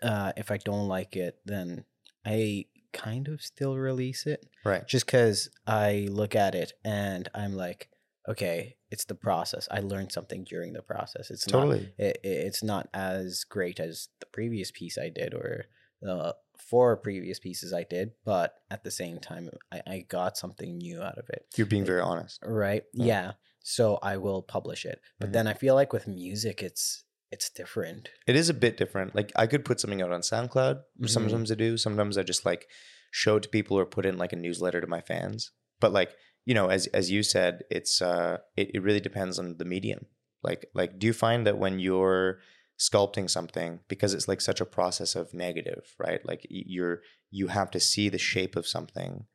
Uh, 0.03 0.33
if 0.37 0.51
I 0.51 0.59
don't 0.59 0.89
like 0.89 1.17
it, 1.17 1.39
then 1.45 1.85
I 2.25 2.67
kind 2.93 3.29
of 3.29 3.41
still 3.41 3.77
release 3.77 4.27
it 4.27 4.41
right 4.65 4.85
just 4.87 5.07
because 5.07 5.49
I 5.67 6.09
look 6.11 6.35
at 6.35 6.55
it 6.55 6.73
and 6.85 7.29
I'm 7.35 7.55
like, 7.55 7.89
okay, 8.31 8.77
it's 8.91 9.05
the 9.07 9.15
process. 9.15 9.69
I 9.71 9.81
learned 9.81 10.13
something 10.13 10.45
during 10.45 10.73
the 10.73 10.83
process. 10.83 11.31
It's 11.31 11.47
not 11.49 11.61
totally 11.61 11.89
it, 11.99 12.19
it- 12.23 12.47
it's 12.49 12.63
not 12.63 12.89
as 12.95 13.45
great 13.45 13.79
as 13.81 14.09
the 14.21 14.27
previous 14.27 14.71
piece 14.71 14.97
I 14.99 15.09
did 15.11 15.35
or 15.35 15.67
the 16.03 16.35
four 16.59 16.97
previous 16.97 17.39
pieces 17.39 17.73
I 17.73 17.85
did, 17.85 18.13
but 18.25 18.55
at 18.71 18.85
the 18.85 18.91
same 18.91 19.19
time, 19.19 19.51
I, 19.73 19.83
I 19.87 19.99
got 20.09 20.37
something 20.39 20.79
new 20.79 21.03
out 21.03 21.19
of 21.19 21.29
it. 21.29 21.47
you're 21.57 21.67
being 21.67 21.85
very 21.85 22.01
honest 22.01 22.39
Right? 22.45 22.85
Yeah. 22.95 23.05
Yeah. 23.07 23.33
So 23.63 23.99
I 24.03 24.17
will 24.17 24.43
publish 24.43 24.87
it. 24.87 25.01
But 25.19 25.29
Mhm. 25.29 25.33
then 25.35 25.47
I 25.47 25.55
feel 25.55 25.75
like 25.75 25.93
with 25.93 26.07
music, 26.07 26.63
it's 26.63 27.05
it's 27.33 27.49
different. 27.51 28.09
it 28.27 28.35
is 28.35 28.49
a 28.49 28.55
bit 28.65 28.77
different 28.77 29.15
like 29.15 29.31
i 29.37 29.47
could 29.47 29.65
put 29.65 29.79
something 29.79 30.03
out 30.03 30.11
on 30.11 30.21
soundcloud 30.21 30.77
Mhm. 31.01 31.09
sometimes 31.09 31.53
i 31.53 31.55
do 31.55 31.77
sometimes 31.77 32.19
i 32.19 32.25
just 32.25 32.45
like 32.45 32.67
show 33.13 33.37
it 33.37 33.43
to 33.45 33.49
people 33.49 33.79
or 33.79 33.87
put 33.87 34.05
in 34.05 34.19
like 34.19 34.33
a 34.33 34.37
newsletter 34.45 34.81
to 34.81 34.89
my 34.89 35.01
fans 35.01 35.53
but 35.79 35.93
like 35.93 36.11
you 36.47 36.55
know 36.55 36.69
as 36.69 36.87
as 36.89 37.11
you 37.11 37.23
said 37.23 37.63
it's 37.71 38.01
uh 38.03 38.39
it, 38.57 38.71
it 38.75 38.83
really 38.83 39.01
depends 39.01 39.39
on 39.39 39.57
the 39.59 39.65
medium. 39.65 40.07
Like 40.43 40.67
like 40.75 40.99
do 40.99 41.07
you 41.07 41.13
find 41.13 41.47
that 41.47 41.59
when 41.59 41.79
you're 41.79 42.39
sculpting 42.79 43.29
something 43.29 43.81
because 43.89 44.15
it's 44.15 44.27
like 44.27 44.41
such 44.41 44.61
a 44.61 44.65
process 44.67 45.15
of 45.15 45.35
negative 45.35 45.95
right? 45.99 46.25
Like 46.27 46.47
you're 46.49 47.01
you 47.31 47.49
have 47.49 47.71
to 47.73 47.81
see 47.81 48.09
the 48.09 48.19
shape 48.19 48.57
of 48.57 48.67
something 48.67 49.27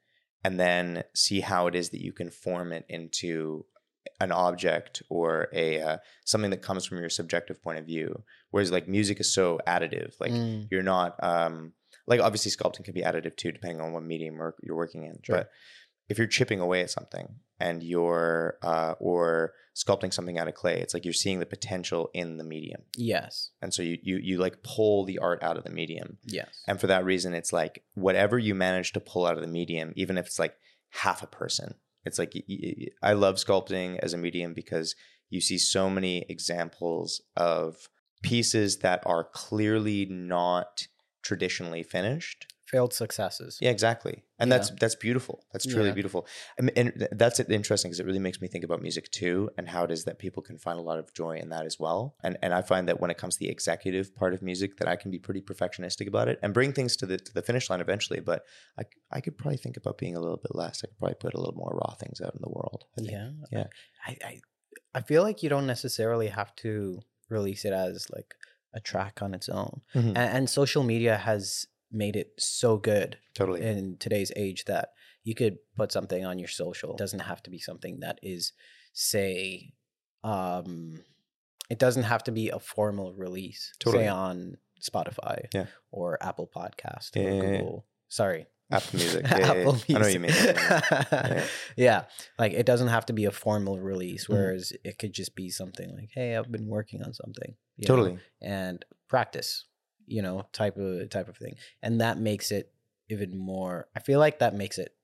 and 0.43 0.59
then 0.59 1.03
see 1.13 1.41
how 1.41 1.67
it 1.67 1.75
is 1.75 1.89
that 1.89 2.01
you 2.01 2.11
can 2.13 2.29
form 2.29 2.71
it 2.71 2.85
into 2.89 3.65
an 4.19 4.31
object 4.31 5.01
or 5.09 5.47
a 5.53 5.81
uh, 5.81 5.97
something 6.25 6.51
that 6.51 6.61
comes 6.61 6.85
from 6.85 6.99
your 6.99 7.09
subjective 7.09 7.61
point 7.61 7.79
of 7.79 7.85
view. 7.85 8.23
Whereas 8.51 8.71
like 8.71 8.87
music 8.87 9.19
is 9.19 9.33
so 9.33 9.59
additive. 9.67 10.13
Like 10.19 10.31
Mm, 10.31 10.67
you're 10.71 10.83
not 10.83 11.21
um 11.23 11.73
like 12.07 12.19
obviously 12.21 12.51
sculpting 12.51 12.83
can 12.83 12.93
be 12.93 13.01
additive 13.01 13.35
too 13.35 13.51
depending 13.51 13.81
on 13.81 13.93
what 13.93 14.03
medium 14.03 14.35
you're 14.61 14.75
working 14.75 15.03
in 15.03 15.17
Sure. 15.23 15.37
but 15.37 15.49
if 16.09 16.17
you're 16.17 16.27
chipping 16.27 16.59
away 16.59 16.81
at 16.81 16.89
something 16.91 17.35
and 17.59 17.83
you're 17.83 18.57
uh 18.61 18.93
or 18.99 19.53
sculpting 19.75 20.13
something 20.13 20.37
out 20.37 20.47
of 20.47 20.53
clay 20.53 20.79
it's 20.79 20.93
like 20.93 21.03
you're 21.03 21.13
seeing 21.13 21.39
the 21.39 21.45
potential 21.45 22.09
in 22.13 22.37
the 22.37 22.43
medium 22.43 22.81
yes. 22.95 23.51
and 23.61 23.73
so 23.73 23.81
you 23.81 23.97
you 24.01 24.17
you 24.17 24.37
like 24.37 24.63
pull 24.63 25.03
the 25.05 25.17
art 25.19 25.41
out 25.43 25.57
of 25.57 25.63
the 25.63 25.69
medium 25.69 26.17
Yes. 26.25 26.63
and 26.67 26.79
for 26.79 26.87
that 26.87 27.03
reason 27.05 27.33
it's 27.33 27.51
like 27.51 27.83
whatever 27.93 28.37
you 28.39 28.55
manage 28.55 28.93
to 28.93 28.99
pull 28.99 29.25
out 29.25 29.35
of 29.35 29.41
the 29.41 29.47
medium 29.47 29.91
even 29.95 30.17
if 30.17 30.27
it's 30.27 30.39
like 30.39 30.55
half 30.89 31.21
a 31.23 31.27
person 31.27 31.75
it's 32.05 32.17
like 32.19 32.33
i 33.01 33.11
love 33.13 33.35
sculpting 33.35 33.99
as 33.99 34.13
a 34.13 34.17
medium 34.17 34.53
because 34.53 34.95
you 35.29 35.41
see 35.41 35.57
so 35.57 35.89
many 35.89 36.25
examples 36.29 37.21
of 37.35 37.89
pieces 38.21 38.77
that 38.77 39.01
are 39.05 39.23
clearly 39.23 40.05
not 40.05 40.87
traditionally 41.21 41.83
finished 41.83 42.47
failed 42.75 42.93
successes. 43.03 43.51
Yeah, 43.65 43.71
exactly. 43.77 44.15
And 44.39 44.47
Yeah. 44.49 44.57
that's 44.57 44.69
that's 44.81 44.97
beautiful. 45.07 45.35
That's 45.51 45.65
truly 45.73 45.89
Yeah. 45.89 45.99
beautiful. 45.99 46.21
And, 46.57 46.65
and 46.79 46.88
th- 46.99 47.11
that's 47.21 47.39
interesting 47.59 47.89
because 47.89 48.01
it 48.03 48.07
really 48.09 48.25
makes 48.27 48.39
me 48.43 48.47
think 48.53 48.63
about 48.69 48.79
music 48.88 49.05
too, 49.19 49.38
and 49.57 49.65
how 49.73 49.81
it 49.88 49.91
is 49.97 50.01
that 50.07 50.15
people 50.25 50.41
can 50.49 50.57
find 50.65 50.77
a 50.83 50.85
lot 50.89 50.97
of 51.01 51.05
joy 51.21 51.33
in 51.43 51.47
that 51.53 51.65
as 51.71 51.75
well. 51.85 52.01
And 52.25 52.33
and 52.43 52.51
I 52.59 52.61
find 52.71 52.83
that 52.89 52.97
when 53.01 53.11
it 53.13 53.17
comes 53.21 53.33
to 53.35 53.39
the 53.45 53.51
executive 53.57 54.05
part 54.21 54.31
of 54.35 54.39
music, 54.51 54.69
that 54.79 54.88
I 54.93 54.95
can 55.01 55.09
be 55.15 55.19
pretty 55.27 55.41
perfectionistic 55.51 56.07
about 56.13 56.27
it 56.31 56.38
and 56.43 56.49
bring 56.59 56.71
things 56.73 56.91
to 56.99 57.05
the 57.11 57.17
to 57.27 57.31
the 57.38 57.43
finish 57.49 57.65
line 57.69 57.81
eventually. 57.88 58.19
But 58.31 58.39
I 58.81 58.83
I 59.17 59.19
could 59.23 59.35
probably 59.41 59.57
think 59.63 59.75
about 59.81 59.95
being 60.03 60.15
a 60.19 60.21
little 60.25 60.41
bit 60.45 60.53
less. 60.63 60.75
I 60.83 60.88
could 60.89 60.99
probably 61.01 61.19
put 61.25 61.33
a 61.38 61.39
little 61.41 61.59
more 61.63 61.73
raw 61.81 61.93
things 62.01 62.17
out 62.25 62.33
in 62.38 62.41
the 62.47 62.53
world. 62.57 62.81
Yeah. 63.13 63.29
Yeah. 63.57 63.67
I, 64.09 64.11
I 64.29 64.33
I 64.97 65.01
feel 65.09 65.23
like 65.27 65.38
you 65.43 65.49
don't 65.55 65.67
necessarily 65.75 66.27
have 66.39 66.51
to 66.65 66.73
release 67.38 67.63
it 67.69 67.73
as 67.85 67.95
like 68.17 68.29
a 68.79 68.81
track 68.91 69.15
on 69.25 69.33
its 69.33 69.47
own. 69.61 69.73
Mhm. 69.99 70.09
And, 70.19 70.27
and 70.35 70.43
social 70.61 70.83
media 70.93 71.15
has 71.29 71.65
made 71.91 72.15
it 72.15 72.32
so 72.38 72.78
good 72.78 73.17
Totally. 73.34 73.62
in 73.62 73.98
today's 74.00 74.32
age 74.36 74.65
that 74.65 74.89
you 75.24 75.34
could 75.36 75.58
put 75.76 75.91
something 75.91 76.26
on 76.26 76.39
your 76.39 76.48
social. 76.48 76.91
It 76.91 76.98
doesn't 76.98 77.19
have 77.19 77.41
to 77.43 77.50
be 77.50 77.60
something 77.60 78.00
that 78.02 78.19
is, 78.21 78.54
say, 78.93 79.74
um, 80.24 81.04
it 81.69 81.80
doesn't 81.80 82.04
have 82.04 82.24
to 82.26 82.32
be 82.32 82.50
a 82.50 82.60
formal 82.60 83.13
release, 83.13 83.74
Totally. 83.80 84.04
say 84.04 84.08
on 84.08 84.58
Spotify 84.82 85.45
Yeah. 85.54 85.65
or 85.91 86.21
Apple 86.21 86.50
Podcast 86.54 87.12
Yeah, 87.15 87.24
or 87.24 87.30
yeah, 87.30 87.34
yeah. 87.43 87.58
Google. 87.58 87.86
Sorry. 88.08 88.45
Apple 88.71 89.00
Music. 89.00 89.26
Yeah. 89.30 89.52
Apple 89.52 89.78
I 89.89 89.93
know 90.00 90.08
you 90.08 90.19
mean. 90.19 90.32
Music. 90.32 90.58
Yeah. 90.58 91.43
yeah. 91.78 92.04
Like 92.39 92.54
it 92.54 92.65
doesn't 92.65 92.88
have 92.89 93.06
to 93.08 93.13
be 93.13 93.26
a 93.26 93.32
formal 93.32 93.80
release, 93.80 94.26
Mhm. 94.28 94.34
whereas 94.34 94.74
it 94.84 94.98
could 94.98 95.13
just 95.13 95.36
be 95.36 95.50
something 95.50 95.95
like, 95.95 96.10
"Hey, 96.13 96.36
I've 96.36 96.52
been 96.52 96.67
working 96.67 97.04
on 97.04 97.13
something." 97.13 97.56
you 97.78 97.88
know, 97.88 97.95
Totally. 97.95 98.19
and 98.41 98.84
practice, 99.08 99.65
you 100.07 100.21
know, 100.21 100.45
type 100.51 100.77
of 100.77 101.09
type 101.09 101.27
of 101.29 101.37
thing, 101.37 101.55
and 101.81 102.01
that 102.01 102.17
makes 102.17 102.51
it 102.51 102.71
even 103.09 103.37
more. 103.37 103.87
I 103.95 103.99
feel 103.99 104.19
like 104.19 104.39
that 104.39 104.55
makes 104.55 104.77
it, 104.77 104.95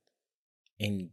in 0.79 1.09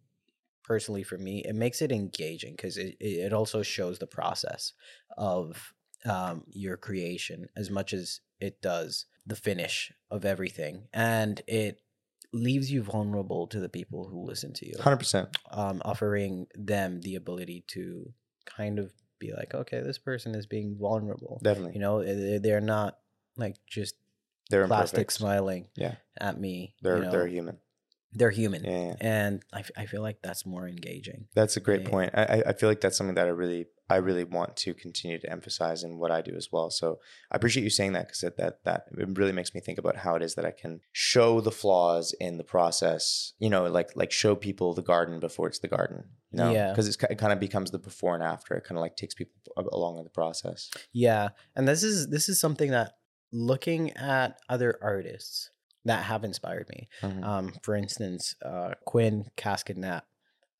personally 0.64 1.02
for 1.02 1.18
me, 1.18 1.42
it 1.44 1.54
makes 1.54 1.80
it 1.82 1.92
engaging 1.92 2.52
because 2.54 2.76
it 2.76 2.96
it 3.00 3.32
also 3.32 3.62
shows 3.62 3.98
the 3.98 4.06
process 4.06 4.72
of 5.16 5.72
um, 6.04 6.44
your 6.48 6.76
creation 6.76 7.48
as 7.56 7.70
much 7.70 7.92
as 7.92 8.20
it 8.40 8.60
does 8.62 9.06
the 9.26 9.36
finish 9.36 9.92
of 10.10 10.24
everything, 10.24 10.88
and 10.92 11.42
it 11.46 11.80
leaves 12.32 12.70
you 12.70 12.82
vulnerable 12.82 13.46
to 13.46 13.58
the 13.58 13.68
people 13.70 14.06
who 14.08 14.22
listen 14.22 14.52
to 14.52 14.66
you 14.66 14.74
Hundred 14.78 14.98
percent. 14.98 15.28
um, 15.50 15.80
offering 15.84 16.46
them 16.54 17.00
the 17.00 17.14
ability 17.14 17.64
to 17.68 18.12
kind 18.44 18.78
of 18.78 18.92
be 19.18 19.32
like, 19.32 19.54
okay, 19.54 19.80
this 19.80 19.96
person 19.98 20.34
is 20.34 20.46
being 20.46 20.76
vulnerable. 20.78 21.40
Definitely. 21.42 21.72
You 21.74 21.80
know, 21.80 22.38
they're 22.38 22.60
not 22.60 22.98
like 23.38 23.56
just 23.66 23.94
they're 24.50 24.66
plastic 24.66 24.98
imperfect. 24.98 25.12
smiling 25.12 25.68
Yeah. 25.76 25.94
at 26.20 26.38
me. 26.40 26.74
They're 26.82 26.98
you 26.98 27.04
know? 27.04 27.10
they're 27.10 27.26
human. 27.26 27.58
they're 28.12 28.30
human, 28.30 28.64
Yeah, 28.64 28.86
yeah. 28.86 28.94
and 29.00 29.42
I, 29.52 29.60
f- 29.60 29.70
I 29.76 29.84
feel 29.86 30.00
like 30.00 30.22
that's 30.22 30.46
more 30.46 30.66
engaging. 30.66 31.26
That's 31.34 31.56
a 31.58 31.60
great 31.60 31.82
Yeah. 31.82 31.88
point. 31.90 32.10
I, 32.14 32.42
I- 32.46 32.52
feel 32.54 32.68
like 32.70 32.80
that's 32.80 32.96
something 32.96 33.14
that 33.16 33.26
I 33.26 33.30
really 33.30 33.66
I 33.90 33.96
really 33.96 34.24
want 34.24 34.54
to 34.64 34.74
continue 34.74 35.18
to 35.18 35.30
emphasize 35.32 35.82
in 35.82 35.96
what 35.98 36.10
I 36.10 36.20
do 36.20 36.34
as 36.36 36.48
well. 36.52 36.68
So 36.70 36.98
I 37.30 37.36
appreciate 37.36 37.62
you 37.64 37.70
saying 37.70 37.92
that 37.94 38.06
because 38.06 38.20
that, 38.20 38.36
that 38.36 38.64
that 38.64 38.84
it 38.98 39.16
really 39.18 39.32
makes 39.32 39.54
me 39.54 39.60
think 39.62 39.78
about 39.78 39.96
how 39.96 40.14
it 40.14 40.22
is 40.22 40.34
that 40.34 40.44
I 40.44 40.50
can 40.50 40.80
show 40.92 41.40
the 41.40 41.50
flaws 41.50 42.14
in 42.20 42.36
the 42.36 42.44
process. 42.44 43.32
You 43.38 43.48
know, 43.50 43.64
like 43.66 43.94
like 43.96 44.12
show 44.12 44.34
people 44.34 44.74
the 44.74 44.82
garden 44.82 45.20
before 45.20 45.46
it's 45.48 45.58
the 45.60 45.68
garden. 45.68 46.04
You 46.32 46.38
know, 46.38 46.52
Yeah. 46.52 46.70
because 46.70 46.86
it 46.88 46.98
kind 47.18 47.32
of 47.32 47.40
becomes 47.40 47.70
the 47.70 47.78
before 47.78 48.14
and 48.14 48.22
after. 48.22 48.54
It 48.54 48.64
kind 48.64 48.76
of 48.76 48.82
like 48.82 48.96
takes 48.96 49.14
people 49.14 49.34
along 49.72 49.96
in 49.98 50.04
the 50.04 50.10
process. 50.10 50.70
Yeah, 50.92 51.30
and 51.56 51.66
this 51.66 51.82
is 51.82 52.08
this 52.10 52.28
is 52.28 52.38
something 52.38 52.70
that 52.72 52.92
looking 53.32 53.90
at 53.92 54.38
other 54.48 54.78
artists 54.82 55.50
that 55.84 56.04
have 56.04 56.24
inspired 56.24 56.68
me. 56.68 56.88
Mhm. 57.02 57.22
Um, 57.24 57.52
for 57.62 57.74
instance, 57.74 58.34
uh, 58.42 58.74
Quinn 58.84 59.30
Casket. 59.36 59.78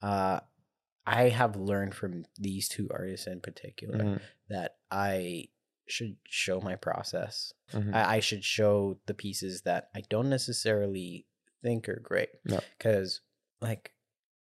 Uh, 0.01 0.41
I 1.07 1.29
have 1.31 1.57
learned 1.57 1.95
from 1.95 2.25
these 2.37 2.69
two 2.69 2.89
artists 2.91 3.27
in 3.27 3.41
particular 3.41 3.99
Mhm. 3.99 4.23
that 4.49 4.77
I 4.91 5.49
should 5.87 6.17
show 6.27 6.61
my 6.61 6.77
process. 6.77 7.53
Mhm. 7.73 7.95
I, 7.95 8.17
I 8.17 8.21
should 8.21 8.45
show 8.45 9.01
the 9.07 9.15
pieces 9.15 9.63
that 9.63 9.89
I 9.95 10.03
don't 10.03 10.29
necessarily 10.29 11.27
think 11.63 11.89
are 11.89 11.99
great. 12.01 12.29
Because 12.79 13.23
like 13.61 13.91
n- 13.91 13.98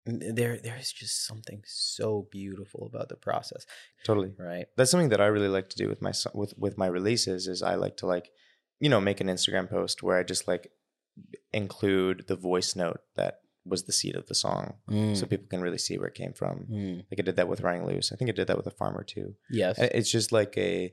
there 0.07 0.59
there 0.59 0.77
is 0.79 0.93
just 0.93 1.27
something 1.27 1.63
so 1.67 2.29
beautiful 2.31 2.87
about 2.87 3.09
the 3.09 3.17
process, 3.17 3.65
Totally. 4.05 4.33
right? 4.39 4.67
that's 4.77 4.91
something 4.91 5.09
that 5.11 5.21
I 5.21 5.27
really 5.27 5.49
like 5.49 5.69
to 5.71 5.77
do 5.77 5.89
with 5.89 6.03
my 6.03 6.13
with 6.35 6.55
with 6.59 6.77
my 6.79 6.87
releases 6.87 7.47
is 7.49 7.63
I 7.63 7.75
like 7.77 7.97
to 7.99 8.07
like 8.07 8.31
you 8.81 8.89
know 8.91 9.01
make 9.01 9.21
an 9.21 9.29
Instagram 9.29 9.69
post 9.71 10.03
where 10.03 10.19
I 10.19 10.23
just 10.23 10.47
like 10.47 10.71
include 11.53 12.25
the 12.27 12.37
voice 12.37 12.75
note 12.77 13.01
that 13.17 13.41
was 13.65 13.85
the 13.85 13.93
seed 13.93 14.15
of 14.15 14.27
the 14.27 14.35
song 14.35 14.75
so 15.15 15.25
people 15.27 15.47
can 15.49 15.63
really 15.63 15.79
see 15.79 15.97
where 15.97 16.09
it 16.09 16.15
came 16.15 16.35
from. 16.35 16.67
Mm. 16.71 16.97
Like 17.11 17.19
I 17.19 17.23
did 17.23 17.37
that 17.37 17.49
with 17.49 17.63
Running 17.63 17.87
Loose. 17.87 18.13
I 18.13 18.17
think 18.17 18.29
I 18.29 18.35
did 18.35 18.49
that 18.49 18.59
with 18.59 18.67
a 18.67 18.71
farmer 18.71 19.03
too. 19.03 19.37
Yes. 19.51 19.79
It's 19.79 20.11
just 20.11 20.33
like 20.33 20.55
a 20.59 20.93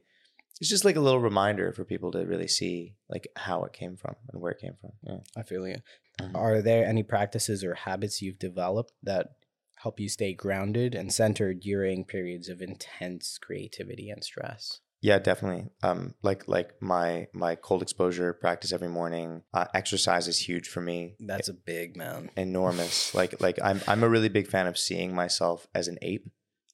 it's 0.62 0.69
just 0.69 0.86
like 0.86 0.95
a 0.95 1.02
little 1.02 1.19
reminder 1.19 1.74
for 1.74 1.84
people 1.84 2.12
to 2.12 2.24
really 2.26 2.47
see 2.47 2.93
like 3.10 3.28
how 3.36 3.63
it 3.63 3.74
came 3.74 3.97
from 3.97 4.15
and 4.32 4.41
where 4.41 4.52
it 4.52 4.60
came 4.62 4.76
from. 4.80 4.91
Yeah. 5.04 5.17
I 5.36 5.41
feel 5.43 5.67
you. 5.67 5.78
Mhm. 6.21 6.36
Are 6.36 6.62
there 6.62 6.86
any 6.86 7.04
practices 7.04 7.63
or 7.63 7.74
habits 7.74 8.21
you've 8.21 8.39
developed 8.39 8.93
that 9.04 9.32
help 9.78 10.00
you 10.00 10.08
stay 10.08 10.34
grounded 10.34 10.93
and 10.93 11.12
centered 11.12 11.60
during 11.62 12.06
periods 12.06 12.47
of 12.47 12.62
intense 12.62 13.39
creativity 13.39 14.10
and 14.12 14.24
stress? 14.24 14.82
Yeah, 15.02 15.17
definitely. 15.17 15.71
Um, 15.82 16.13
like 16.21 16.47
like 16.47 16.80
my 16.80 17.28
my 17.34 17.56
cold 17.56 17.82
exposure 17.82 18.32
practice 18.34 18.71
every 18.71 18.88
morning. 18.89 19.41
Uh, 19.52 19.65
exercise 19.74 20.28
is 20.28 20.38
huge 20.38 20.67
for 20.69 20.80
me. 20.82 21.15
That's 21.19 21.50
a 21.50 21.54
big 21.56 21.97
man. 21.97 22.30
enormous. 22.38 23.15
like 23.15 23.41
like 23.41 23.58
I'm 23.63 23.82
I'm 23.88 24.04
a 24.04 24.10
really 24.10 24.30
big 24.30 24.47
fan 24.47 24.67
of 24.67 24.78
seeing 24.78 25.15
myself 25.15 25.65
as 25.74 25.88
an 25.88 25.97
ape. 26.04 26.30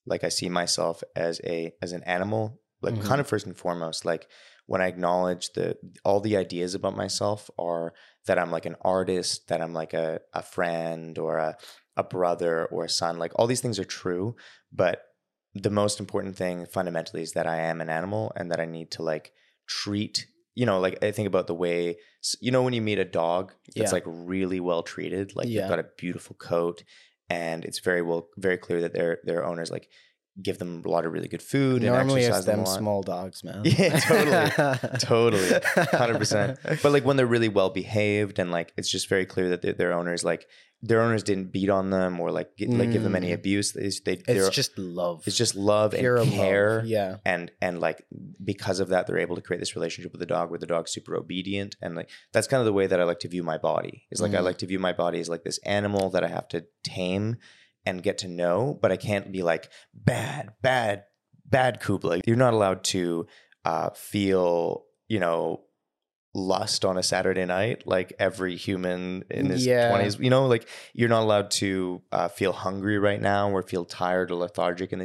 Like 0.06 0.26
I 0.26 0.30
see 0.30 0.50
myself 0.50 1.04
as 1.16 1.40
a 1.46 1.72
as 1.82 1.94
an 1.94 2.04
animal. 2.04 2.60
Like 2.82 3.00
Mhm. 3.00 3.00
kind 3.00 3.20
of 3.22 3.28
first 3.28 3.46
and 3.46 3.58
foremost. 3.58 4.06
Like 4.06 4.30
when 4.68 4.82
I 4.82 4.88
acknowledge 4.88 5.54
the 5.54 5.78
all 6.06 6.20
the 6.20 6.38
ideas 6.38 6.76
about 6.76 6.96
myself 6.96 7.50
are 7.58 7.94
that 8.26 8.38
I'm 8.40 8.52
like 8.52 8.66
an 8.66 8.76
artist, 8.82 9.48
that 9.48 9.62
I'm 9.62 9.74
like 9.74 9.94
a, 9.94 10.22
a 10.34 10.42
friend 10.44 11.18
or 11.18 11.38
a 11.38 11.58
a 11.96 12.04
brother 12.04 12.68
or 12.68 12.86
a 12.86 12.90
son. 12.90 13.18
Like 13.18 13.32
all 13.36 13.48
these 13.48 13.62
things 13.62 13.80
are 13.80 13.84
true, 13.86 14.36
but 14.72 15.04
the 15.54 15.70
most 15.72 16.00
important 16.00 16.36
thing 16.36 16.66
fundamentally 16.66 17.24
is 17.24 17.34
that 17.34 17.48
I 17.48 17.58
am 17.62 17.82
an 17.82 17.90
animal 17.90 18.32
and 18.36 18.52
that 18.52 18.60
I 18.60 18.66
need 18.66 18.92
to 18.92 19.04
like 19.04 19.34
treat 19.68 20.28
you 20.56 20.66
know 20.66 20.80
like 20.80 21.04
I 21.04 21.12
think 21.12 21.28
about 21.28 21.48
the 21.48 21.56
way 21.56 21.98
you 22.42 22.52
know 22.52 22.64
when 22.64 22.74
you 22.74 22.82
meet 22.82 23.00
a 23.00 23.06
dog 23.06 23.54
that's 23.76 23.92
Yeah. 23.92 23.92
like 23.92 24.04
really 24.06 24.60
well 24.60 24.84
treated 24.84 25.36
like 25.36 25.50
Yeah. 25.50 25.54
they've 25.54 25.66
got 25.66 25.80
a 25.80 25.90
beautiful 25.98 26.36
coat 26.36 26.84
and 27.30 27.66
it's 27.66 27.80
very 27.80 28.02
well 28.02 28.30
very 28.38 28.58
clear 28.58 28.82
that 28.82 28.94
their 28.94 29.20
their 29.24 29.44
owners 29.46 29.72
like 29.72 29.90
give 30.42 30.60
them 30.60 30.84
a 30.86 30.90
lot 30.90 31.06
of 31.06 31.12
really 31.14 31.28
good 31.28 31.42
food 31.42 31.82
Normally, 31.82 32.02
and 32.02 32.12
it's 32.12 32.28
exercise 32.28 32.46
them 32.46 32.58
them 32.64 32.66
small 32.66 33.02
dogs, 33.02 33.44
man. 33.44 33.62
Yeah, 33.66 34.00
totally. 34.00 34.50
Totally. 35.00 35.50
100%. 35.50 36.82
But 36.84 36.92
like 36.92 37.06
when 37.06 37.18
they're 37.18 37.26
really 37.26 37.50
well 37.50 37.70
behaved 37.70 38.40
and 38.40 38.52
like 38.52 38.74
it's 38.78 38.90
just 38.90 39.10
very 39.10 39.26
clear 39.26 39.50
that 39.50 39.78
their, 39.78 39.94
owners 39.94 40.24
like 40.24 40.48
their 40.84 41.02
owners 41.02 41.24
didn't 41.24 41.52
beat 41.52 41.70
on 41.70 41.90
them 41.90 42.20
or 42.20 42.32
like 42.32 42.56
get, 42.56 42.70
like 42.70 42.92
give 42.92 43.02
them 43.04 43.16
any 43.16 43.30
Mm. 43.32 43.34
abuse. 43.34 43.76
It's, 43.76 44.00
they, 44.02 44.22
it's 44.28 44.50
just 44.56 44.78
love. 44.78 45.24
it's 45.26 45.36
just 45.38 45.56
love 45.56 45.92
pure 45.94 46.18
and 46.18 46.32
care. 46.32 46.76
love. 46.78 46.86
Yeah. 46.86 47.18
And 47.26 47.52
and 47.62 47.80
like 47.80 48.06
because 48.44 48.80
of 48.80 48.90
that, 48.90 49.08
they're 49.08 49.18
able 49.18 49.36
to 49.38 49.42
create 49.42 49.60
this 49.60 49.76
relationship 49.76 50.12
with 50.12 50.20
the 50.20 50.28
dog 50.28 50.50
where 50.52 50.60
the 50.60 50.68
dog's 50.68 50.92
super 50.92 51.16
obedient. 51.16 51.76
And 51.82 51.96
like 51.96 52.10
that's 52.32 52.48
kind 52.48 52.60
of 52.60 52.66
the 52.66 52.74
way 52.74 52.86
that 52.86 53.00
I 53.02 53.06
like 53.06 53.20
to 53.22 53.28
view 53.28 53.42
my 53.44 53.58
body. 53.58 54.06
Is 54.12 54.22
like 54.22 54.34
I 54.36 54.38
Mhm. 54.38 54.44
like 54.44 54.58
to 54.60 54.68
view 54.68 54.78
my 54.80 54.94
body 54.94 55.20
as 55.20 55.30
like 55.30 55.44
this 55.44 55.58
animal 55.66 56.12
that 56.12 56.24
I 56.24 56.28
have 56.28 56.48
to 56.50 56.66
tame 56.84 57.38
and 57.88 58.04
get 58.04 58.18
to 58.20 58.28
know, 58.28 58.78
but 58.82 58.92
I 58.92 58.98
can't 58.98 59.32
be 59.32 59.42
like 59.44 59.70
bad, 59.94 60.54
bad, 60.62 61.06
bad 61.46 61.80
Kubla. 61.80 62.20
You're 62.28 62.36
not 62.36 62.54
allowed 62.54 62.84
to 62.86 63.26
uh, 63.64 63.90
feel, 63.92 64.84
you 65.08 65.20
know, 65.20 65.62
lust 66.34 66.86
on 66.86 66.98
a 66.98 67.04
Saturday 67.04 67.46
night 67.46 67.88
like 67.88 68.14
every 68.20 68.56
human 68.56 69.24
in 69.32 69.50
his 69.50 69.66
Yeah. 69.66 69.90
20s. 69.90 70.20
You 70.20 70.30
know, 70.30 70.46
like 70.48 70.68
you're 70.94 71.10
not 71.10 71.24
allowed 71.24 71.50
to 71.52 72.02
uh, 72.12 72.28
feel 72.28 72.52
hungry 72.54 73.00
right 73.00 73.22
now 73.22 73.50
or 73.50 73.64
feel 73.64 73.86
tired 73.86 74.30
or 74.32 74.36
lethargic. 74.36 74.92
And 74.92 75.02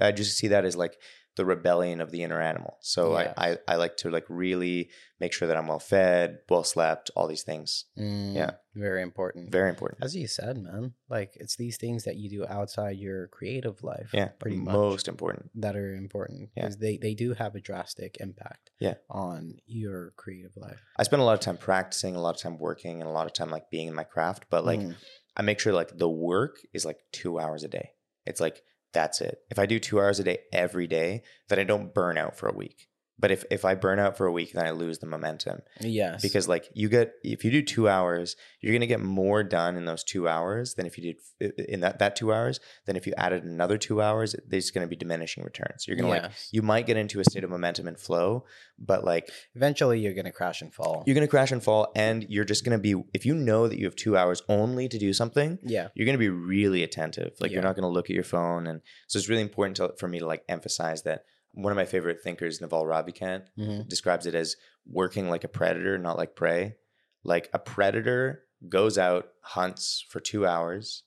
I 0.00 0.10
just 0.12 0.36
see 0.38 0.48
that 0.48 0.64
as 0.64 0.74
like 0.74 0.96
the 1.36 1.44
rebellion 1.44 2.00
of 2.00 2.10
the 2.10 2.22
inner 2.22 2.40
animal. 2.40 2.76
So. 2.80 3.14
I, 3.14 3.32
I 3.36 3.58
I 3.68 3.76
like 3.76 3.96
to 3.98 4.10
like 4.10 4.24
really 4.28 4.90
make 5.20 5.32
sure 5.32 5.48
that 5.48 5.56
I'm 5.56 5.66
well 5.68 5.78
fed, 5.78 6.38
well 6.50 6.64
slept, 6.64 7.10
all 7.16 7.26
these 7.28 7.42
things. 7.42 7.86
Mm, 7.98 8.34
Yeah. 8.34 8.50
Very 8.74 9.02
important. 9.02 9.52
Very 9.52 9.68
important. 9.70 10.02
As 10.02 10.16
you 10.16 10.26
said, 10.26 10.56
man, 10.58 10.94
like 11.08 11.32
it's 11.36 11.56
these 11.56 11.76
things 11.76 12.04
that 12.04 12.16
you 12.16 12.28
do 12.30 12.46
outside 12.46 12.96
your 12.96 13.28
creative 13.28 13.82
life. 13.82 14.10
Yeah, 14.12 14.28
Pretty 14.38 14.56
much. 14.56 14.72
most 14.72 15.08
important. 15.08 15.50
that 15.54 15.76
are 15.76 15.94
important 15.94 16.50
Yeah. 16.56 16.62
because 16.64 16.78
they, 16.78 16.96
they 16.96 17.14
do 17.14 17.34
have 17.34 17.54
a 17.54 17.60
drastic 17.60 18.16
impact 18.20 18.70
Yeah. 18.80 18.94
on 19.10 19.58
your 19.66 20.12
creative 20.16 20.56
life. 20.56 20.80
I 20.96 21.02
spend 21.04 21.22
a 21.22 21.24
lot 21.24 21.34
of 21.34 21.40
time 21.40 21.58
practicing, 21.58 22.16
a 22.16 22.20
lot 22.20 22.34
of 22.34 22.40
time 22.40 22.58
working, 22.58 23.00
and 23.00 23.08
a 23.08 23.12
lot 23.12 23.26
of 23.26 23.32
time 23.34 23.50
like 23.50 23.70
being 23.70 23.88
in 23.88 23.94
my 23.94 24.04
craft. 24.04 24.46
But 24.50 24.64
like 24.64 24.80
Mm. 24.80 24.96
I 25.36 25.42
make 25.42 25.60
sure 25.60 25.72
like 25.72 25.96
the 25.96 26.10
work 26.10 26.56
is 26.74 26.84
like 26.84 26.98
two 27.12 27.38
hours 27.38 27.62
a 27.64 27.68
day. 27.68 27.90
It's 28.26 28.40
like 28.40 28.62
that's 28.92 29.20
it. 29.20 29.38
If 29.50 29.58
I 29.58 29.66
do 29.66 29.78
two 29.78 30.00
hours 30.00 30.20
a 30.20 30.24
day 30.24 30.40
every 30.52 30.86
day, 30.86 31.22
then 31.48 31.58
I 31.58 31.64
don't 31.64 31.94
burn 31.94 32.18
out 32.18 32.36
for 32.36 32.48
a 32.48 32.54
week. 32.54 32.88
But 33.18 33.30
if 33.30 33.44
if 33.50 33.64
I 33.64 33.74
burn 33.74 33.98
out 33.98 34.16
for 34.16 34.26
a 34.26 34.32
week, 34.32 34.52
then 34.52 34.66
I 34.66 34.70
lose 34.70 34.98
the 34.98 35.06
momentum 35.06 35.60
Yes. 35.80 36.22
because 36.22 36.48
like 36.48 36.68
you 36.74 36.88
get 36.88 37.12
if 37.22 37.44
you 37.44 37.50
do 37.50 37.62
two 37.62 37.88
hours, 37.88 38.36
you're 38.60 38.72
gonna 38.72 38.86
get 38.86 39.00
more 39.00 39.42
done 39.44 39.76
in 39.76 39.84
those 39.84 40.02
two 40.02 40.28
hours 40.28 40.74
than 40.74 40.86
if 40.86 40.98
you 40.98 41.14
did 41.40 41.52
in 41.68 41.80
that 41.80 41.98
that 42.00 42.16
two 42.16 42.32
hours. 42.32 42.58
Then 42.86 42.96
if 42.96 43.06
you 43.06 43.14
added 43.16 43.44
another 43.44 43.78
two 43.78 44.02
hours, 44.02 44.34
there's 44.46 44.70
gonna 44.70 44.88
be 44.88 44.96
diminishing 44.96 45.44
returns. 45.44 45.86
You're 45.86 45.96
gonna 45.96 46.08
like 46.08 46.32
you 46.50 46.62
might 46.62 46.86
get 46.86 46.96
into 46.96 47.20
a 47.20 47.24
state 47.24 47.44
of 47.44 47.50
momentum 47.50 47.86
and 47.86 47.98
flow, 47.98 48.44
but 48.78 49.04
like 49.04 49.30
eventually 49.54 50.00
you're 50.00 50.14
gonna 50.14 50.32
crash 50.32 50.62
and 50.62 50.72
fall. 50.74 51.04
you're 51.06 51.14
gonna 51.14 51.28
crash 51.28 51.52
and 51.52 51.62
fall, 51.62 51.92
and 51.94 52.26
you're 52.28 52.44
just 52.44 52.64
gonna 52.64 52.78
be 52.78 52.94
if 53.14 53.24
you 53.26 53.34
know 53.34 53.68
that 53.68 53.78
you 53.78 53.84
have 53.84 53.94
two 53.96 54.16
hours 54.16 54.42
only 54.48 54.88
to 54.88 54.98
do 54.98 55.12
something, 55.12 55.58
yeah. 55.62 55.88
you're 55.94 56.06
going 56.06 56.14
to 56.14 56.18
be 56.18 56.28
really 56.28 56.82
attentive. 56.82 57.32
Like 57.40 57.50
you're 57.50 57.62
not 57.62 57.74
going 57.76 57.82
to 57.82 57.88
look 57.88 58.06
at 58.10 58.14
your 58.14 58.24
phone, 58.24 58.66
and 58.66 58.80
so 59.06 59.18
it's 59.18 59.28
really 59.28 59.42
important 59.42 59.76
to, 59.76 59.92
for 59.98 60.08
me 60.08 60.18
to 60.18 60.26
like 60.26 60.42
emphasize 60.48 61.02
that. 61.02 61.24
One 61.54 61.72
of 61.72 61.76
my 61.76 61.84
favorite 61.84 62.22
thinkers, 62.22 62.60
Naval 62.60 62.84
Ravikant, 62.84 63.46
Mhm. 63.58 63.88
describes 63.88 64.26
it 64.26 64.34
as 64.34 64.56
working 64.86 65.28
like 65.28 65.44
a 65.44 65.48
predator, 65.48 65.98
not 65.98 66.16
like 66.16 66.34
prey. 66.34 66.76
Like 67.24 67.50
a 67.52 67.58
predator 67.58 68.44
goes 68.68 68.96
out, 68.98 69.28
hunts 69.42 70.04
for 70.08 70.18
two 70.20 70.46
hours, 70.46 71.02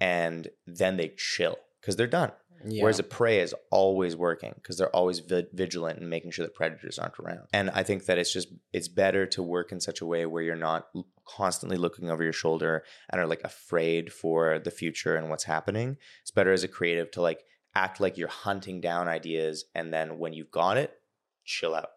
and 0.00 0.48
then 0.66 0.96
they 0.96 1.14
chill 1.16 1.58
because 1.80 1.96
they're 1.96 2.06
done. 2.06 2.32
Yeah. 2.66 2.82
Whereas 2.82 2.98
a 2.98 3.02
prey 3.04 3.40
is 3.40 3.54
always 3.70 4.16
working 4.16 4.52
because 4.56 4.76
they're 4.78 4.94
always 4.94 5.18
vi- 5.20 5.46
vigilant 5.52 5.98
and 6.00 6.08
making 6.10 6.30
sure 6.32 6.44
that 6.46 6.54
predators 6.54 6.98
aren't 6.98 7.18
around. 7.18 7.46
And 7.52 7.70
I 7.70 7.82
think 7.82 8.06
that 8.06 8.18
it's 8.18 8.32
just 8.32 8.48
it's 8.72 8.88
better 8.88 9.26
to 9.26 9.42
work 9.42 9.72
in 9.72 9.80
such 9.80 10.00
a 10.00 10.06
way 10.06 10.24
where 10.26 10.42
you're 10.42 10.56
not 10.56 10.88
l- 10.94 11.06
constantly 11.26 11.76
looking 11.76 12.10
over 12.10 12.24
your 12.24 12.32
shoulder 12.32 12.82
and 13.10 13.20
are 13.20 13.26
like 13.26 13.42
afraid 13.44 14.12
for 14.12 14.58
the 14.58 14.70
future 14.70 15.16
and 15.16 15.28
what's 15.30 15.44
happening. 15.44 15.98
It's 16.22 16.30
better 16.30 16.50
as 16.52 16.64
a 16.64 16.68
creative 16.68 17.10
to 17.12 17.20
like 17.20 17.44
act 17.76 18.00
like 18.00 18.16
you're 18.16 18.28
hunting 18.28 18.80
down 18.80 19.06
ideas 19.06 19.66
and 19.74 19.92
then 19.92 20.18
when 20.18 20.32
you've 20.32 20.50
got 20.50 20.78
it, 20.78 20.92
chill 21.44 21.74
out. 21.74 21.90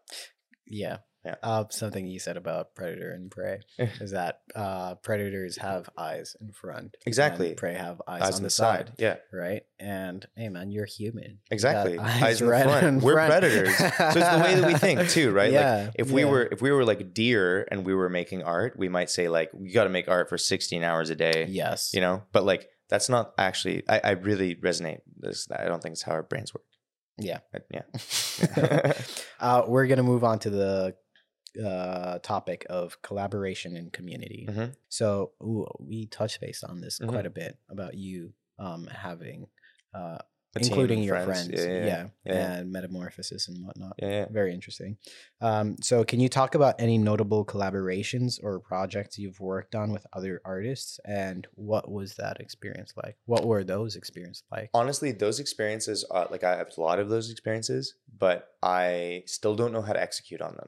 Yeah. 0.67 0.97
Yeah. 1.25 1.35
Uh, 1.43 1.65
something 1.69 2.07
you 2.07 2.17
said 2.17 2.37
about 2.37 2.75
predator 2.75 3.11
and 3.11 3.29
prey 3.29 3.59
is 3.77 4.11
that 4.11 4.39
uh, 4.55 4.95
predators 4.95 5.57
have 5.57 5.89
eyes 5.97 6.35
in 6.39 6.51
front. 6.53 6.95
Exactly. 7.05 7.49
And 7.49 7.57
prey 7.57 7.73
have 7.73 8.01
eyes, 8.07 8.21
Eyes 8.21 8.37
on 8.37 8.43
the 8.43 8.49
side. 8.49 8.93
Yeah, 8.97 9.17
Right. 9.33 9.63
And 9.79 10.25
hey, 10.37 10.47
man, 10.49 10.71
you're 10.71 10.85
human. 10.85 11.23
You 11.23 11.37
got 11.49 11.53
exactly. 11.53 11.99
Eyes, 11.99 12.41
in 12.41 12.47
front. 12.47 13.03
We're 13.03 13.15
predators. 13.15 13.75
so 13.77 13.85
it's 13.85 14.13
the 14.13 14.41
way 14.43 14.55
that 14.55 14.65
we 14.65 14.75
think 14.75 15.09
too, 15.17 15.31
right? 15.31 15.51
Like 15.51 15.61
Yeah. 15.61 15.91
if 15.95 16.09
we 16.09 16.23
yeah. 16.23 16.29
were 16.29 16.43
if 16.51 16.61
we 16.61 16.71
were 16.71 16.85
like 16.85 17.13
deer 17.13 17.67
and 17.69 17.85
we 17.85 17.93
were 17.93 18.09
making 18.09 18.43
art, 18.43 18.77
we 18.77 18.87
might 18.87 19.09
say 19.09 19.27
like 19.27 19.49
we 19.53 19.71
got 19.71 19.83
to 19.85 19.89
make 19.89 20.07
art 20.07 20.29
for 20.29 20.37
16 20.37 20.83
hours 20.83 21.09
a 21.09 21.15
day. 21.15 21.47
Yes. 21.49 21.91
You 21.93 21.99
know, 22.01 22.23
but 22.31 22.45
like 22.45 22.69
that's 22.89 23.09
not 23.09 23.33
actually. 23.37 23.83
I, 23.87 24.01
I 24.03 24.09
really 24.11 24.55
resonate. 24.55 25.01
This 25.17 25.47
I 25.51 25.65
don't 25.65 25.81
think 25.81 25.93
it's 25.93 26.01
how 26.03 26.13
our 26.13 26.23
brains 26.23 26.53
work. 26.53 26.63
Yeah. 27.17 27.39
But, 27.51 27.67
yeah. 27.71 28.93
uh, 29.39 29.63
we're 29.67 29.87
gonna 29.87 30.03
move 30.03 30.23
on 30.23 30.39
to 30.39 30.49
the 30.49 30.95
uh, 31.65 32.19
topic 32.19 32.65
of 32.69 33.01
collaboration 33.01 33.75
and 33.75 33.91
community. 33.91 34.47
Mhm. 34.49 34.75
So 34.87 35.31
ooh, 35.41 35.67
we 35.79 36.05
touched 36.05 36.39
base 36.41 36.63
on 36.63 36.79
this 36.81 36.99
Mhm. 36.99 37.09
quite 37.09 37.25
a 37.25 37.29
bit 37.29 37.57
about 37.69 37.95
you 37.95 38.33
um, 38.59 38.87
having, 38.87 39.47
uh, 39.93 40.19
including 40.55 41.03
your 41.03 41.19
friends, 41.21 41.49
Yeah, 41.51 41.59
yeah, 41.61 41.85
yeah. 41.85 42.07
yeah. 42.25 42.53
and 42.53 42.71
metamorphosis 42.71 43.47
and 43.47 43.65
whatnot. 43.65 43.93
yeah, 43.99 44.09
yeah. 44.09 44.25
Very 44.31 44.53
interesting. 44.53 44.97
Um, 45.41 45.75
so, 45.81 46.03
can 46.03 46.19
you 46.19 46.29
talk 46.29 46.55
about 46.55 46.75
any 46.79 46.97
notable 46.97 47.45
collaborations 47.45 48.39
or 48.43 48.59
projects 48.59 49.17
you've 49.17 49.39
worked 49.39 49.75
on 49.75 49.91
with 49.91 50.05
other 50.13 50.41
artists, 50.43 50.99
and 51.05 51.47
what 51.53 51.89
was 51.89 52.15
that 52.15 52.39
experience 52.39 52.93
like? 53.01 53.17
What 53.25 53.45
were 53.45 53.63
those 53.63 53.95
experiences 53.95 54.43
like? 54.51 54.69
Honestly, 54.73 55.11
those 55.11 55.39
experiences, 55.39 56.03
are, 56.09 56.27
like 56.31 56.43
I 56.43 56.57
have 56.57 56.69
a 56.77 56.81
lot 56.81 56.99
of 56.99 57.09
those 57.09 57.29
experiences, 57.29 57.95
but 58.17 58.47
I 58.61 59.23
still 59.25 59.55
don't 59.55 59.71
know 59.73 59.81
how 59.81 59.93
to 59.93 60.01
execute 60.01 60.41
on 60.41 60.55
them. 60.55 60.67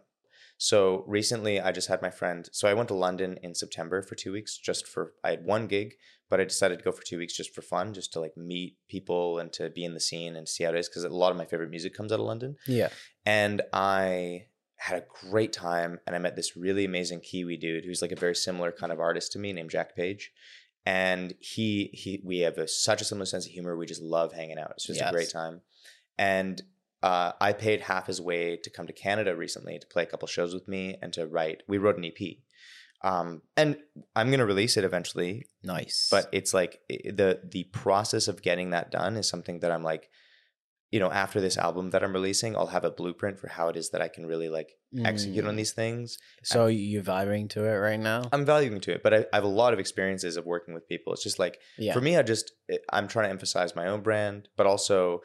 So 0.64 1.04
recently, 1.08 1.60
I 1.60 1.72
just 1.72 1.88
had 1.88 2.04
my 2.04 2.12
friend. 2.12 2.48
So 2.52 2.68
I 2.68 2.76
went 2.76 2.88
to 2.90 2.94
London 2.94 3.40
in 3.42 3.56
September 3.56 4.04
for 4.04 4.14
two 4.14 4.32
weeks, 4.32 4.60
just 4.60 4.86
for 4.86 5.14
I 5.24 5.32
had 5.32 5.44
one 5.44 5.66
gig, 5.66 5.96
but 6.30 6.40
I 6.40 6.44
decided 6.44 6.78
to 6.78 6.86
go 6.86 6.92
for 6.92 7.02
two 7.02 7.18
weeks 7.18 7.36
just 7.36 7.56
for 7.56 7.64
fun, 7.64 7.96
just 7.96 8.14
to 8.14 8.20
like 8.20 8.38
meet 8.38 8.78
people 8.88 9.40
and 9.40 9.52
to 9.54 9.72
be 9.72 9.84
in 9.84 9.96
the 9.96 10.00
scene 10.00 10.36
and 10.36 10.48
see 10.48 10.64
how 10.64 10.70
it 10.70 10.78
is. 10.78 10.88
Because 10.88 11.04
a 11.04 11.10
lot 11.10 11.32
of 11.32 11.38
my 11.38 11.46
favorite 11.46 11.72
music 11.72 11.96
comes 11.96 12.12
out 12.12 12.20
of 12.20 12.28
London. 12.28 12.58
Yeah. 12.68 12.90
and 13.26 13.64
I 13.74 14.46
had 14.76 15.00
a 15.00 15.30
great 15.30 15.52
time 15.52 16.00
and 16.06 16.16
I 16.16 16.20
met 16.20 16.36
this 16.36 16.56
really 16.56 16.86
amazing 16.86 17.22
Kiwi 17.22 17.58
dude 17.58 17.84
who's 17.84 18.04
like 18.04 18.12
a 18.12 18.16
very 18.16 18.36
similar 18.36 18.72
kind 18.72 18.92
of 18.92 19.00
artist 19.00 19.32
to 19.32 19.40
me 19.40 19.54
named 19.54 19.72
Jack 19.72 19.96
Page 19.96 20.32
and 20.86 21.34
he 21.40 21.90
he 21.94 22.22
we 22.24 22.40
have 22.40 22.60
a, 22.60 22.68
such 22.68 23.02
a 23.02 23.06
similar 23.06 23.26
sense 23.26 23.48
of 23.48 23.52
humor 23.52 23.78
we 23.78 23.86
just 23.86 24.02
love 24.02 24.34
hanging 24.34 24.58
out 24.58 24.74
it's 24.76 24.88
just 24.88 25.02
a 25.02 25.12
great 25.12 25.30
time 25.30 25.62
and 26.18 26.62
uh, 27.04 27.32
I 27.42 27.54
paid 27.54 27.82
half 27.82 28.08
his 28.08 28.22
way 28.22 28.58
to 28.58 28.70
come 28.70 28.88
to 28.88 28.94
Canada 28.94 29.36
recently 29.36 29.80
to 29.80 29.88
play 29.88 30.04
a 30.04 30.06
couple 30.06 30.28
shows 30.28 30.54
with 30.54 30.68
me 30.68 30.98
and 31.02 31.12
to 31.14 31.26
write 31.28 31.64
we 31.68 31.78
wrote 31.78 31.98
an 31.98 32.06
EP 32.06 32.38
um, 33.04 33.42
and 33.58 33.78
I'm 34.16 34.30
gonna 34.30 34.46
release 34.46 34.78
it 34.78 34.84
eventually 34.84 35.46
Nice. 35.64 36.08
but 36.12 36.28
it's 36.32 36.54
like 36.54 36.80
the 36.90 37.40
the 37.44 37.64
process 37.66 38.28
of 38.28 38.42
getting 38.42 38.70
that 38.72 38.92
done 38.92 39.18
is 39.18 39.28
something 39.28 39.60
that 39.62 39.72
I'm 39.72 39.84
like 39.84 40.10
you 40.92 41.00
know 41.00 41.12
after 41.12 41.40
this 41.42 41.58
album 41.58 41.90
that 41.92 42.04
I'm 42.04 42.14
releasing 42.14 42.56
I'll 42.56 42.68
have 42.68 42.84
a 42.86 42.92
blueprint 42.92 43.40
for 43.40 43.48
how 43.48 43.70
it 43.70 43.78
is 43.78 43.90
that 43.92 44.02
I 44.02 44.08
can 44.10 44.26
really 44.26 44.50
like 44.50 44.70
execute 45.06 45.46
on 45.48 45.54
Mm. 45.54 45.58
these 45.58 45.72
things 45.72 46.18
So 46.44 46.68
you're 46.68 47.02
vibing 47.02 47.50
to 47.52 47.64
it 47.64 47.76
right 47.78 48.00
now? 48.00 48.24
I'm 48.34 48.44
valuing 48.46 48.82
to 48.82 48.92
it 48.96 49.02
but 49.02 49.14
I, 49.14 49.18
I 49.32 49.38
have 49.38 49.46
a 49.46 49.48
lot 49.48 49.72
of 49.74 49.80
experiences 49.80 50.36
of 50.38 50.46
working 50.46 50.74
with 50.74 50.88
people 50.90 51.14
it's 51.14 51.24
just 51.24 51.40
like 51.40 51.60
yeah. 51.78 51.94
for 51.94 52.02
me 52.02 52.18
I 52.18 52.24
just 52.24 52.52
I'm 52.92 53.08
trying 53.08 53.26
to 53.28 53.32
emphasize 53.32 53.74
my 53.76 53.88
own 53.88 54.02
brand 54.02 54.50
but 54.58 54.68
also 54.68 55.22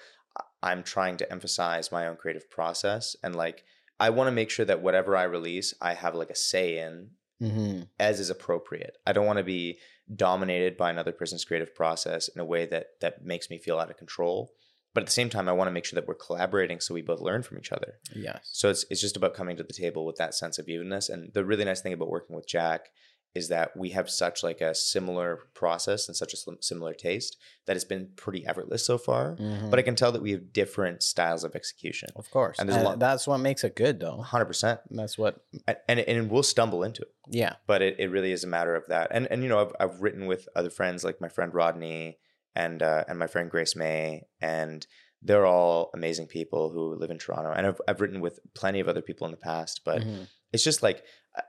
I'm 0.66 0.82
trying 0.82 1.16
to 1.18 1.30
emphasize 1.30 1.92
my 1.92 2.08
own 2.08 2.16
creative 2.16 2.50
process 2.50 3.14
and 3.22 3.36
like 3.36 3.64
I 3.98 4.10
want 4.10 4.28
to 4.28 4.32
make 4.32 4.50
sure 4.50 4.66
that 4.66 4.82
whatever 4.82 5.16
I 5.16 5.22
release 5.22 5.72
I 5.80 5.94
have 5.94 6.14
like 6.14 6.30
a 6.30 6.34
say 6.34 6.78
in 6.78 7.10
hmm 7.38 7.82
as 8.00 8.18
is 8.18 8.30
appropriate. 8.30 8.96
I 9.06 9.12
don't 9.12 9.26
want 9.26 9.38
to 9.38 9.44
be 9.44 9.78
dominated 10.14 10.76
by 10.76 10.90
another 10.90 11.12
person's 11.12 11.44
creative 11.44 11.74
process 11.74 12.28
in 12.28 12.40
a 12.40 12.44
way 12.44 12.66
that 12.66 12.86
that 13.00 13.24
makes 13.24 13.48
me 13.50 13.58
feel 13.58 13.78
out 13.78 13.90
of 13.90 13.96
control. 13.96 14.52
But 14.94 15.02
at 15.02 15.06
the 15.08 15.12
same 15.12 15.28
time, 15.28 15.46
I 15.46 15.52
want 15.52 15.68
to 15.68 15.72
make 15.72 15.84
sure 15.84 16.00
that 16.00 16.08
we're 16.08 16.14
collaborating 16.14 16.80
so 16.80 16.94
we 16.94 17.02
both 17.02 17.20
learn 17.20 17.42
from 17.42 17.58
each 17.58 17.70
other. 17.70 17.94
Yes. 18.14 18.48
So 18.52 18.70
it's 18.70 18.84
it's 18.90 19.00
just 19.00 19.16
about 19.16 19.34
coming 19.34 19.56
to 19.58 19.62
the 19.62 19.74
table 19.74 20.06
with 20.06 20.16
that 20.16 20.34
sense 20.34 20.58
of 20.58 20.68
evenness. 20.68 21.10
And 21.10 21.32
the 21.34 21.44
really 21.44 21.66
nice 21.66 21.82
thing 21.82 21.92
about 21.92 22.08
working 22.08 22.34
with 22.34 22.48
Jack 22.48 22.88
is 23.36 23.48
that 23.48 23.76
we 23.76 23.90
have 23.90 24.08
such 24.10 24.42
like 24.42 24.60
a 24.60 24.74
similar 24.74 25.30
process 25.54 26.08
and 26.08 26.16
such 26.16 26.32
a 26.34 26.36
similar 26.60 26.94
taste 26.94 27.36
that 27.66 27.76
it's 27.76 27.84
been 27.84 28.08
pretty 28.16 28.46
effortless 28.46 28.84
so 28.84 28.96
far. 28.98 29.36
Mhm. 29.36 29.70
But 29.70 29.78
I 29.78 29.82
can 29.82 29.94
tell 29.96 30.10
that 30.12 30.22
we 30.22 30.32
have 30.32 30.52
different 30.52 31.02
styles 31.02 31.44
of 31.44 31.54
execution. 31.54 32.08
of 32.16 32.30
course, 32.30 32.58
and 32.58 32.70
and, 32.70 32.80
a 32.80 32.84
lot- 32.84 32.98
that's 32.98 33.26
what 33.28 33.38
makes 33.38 33.62
it 33.64 33.76
good, 33.76 34.00
though. 34.00 34.18
100%. 34.22 34.80
That's 34.90 35.16
what. 35.18 35.40
And, 35.68 35.76
and, 35.88 36.00
and 36.00 36.30
we'll 36.30 36.42
stumble 36.42 36.82
into 36.82 37.02
it. 37.02 37.12
Yeah. 37.28 37.54
but 37.66 37.82
it, 37.82 37.96
it 37.98 38.08
really 38.10 38.32
is 38.32 38.42
a 38.44 38.46
matter 38.46 38.74
of 38.74 38.84
that. 38.88 39.08
And 39.10 39.26
and 39.30 39.42
you 39.42 39.48
know, 39.48 39.60
I've 39.60 39.74
I've 39.80 40.00
written 40.00 40.26
with 40.26 40.48
other 40.56 40.70
friends 40.70 41.04
like 41.04 41.20
my 41.20 41.28
friend 41.28 41.52
Rodney 41.54 42.18
and 42.54 42.82
uh, 42.82 43.04
and 43.08 43.18
my 43.18 43.26
friend 43.26 43.50
Grace 43.50 43.74
May, 43.76 44.22
and 44.40 44.86
they're 45.22 45.46
all 45.46 45.90
amazing 45.94 46.26
people 46.28 46.70
who 46.70 46.94
live 46.94 47.10
in 47.10 47.18
Toronto. 47.18 47.50
And 47.56 47.66
I've 47.66 47.80
I've 47.88 48.00
written 48.00 48.20
with 48.20 48.38
plenty 48.54 48.80
of 48.80 48.88
other 48.88 49.02
people 49.02 49.24
in 49.26 49.32
the 49.32 49.36
past, 49.52 49.80
but 49.84 50.02
Mhm. 50.02 50.28
it's 50.52 50.62
just 50.64 50.82
like 50.82 51.02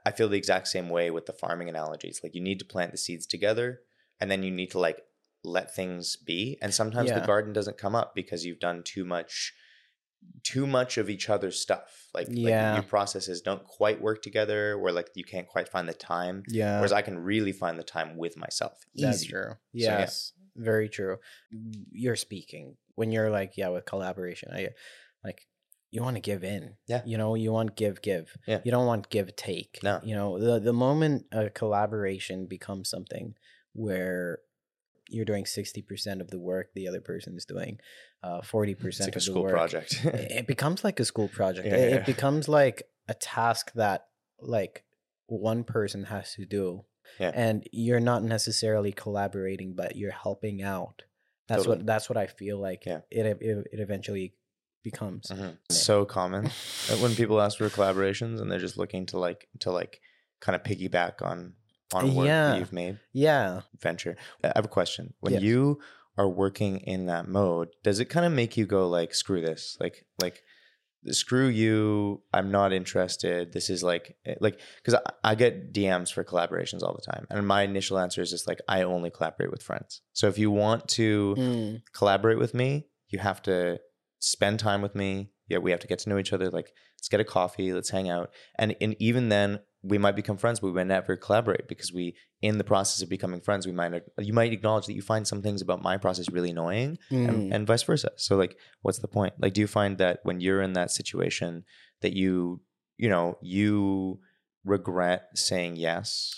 I- 0.06 0.10
feel 0.12 0.28
the 0.28 0.36
exact 0.36 0.68
same 0.68 0.88
way 0.88 1.10
with 1.10 1.26
the 1.26 1.32
farming 1.32 1.68
analogies. 1.68 2.20
Like 2.22 2.34
you 2.34 2.40
need 2.40 2.58
to 2.58 2.64
plant 2.64 2.92
the 2.92 2.98
seeds 2.98 3.26
together, 3.26 3.80
and 4.20 4.30
then 4.30 4.42
you 4.42 4.50
need 4.50 4.70
to 4.72 4.78
like 4.78 5.02
let 5.44 5.74
things 5.74 6.16
be. 6.16 6.58
And 6.60 6.74
sometimes 6.74 7.10
the 7.12 7.20
garden 7.20 7.52
doesn't 7.52 7.78
come 7.78 7.94
up 7.94 8.14
because 8.14 8.44
you've 8.44 8.58
done 8.60 8.82
too 8.84 9.04
much 9.04 9.52
too 10.42 10.66
much 10.66 10.98
of 10.98 11.08
each 11.08 11.30
other's 11.30 11.60
stuff 11.60 12.08
like, 12.12 12.26
Yeah. 12.28 12.72
like 12.72 12.82
your 12.82 12.88
processes 12.88 13.40
don't 13.40 13.62
quite 13.64 14.00
work 14.02 14.20
together 14.20 14.74
or 14.74 14.90
like 14.90 15.08
you 15.14 15.22
can't 15.22 15.46
quite 15.46 15.68
find 15.68 15.88
the 15.88 15.94
time 15.94 16.42
yeah. 16.48 16.78
Whereas 16.78 16.92
I 16.92 17.02
can 17.02 17.20
really 17.20 17.52
find 17.52 17.78
the 17.78 17.84
time 17.84 18.16
with 18.16 18.36
myself. 18.36 18.84
That's 18.96 19.18
Easy. 19.22 19.28
true. 19.28 19.52
yeah. 19.72 20.00
Yes, 20.00 20.32
very 20.56 20.88
true. 20.88 21.18
You're 21.92 22.16
speaking 22.16 22.76
when 22.96 23.12
you're 23.12 23.30
like, 23.30 23.56
yeah, 23.56 23.68
with 23.68 23.84
collaboration. 23.86 24.50
I 24.52 24.70
like 25.22 25.46
you 25.90 26.02
want 26.02 26.16
to 26.16 26.20
give 26.20 26.44
in. 26.44 26.74
Yeah. 26.86 27.02
You 27.06 27.16
know, 27.18 27.34
you 27.34 27.50
want 27.52 27.76
give 27.76 28.02
give. 28.02 28.36
Yeah. 28.46 28.60
You 28.64 28.70
don't 28.70 28.86
want 28.86 29.08
give 29.10 29.34
take. 29.36 29.78
No. 29.82 30.00
You 30.02 30.14
know, 30.14 30.38
the 30.38 30.58
the 30.60 30.72
moment 30.72 31.26
a 31.32 31.48
collaboration 31.50 32.46
becomes 32.46 32.90
something 32.90 33.34
where 33.72 34.40
you're 35.10 35.24
doing 35.24 35.44
60% 35.44 36.20
of 36.20 36.28
the 36.30 36.38
work 36.38 36.68
the 36.74 36.86
other 36.86 37.00
person 37.00 37.34
is 37.36 37.46
doing 37.46 37.78
uh 38.22 38.40
40% 38.42 38.76
It's 38.84 39.00
like 39.00 39.08
of 39.08 39.14
a 39.14 39.14
the 39.14 39.20
school 39.22 39.42
work 39.44 39.52
project. 39.52 40.04
it 40.04 40.30
it 40.40 40.46
becomes 40.46 40.84
like 40.84 41.00
a 41.00 41.04
school 41.04 41.28
project 41.28 41.66
Yeah, 41.66 41.76
it, 41.76 41.90
yeah. 41.90 41.96
it 41.96 42.06
becomes 42.06 42.46
like 42.48 42.82
a 43.08 43.14
task 43.14 43.72
that 43.74 44.08
like 44.40 44.84
one 45.26 45.64
person 45.64 46.04
has 46.04 46.34
to 46.34 46.44
do 46.44 46.84
Yeah. 47.18 47.30
and 47.34 47.66
you're 47.72 48.00
not 48.00 48.22
necessarily 48.22 48.92
collaborating 48.92 49.74
but 49.74 49.96
you're 49.96 50.12
helping 50.12 50.62
out 50.62 51.04
that's 51.48 51.62
Totally. 51.62 51.76
what 51.78 51.86
that's 51.86 52.10
what 52.10 52.18
i 52.18 52.26
feel 52.26 52.58
like 52.60 52.84
Yeah. 52.84 53.00
it, 53.10 53.24
it 53.40 53.66
it 53.72 53.80
eventually 53.80 54.34
becomes 54.82 55.30
Mhm. 55.30 55.58
So 55.70 56.04
common 56.04 56.44
that 56.88 56.98
when 57.00 57.14
people 57.14 57.40
ask 57.40 57.58
for 57.58 57.68
collaborations 57.68 58.40
and 58.40 58.50
they're 58.50 58.58
just 58.58 58.78
looking 58.78 59.06
to 59.06 59.18
like 59.18 59.48
to 59.60 59.70
like 59.70 60.00
kind 60.40 60.56
of 60.56 60.62
piggyback 60.62 61.20
on 61.22 61.54
on 61.94 62.14
work 62.14 62.26
Yeah. 62.26 62.52
that 62.52 62.58
you've 62.58 62.72
made 62.72 62.98
yeah 63.12 63.62
venture. 63.80 64.16
I 64.44 64.52
have 64.56 64.64
a 64.64 64.68
question. 64.68 65.14
When 65.20 65.32
Yes. 65.34 65.42
you 65.42 65.80
are 66.16 66.28
working 66.28 66.78
in 66.80 67.06
that 67.06 67.28
mode, 67.28 67.68
does 67.82 68.00
it 68.00 68.06
kind 68.06 68.26
of 68.26 68.32
make 68.32 68.56
you 68.56 68.66
go 68.66 68.88
like 68.88 69.14
screw 69.14 69.40
this? 69.40 69.76
Like 69.80 70.04
like 70.20 70.42
screw 71.10 71.46
you 71.46 72.20
i'm 72.34 72.50
not 72.50 72.72
interested 72.72 73.52
this 73.52 73.70
is 73.70 73.84
like 73.84 74.16
eh, 74.26 74.34
like 74.40 74.60
because 74.82 74.94
I, 74.94 75.30
I 75.30 75.34
get 75.36 75.72
dms 75.72 76.12
for 76.12 76.24
collaborations 76.24 76.82
all 76.82 76.92
the 76.92 77.12
time 77.12 77.24
and 77.30 77.46
my 77.46 77.62
initial 77.62 77.98
answer 78.00 78.20
is 78.20 78.30
just 78.30 78.48
like 78.48 78.60
i 78.68 78.82
only 78.82 79.08
collaborate 79.08 79.50
with 79.52 79.62
friends 79.62 80.02
so 80.12 80.26
if 80.26 80.38
you 80.38 80.50
want 80.50 80.88
to 80.88 81.34
Mm, 81.38 81.82
collaborate 81.92 82.38
with 82.38 82.52
me 82.52 82.88
you 83.10 83.20
have 83.20 83.40
to 83.42 83.78
spend 84.18 84.58
time 84.58 84.82
with 84.82 84.94
me 84.94 85.30
yeah 85.48 85.58
we 85.58 85.70
have 85.70 85.80
to 85.80 85.86
get 85.86 85.98
to 85.98 86.08
know 86.08 86.18
each 86.18 86.32
other 86.32 86.50
like 86.50 86.72
let's 86.96 87.08
get 87.08 87.20
a 87.20 87.24
coffee 87.24 87.72
let's 87.72 87.90
hang 87.90 88.08
out 88.08 88.30
and 88.58 88.74
and 88.80 88.96
even 88.98 89.28
then 89.28 89.60
we 89.82 89.96
might 89.96 90.16
become 90.16 90.36
friends 90.36 90.60
but 90.60 90.66
we 90.66 90.72
might 90.72 90.86
never 90.86 91.16
collaborate 91.16 91.68
because 91.68 91.92
we 91.92 92.14
in 92.42 92.58
the 92.58 92.64
process 92.64 93.02
of 93.02 93.08
becoming 93.08 93.40
friends 93.40 93.66
we 93.66 93.72
might 93.72 94.02
you 94.18 94.32
might 94.32 94.52
acknowledge 94.52 94.86
that 94.86 94.94
you 94.94 95.02
find 95.02 95.26
some 95.26 95.42
things 95.42 95.62
about 95.62 95.82
my 95.82 95.96
process 95.96 96.28
really 96.30 96.50
annoying 96.50 96.98
mm. 97.10 97.28
and, 97.28 97.52
and 97.52 97.66
vice 97.66 97.82
versa. 97.82 98.10
So 98.16 98.36
like, 98.36 98.56
what's 98.82 98.98
the 98.98 99.08
point? 99.08 99.34
Like, 99.38 99.54
do 99.54 99.60
you 99.60 99.66
find 99.66 99.98
that 99.98 100.20
when 100.22 100.40
you're 100.40 100.62
in 100.62 100.74
that 100.74 100.90
situation 100.90 101.64
that 102.00 102.14
you, 102.14 102.60
you 102.96 103.08
know, 103.08 103.38
you 103.40 104.20
regret 104.64 105.26
saying 105.34 105.76
yes? 105.76 106.34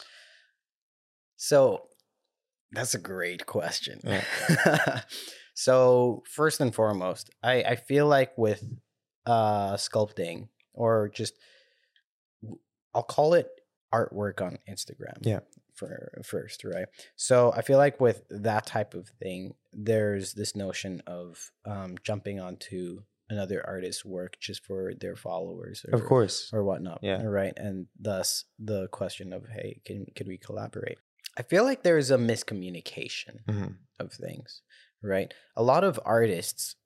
So 1.36 1.86
that's 2.72 2.94
a 2.94 2.98
great 2.98 3.46
question. 3.46 4.00
Yeah. 4.04 5.00
so 5.64 6.22
first 6.26 6.60
and 6.60 6.74
foremost, 6.74 7.30
I, 7.42 7.54
I 7.72 7.76
feel 7.76 8.06
like 8.06 8.32
with 8.38 8.62
uh 9.26 9.74
sculpting 9.86 10.48
or 10.72 11.08
just 11.20 11.34
I'll 12.94 13.02
call 13.16 13.34
it 13.34 13.48
artwork 13.92 14.40
on 14.40 14.58
Instagram. 14.68 15.18
Yeah. 15.22 15.40
For 15.74 16.20
first, 16.24 16.62
right? 16.64 16.86
So 17.16 17.52
I 17.56 17.62
feel 17.62 17.78
like 17.78 18.00
with 18.00 18.22
that 18.30 18.66
type 18.66 18.92
of 18.94 19.08
thing, 19.22 19.54
there's 19.72 20.34
this 20.34 20.54
notion 20.54 21.02
of 21.06 21.50
um 21.64 21.96
jumping 22.02 22.38
onto 22.40 23.02
another 23.30 23.64
artist's 23.66 24.04
work 24.04 24.32
just 24.40 24.64
for 24.66 24.92
their 25.00 25.16
followers 25.16 25.84
or, 25.86 25.94
Of 25.98 26.04
course. 26.04 26.50
or 26.52 26.64
whatnot. 26.64 26.98
Yeah. 27.02 27.22
Right. 27.22 27.54
And 27.56 27.86
thus 27.98 28.44
the 28.58 28.88
question 28.88 29.32
of, 29.32 29.46
hey, 29.48 29.80
can 29.86 30.06
could 30.16 30.26
we 30.28 30.36
collaborate? 30.38 30.98
I 31.38 31.42
feel 31.42 31.64
like 31.64 31.82
there 31.82 31.96
is 31.98 32.10
a 32.10 32.18
miscommunication 32.18 33.34
Mhm. 33.48 33.76
of 33.98 34.12
things, 34.12 34.62
right? 35.02 35.32
A 35.56 35.62
lot 35.62 35.84
of 35.84 35.98
artists 36.04 36.76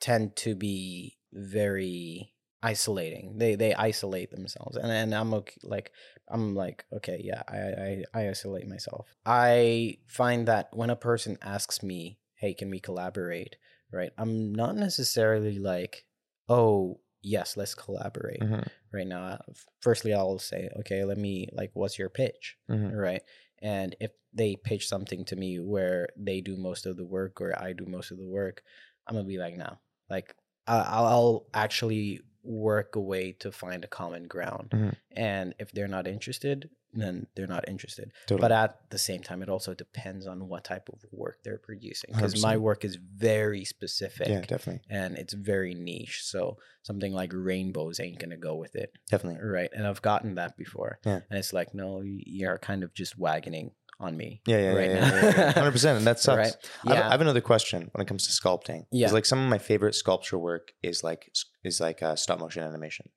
tend 0.00 0.36
to 0.36 0.54
be 0.54 1.18
very 1.32 2.32
isolating. 2.62 3.38
They 3.38 3.54
they 3.54 3.74
isolate 3.74 4.30
themselves. 4.30 4.76
And 4.76 4.90
and 4.90 5.14
I'm 5.14 5.32
okay 5.34 5.56
like 5.62 5.92
I'm 6.28 6.54
like, 6.54 6.84
okay, 6.92 7.20
yeah, 7.22 7.42
I 7.48 7.58
I, 7.58 8.04
I 8.22 8.28
isolate 8.30 8.66
myself. 8.66 9.06
I 9.24 9.98
find 10.06 10.46
that 10.48 10.68
when 10.72 10.90
a 10.90 10.96
person 10.96 11.38
asks 11.42 11.82
me, 11.82 12.18
hey, 12.34 12.54
can 12.54 12.70
we 12.70 12.80
collaborate? 12.80 13.56
Right? 13.92 14.12
I'm 14.18 14.54
not 14.54 14.76
necessarily 14.76 15.58
like, 15.58 16.04
oh, 16.48 17.00
yes, 17.22 17.56
let's 17.56 17.74
collaborate 17.74 18.40
Mhm. 18.40 18.66
right 18.92 19.06
now. 19.06 19.24
Uh, 19.24 19.38
Firstly, 19.80 20.14
I'll 20.14 20.38
say, 20.38 20.68
okay, 20.80 21.04
let 21.04 21.18
me 21.18 21.48
like, 21.52 21.70
what's 21.74 21.98
your 21.98 22.08
pitch, 22.10 22.56
Mhm. 22.70 22.94
right? 22.94 23.22
And 23.62 23.96
if 24.00 24.12
they 24.32 24.56
pitch 24.56 24.88
something 24.88 25.24
to 25.26 25.36
me 25.36 25.60
where 25.60 26.08
they 26.16 26.40
do 26.40 26.56
most 26.56 26.86
of 26.86 26.96
the 26.96 27.04
work 27.04 27.40
or 27.40 27.58
I 27.60 27.72
do 27.72 27.84
most 27.86 28.10
of 28.10 28.18
the 28.18 28.26
work, 28.26 28.62
I'm 29.06 29.14
gonna 29.16 29.26
be 29.26 29.38
like, 29.38 29.56
no, 29.56 29.78
like 30.08 30.34
I- 30.66 30.78
I'll, 30.80 31.06
I'll 31.06 31.46
actually 31.54 32.20
work 32.42 32.96
a 32.96 33.00
way 33.00 33.32
to 33.34 33.52
find 33.52 33.84
a 33.84 33.88
common 33.88 34.24
ground. 34.28 34.72
Mhm. 34.72 34.94
And 35.12 35.54
if 35.58 35.72
they're 35.72 35.88
not 35.88 36.06
interested, 36.06 36.70
then 36.92 37.26
they're 37.34 37.46
not 37.46 37.68
interested. 37.68 38.10
Totally. 38.26 38.40
But 38.40 38.52
at 38.52 38.90
the 38.90 38.98
same 38.98 39.22
time, 39.22 39.42
it 39.42 39.48
also 39.48 39.74
depends 39.74 40.26
on 40.26 40.48
what 40.48 40.64
type 40.64 40.88
of 40.92 40.98
work 41.12 41.38
they're 41.44 41.58
producing 41.58 42.10
because 42.14 42.42
my 42.42 42.56
work 42.56 42.84
is 42.84 42.96
very 42.96 43.64
specific 43.64 44.28
yeah, 44.28 44.40
definitely, 44.40 44.82
and 44.90 45.16
it's 45.16 45.32
very 45.34 45.74
niche. 45.74 46.20
So 46.24 46.56
something 46.82 47.12
like 47.12 47.30
rainbows 47.34 48.00
ain't 48.00 48.18
gonna 48.18 48.36
go 48.36 48.54
with 48.56 48.74
it, 48.76 48.92
definitely. 49.10 49.40
right? 49.46 49.70
And 49.72 49.86
I've 49.86 50.02
gotten 50.02 50.34
that 50.36 50.56
before, 50.56 50.98
Yeah. 51.04 51.20
and 51.30 51.38
it's 51.38 51.52
like, 51.52 51.74
no, 51.74 52.02
you're 52.04 52.58
kind 52.58 52.82
of 52.82 52.94
just 52.94 53.18
wagoning 53.18 53.70
on 54.00 54.16
me, 54.16 54.40
Yeah, 54.46 54.58
yeah, 54.58 54.72
right 54.74 54.90
yeah, 54.90 55.00
now. 55.00 55.14
yeah, 55.14 55.36
yeah, 55.36 55.52
hundred 55.52 55.72
percent, 55.72 55.98
and 55.98 56.06
that 56.06 56.18
sucks. 56.26 56.38
right? 56.38 56.56
I 56.86 56.94
have- 56.96 57.04
I 57.06 57.10
have 57.10 57.20
another 57.20 57.42
question 57.42 57.90
when 57.92 58.00
it 58.02 58.08
comes 58.08 58.26
to 58.26 58.32
sculpting. 58.32 58.86
Yeah. 58.90 59.10
like 59.10 59.26
some 59.26 59.38
of 59.42 59.48
my 59.50 59.58
favorite 59.58 59.94
sculpture 59.94 60.38
work 60.38 60.72
is 60.82 61.04
like 61.04 61.30
is 61.62 61.80
like 61.80 62.02
uh, 62.02 62.16
stop 62.16 62.38
motion 62.40 62.62
animation. 62.62 63.10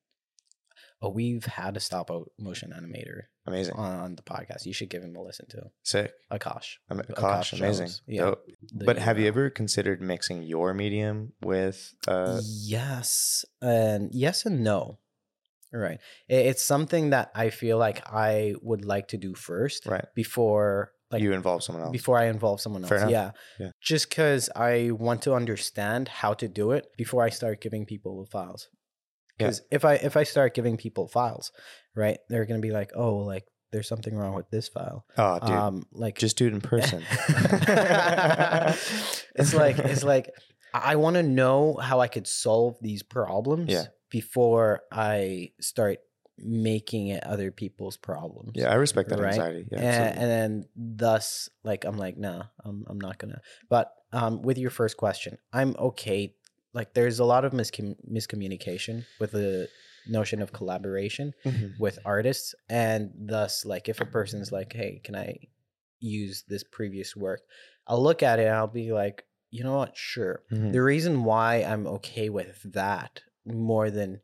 Oh, 1.04 1.10
we've 1.10 1.46
had 1.46 1.76
a 1.78 1.80
stop 1.80 2.10
motion 2.40 2.72
animator 2.78 3.24
Amazing, 3.46 3.76
on, 3.76 4.00
on 4.00 4.16
the 4.16 4.22
podcast. 4.24 4.66
You 4.66 4.74
should 4.74 4.90
give 4.90 5.04
him 5.04 5.16
a 5.16 5.22
listen 5.22 5.46
to 5.50 5.70
sick. 5.84 6.14
Akash. 6.32 6.78
Mean, 6.90 7.02
Akash 7.02 7.54
amazing. 7.60 7.88
Jones. 7.88 8.02
Yeah. 8.08 8.22
Dope. 8.22 8.46
the, 8.72 8.86
But 8.86 8.98
have 8.98 9.20
you 9.20 9.28
ever 9.28 9.50
considered 9.50 10.02
mixing 10.02 10.44
your 10.44 10.74
medium 10.74 11.34
with? 11.42 11.94
Uh, 12.08 12.40
yes 12.44 13.44
and 13.62 14.10
yes 14.14 14.46
and 14.46 14.64
no 14.64 15.00
right 15.74 16.00
I- 16.30 16.34
it's 16.52 16.62
something 16.64 17.10
that 17.10 17.32
i 17.36 17.50
feel 17.50 17.78
like 17.80 18.00
i 18.08 18.54
would 18.62 18.86
like 18.86 19.08
to 19.10 19.18
do 19.18 19.34
first 19.34 19.86
right. 19.88 20.06
before 20.16 20.92
like 21.12 21.22
you 21.24 21.34
involve 21.34 21.64
someone 21.64 21.84
else. 21.86 21.92
before 21.92 22.18
i 22.20 22.26
involve 22.26 22.62
someone 22.62 22.84
else 22.84 22.90
Fair 22.90 23.10
yeah 23.10 23.32
Yeah. 23.60 23.72
just 23.82 24.10
because 24.10 24.50
i 24.56 24.92
want 24.92 25.24
to 25.24 25.34
understand 25.34 26.08
how 26.22 26.34
to 26.36 26.48
do 26.48 26.72
it 26.78 26.86
before 26.96 27.24
i 27.24 27.30
start 27.30 27.60
giving 27.60 27.86
people 27.88 28.24
the 28.24 28.30
files 28.30 28.70
Yeah. 29.40 29.48
because 29.48 29.62
if 29.72 29.84
i 29.86 29.94
if 29.96 30.16
i 30.18 30.24
start 30.24 30.54
giving 30.54 30.78
people 30.78 31.08
files 31.08 31.52
right 31.96 32.18
they're 32.30 32.46
gonna 32.46 32.60
be 32.60 32.72
like 32.72 32.92
oh 32.96 33.16
like 33.18 33.46
there's 33.72 33.88
something 33.88 34.16
wrong 34.16 34.36
with 34.36 34.50
this 34.52 34.68
file 34.68 35.06
oh, 35.18 35.40
dude, 35.40 35.50
um 35.50 35.84
like 35.92 36.18
just 36.20 36.38
do 36.38 36.46
it 36.48 36.54
in 36.54 36.62
person. 36.62 37.04
it's 39.36 39.54
like 39.54 39.80
it's 39.80 40.04
like 40.04 40.30
I 40.74 40.96
want 40.96 41.16
to 41.16 41.24
know 41.24 41.76
how 41.82 42.00
I 42.00 42.08
could 42.08 42.28
solve 42.28 42.78
these 42.82 43.04
problems 43.04 43.72
Yeah. 43.72 43.86
before 44.10 44.82
I 44.92 45.52
start 45.62 46.00
making 46.38 47.08
it 47.08 47.24
other 47.24 47.52
people's 47.52 47.96
problems. 47.98 48.52
yeah, 48.56 48.72
I 48.72 48.76
respect 48.76 49.10
that 49.10 49.20
Right? 49.20 49.34
anxiety. 49.34 49.68
Yeah, 49.72 49.80
and, 49.80 50.18
and 50.20 50.30
then 50.32 50.66
thus 50.76 51.50
like 51.64 51.86
I'm 51.86 51.98
like, 51.98 52.18
nah, 52.18 52.44
I'm 52.64 52.86
I'm 52.88 53.00
not 53.00 53.18
gonna. 53.20 53.42
But 53.70 53.92
um 54.12 54.42
with 54.42 54.58
your 54.58 54.72
first 54.72 54.98
question, 54.98 55.38
I'm 55.52 55.76
okay. 55.78 56.36
Like 56.74 56.94
there's 56.94 57.20
a 57.20 57.26
lot 57.26 57.46
of 57.46 57.54
miscom- 57.54 57.98
miscommunication 58.10 59.06
with 59.20 59.32
the 59.32 59.70
notion 60.08 60.42
of 60.42 60.52
collaboration 60.52 61.34
Mhm. 61.46 61.80
with 61.80 61.98
artists 62.04 62.54
and 62.70 63.12
thus 63.16 63.64
like 63.64 63.88
if 63.88 64.02
a 64.02 64.06
person's 64.06 64.52
like 64.52 64.74
hey 64.74 65.00
can 65.02 65.16
i 65.16 65.38
use 66.02 66.44
this 66.50 66.62
previous 66.62 67.16
work 67.16 67.40
i'll 67.88 68.04
look 68.04 68.22
at 68.22 68.38
it 68.38 68.48
and 68.48 68.56
i'll 68.56 68.68
be 68.68 68.92
like 68.92 69.24
you 69.50 69.64
know 69.64 69.78
what 69.78 69.96
sure 69.96 70.44
Mhm. 70.52 70.74
the 70.74 70.82
reason 70.82 71.24
why 71.24 71.64
i'm 71.64 71.88
okay 71.88 72.28
with 72.30 72.60
that 72.74 73.22
more 73.46 73.90
than 73.90 74.20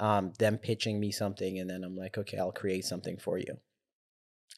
um 0.00 0.32
them 0.38 0.56
pitching 0.56 0.98
me 0.98 1.10
something 1.12 1.58
and 1.58 1.68
then 1.68 1.84
i'm 1.84 1.94
like 1.94 2.16
okay 2.16 2.38
i'll 2.38 2.50
create 2.50 2.86
something 2.86 3.18
for 3.18 3.36
you 3.36 3.58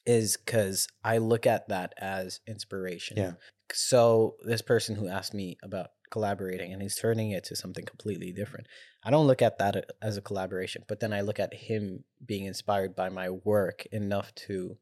is 0.05 0.37
because 0.37 0.87
i 1.03 1.17
look 1.17 1.45
at 1.45 1.67
that 1.67 1.93
as 1.97 2.39
inspiration 2.47 3.17
Yeah. 3.17 3.33
so 3.73 4.37
this 4.45 4.61
person 4.61 4.95
who 4.95 5.07
asked 5.09 5.33
me 5.33 5.57
about 5.61 5.89
collaborating 6.11 6.71
and 6.73 6.81
he's 6.81 6.95
turning 6.95 7.31
it 7.31 7.43
to 7.45 7.55
something 7.55 7.85
completely 7.85 8.31
different 8.31 8.67
I 9.03 9.09
don't 9.09 9.25
look 9.25 9.41
at 9.41 9.57
that 9.57 9.75
uh, 9.75 9.81
as 10.03 10.15
a 10.17 10.21
collaboration, 10.21 10.83
but 10.87 10.99
then 10.99 11.11
I 11.11 11.21
look 11.21 11.39
at 11.39 11.51
him 11.55 12.03
being 12.23 12.45
inspired 12.45 12.95
by 12.95 13.09
my 13.09 13.31
work 13.31 13.87
enough 13.91 14.31
to 14.47 14.77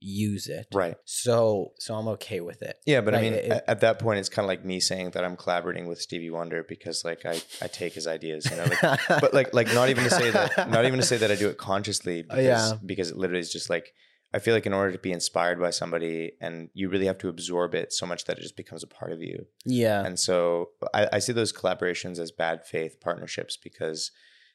use 0.00 0.48
it. 0.48 0.66
Right. 0.74 0.96
So 1.04 1.72
so 1.78 1.94
I'm 1.94 2.08
okay 2.08 2.40
with 2.40 2.62
it. 2.62 2.76
Yeah, 2.86 3.00
but 3.00 3.14
I 3.14 3.20
mean, 3.20 3.34
it- 3.34 3.50
at, 3.52 3.64
at 3.68 3.80
that 3.80 3.98
point, 4.00 4.18
it's 4.18 4.28
kind 4.28 4.44
of 4.44 4.48
like 4.48 4.64
me 4.64 4.80
saying 4.80 5.10
that 5.10 5.24
I'm 5.24 5.36
collaborating 5.36 5.86
with 5.86 6.00
Stevie 6.00 6.30
Wonder 6.30 6.64
because, 6.68 7.04
like, 7.04 7.24
I, 7.26 7.40
I 7.62 7.68
take 7.68 7.92
his 7.94 8.06
ideas, 8.06 8.50
you 8.50 8.56
know. 8.56 8.64
Like, 8.64 9.00
but 9.20 9.34
like, 9.34 9.54
like 9.54 9.72
not 9.74 9.88
even 9.90 10.04
to 10.04 10.10
say 10.10 10.30
that, 10.30 10.70
not 10.70 10.84
even 10.86 10.98
to 10.98 11.06
say 11.06 11.18
that 11.18 11.30
I 11.30 11.36
do 11.36 11.48
it 11.48 11.58
consciously, 11.58 12.22
because, 12.28 12.44
Yeah. 12.44 12.72
because 12.84 13.10
it 13.10 13.16
literally 13.16 13.40
is 13.40 13.52
just 13.52 13.68
like 13.70 13.92
I 14.32 14.38
feel 14.38 14.54
like 14.54 14.66
in 14.66 14.72
order 14.72 14.92
to 14.92 14.98
be 14.98 15.12
inspired 15.12 15.58
by 15.58 15.70
somebody, 15.70 16.32
and 16.40 16.70
you 16.72 16.88
really 16.88 17.06
have 17.06 17.18
to 17.18 17.28
absorb 17.28 17.74
it 17.74 17.92
so 17.92 18.06
much 18.06 18.24
that 18.26 18.38
it 18.38 18.42
just 18.42 18.56
becomes 18.56 18.82
a 18.82 18.86
part 18.86 19.12
of 19.12 19.20
you. 19.22 19.46
yeah. 19.64 20.04
And 20.04 20.18
so 20.18 20.70
I, 20.94 21.08
I 21.14 21.18
see 21.18 21.32
those 21.32 21.52
collaborations 21.52 22.18
as 22.18 22.30
bad 22.30 22.64
faith 22.66 23.00
partnerships 23.00 23.56
because 23.56 24.12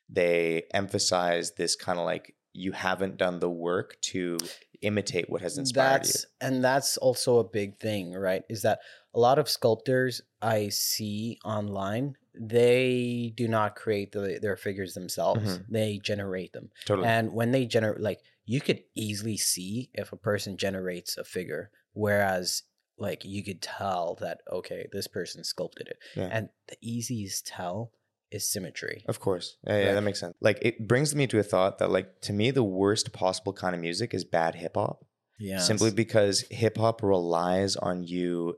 they 0.09 0.63
emphasize 0.73 1.53
this 1.53 1.75
kind 1.75 1.99
of 1.99 2.05
like 2.05 2.35
you 2.53 2.71
haven't 2.71 3.17
done 3.17 3.39
the 3.39 3.49
work 3.49 3.97
to 4.01 4.37
imitate 4.81 5.29
what 5.29 5.41
has 5.41 5.57
inspired 5.57 6.03
that's 6.03 6.25
and 6.39 6.63
that's 6.63 6.95
also 6.97 7.39
a 7.39 7.43
big 7.43 7.75
thing, 7.77 8.13
right? 8.13 8.43
Is 8.49 8.61
that 8.61 8.79
a 9.13 9.19
lot 9.19 9.39
of 9.39 9.49
sculptors 9.49 10.21
I 10.41 10.69
see 10.69 11.39
online, 11.43 12.15
they 12.33 13.33
do 13.35 13.47
not 13.47 13.75
create 13.75 14.11
the, 14.11 14.39
their 14.41 14.55
figures 14.55 14.93
themselves. 14.93 15.57
Mhm. 15.57 15.65
They 15.69 15.99
generate 16.03 16.53
them. 16.53 16.69
Totally. 16.85 17.07
And 17.07 17.33
when 17.33 17.51
they 17.51 17.65
generate, 17.65 17.99
like, 18.01 18.19
you 18.45 18.61
could 18.61 18.81
easily 18.95 19.37
see 19.37 19.89
if 19.93 20.11
a 20.11 20.17
person 20.17 20.57
generates 20.57 21.17
a 21.17 21.23
figure, 21.23 21.71
whereas, 21.93 22.63
like, 22.97 23.25
you 23.25 23.43
could 23.43 23.61
tell 23.61 24.15
that, 24.21 24.39
okay, 24.51 24.87
this 24.91 25.07
person 25.07 25.43
sculpted 25.43 25.87
it. 25.87 25.97
Yeah. 26.15 26.29
And 26.31 26.49
the 26.69 26.77
easiest 26.81 27.47
tell 27.47 27.91
is 28.31 28.51
symmetry. 28.51 29.03
Of 29.07 29.19
course. 29.19 29.57
Yeah, 29.65 29.77
yeah, 29.77 29.85
Right. 29.87 29.93
that 29.93 30.01
makes 30.01 30.19
sense. 30.19 30.35
Like 30.41 30.59
it 30.61 30.87
brings 30.87 31.13
me 31.15 31.27
to 31.27 31.39
a 31.39 31.43
thought 31.43 31.77
that 31.77 31.91
like 31.91 32.21
to 32.21 32.33
me 32.33 32.51
the 32.51 32.63
worst 32.63 33.13
possible 33.13 33.53
kind 33.53 33.75
of 33.75 33.81
music 33.81 34.13
is 34.13 34.25
bad 34.25 34.55
hip 34.55 34.75
hop. 34.75 35.05
Yeah. 35.39 35.59
Simply 35.59 35.91
because 35.91 36.41
hip 36.49 36.77
hop 36.77 37.03
relies 37.03 37.75
on 37.75 38.03
you 38.03 38.55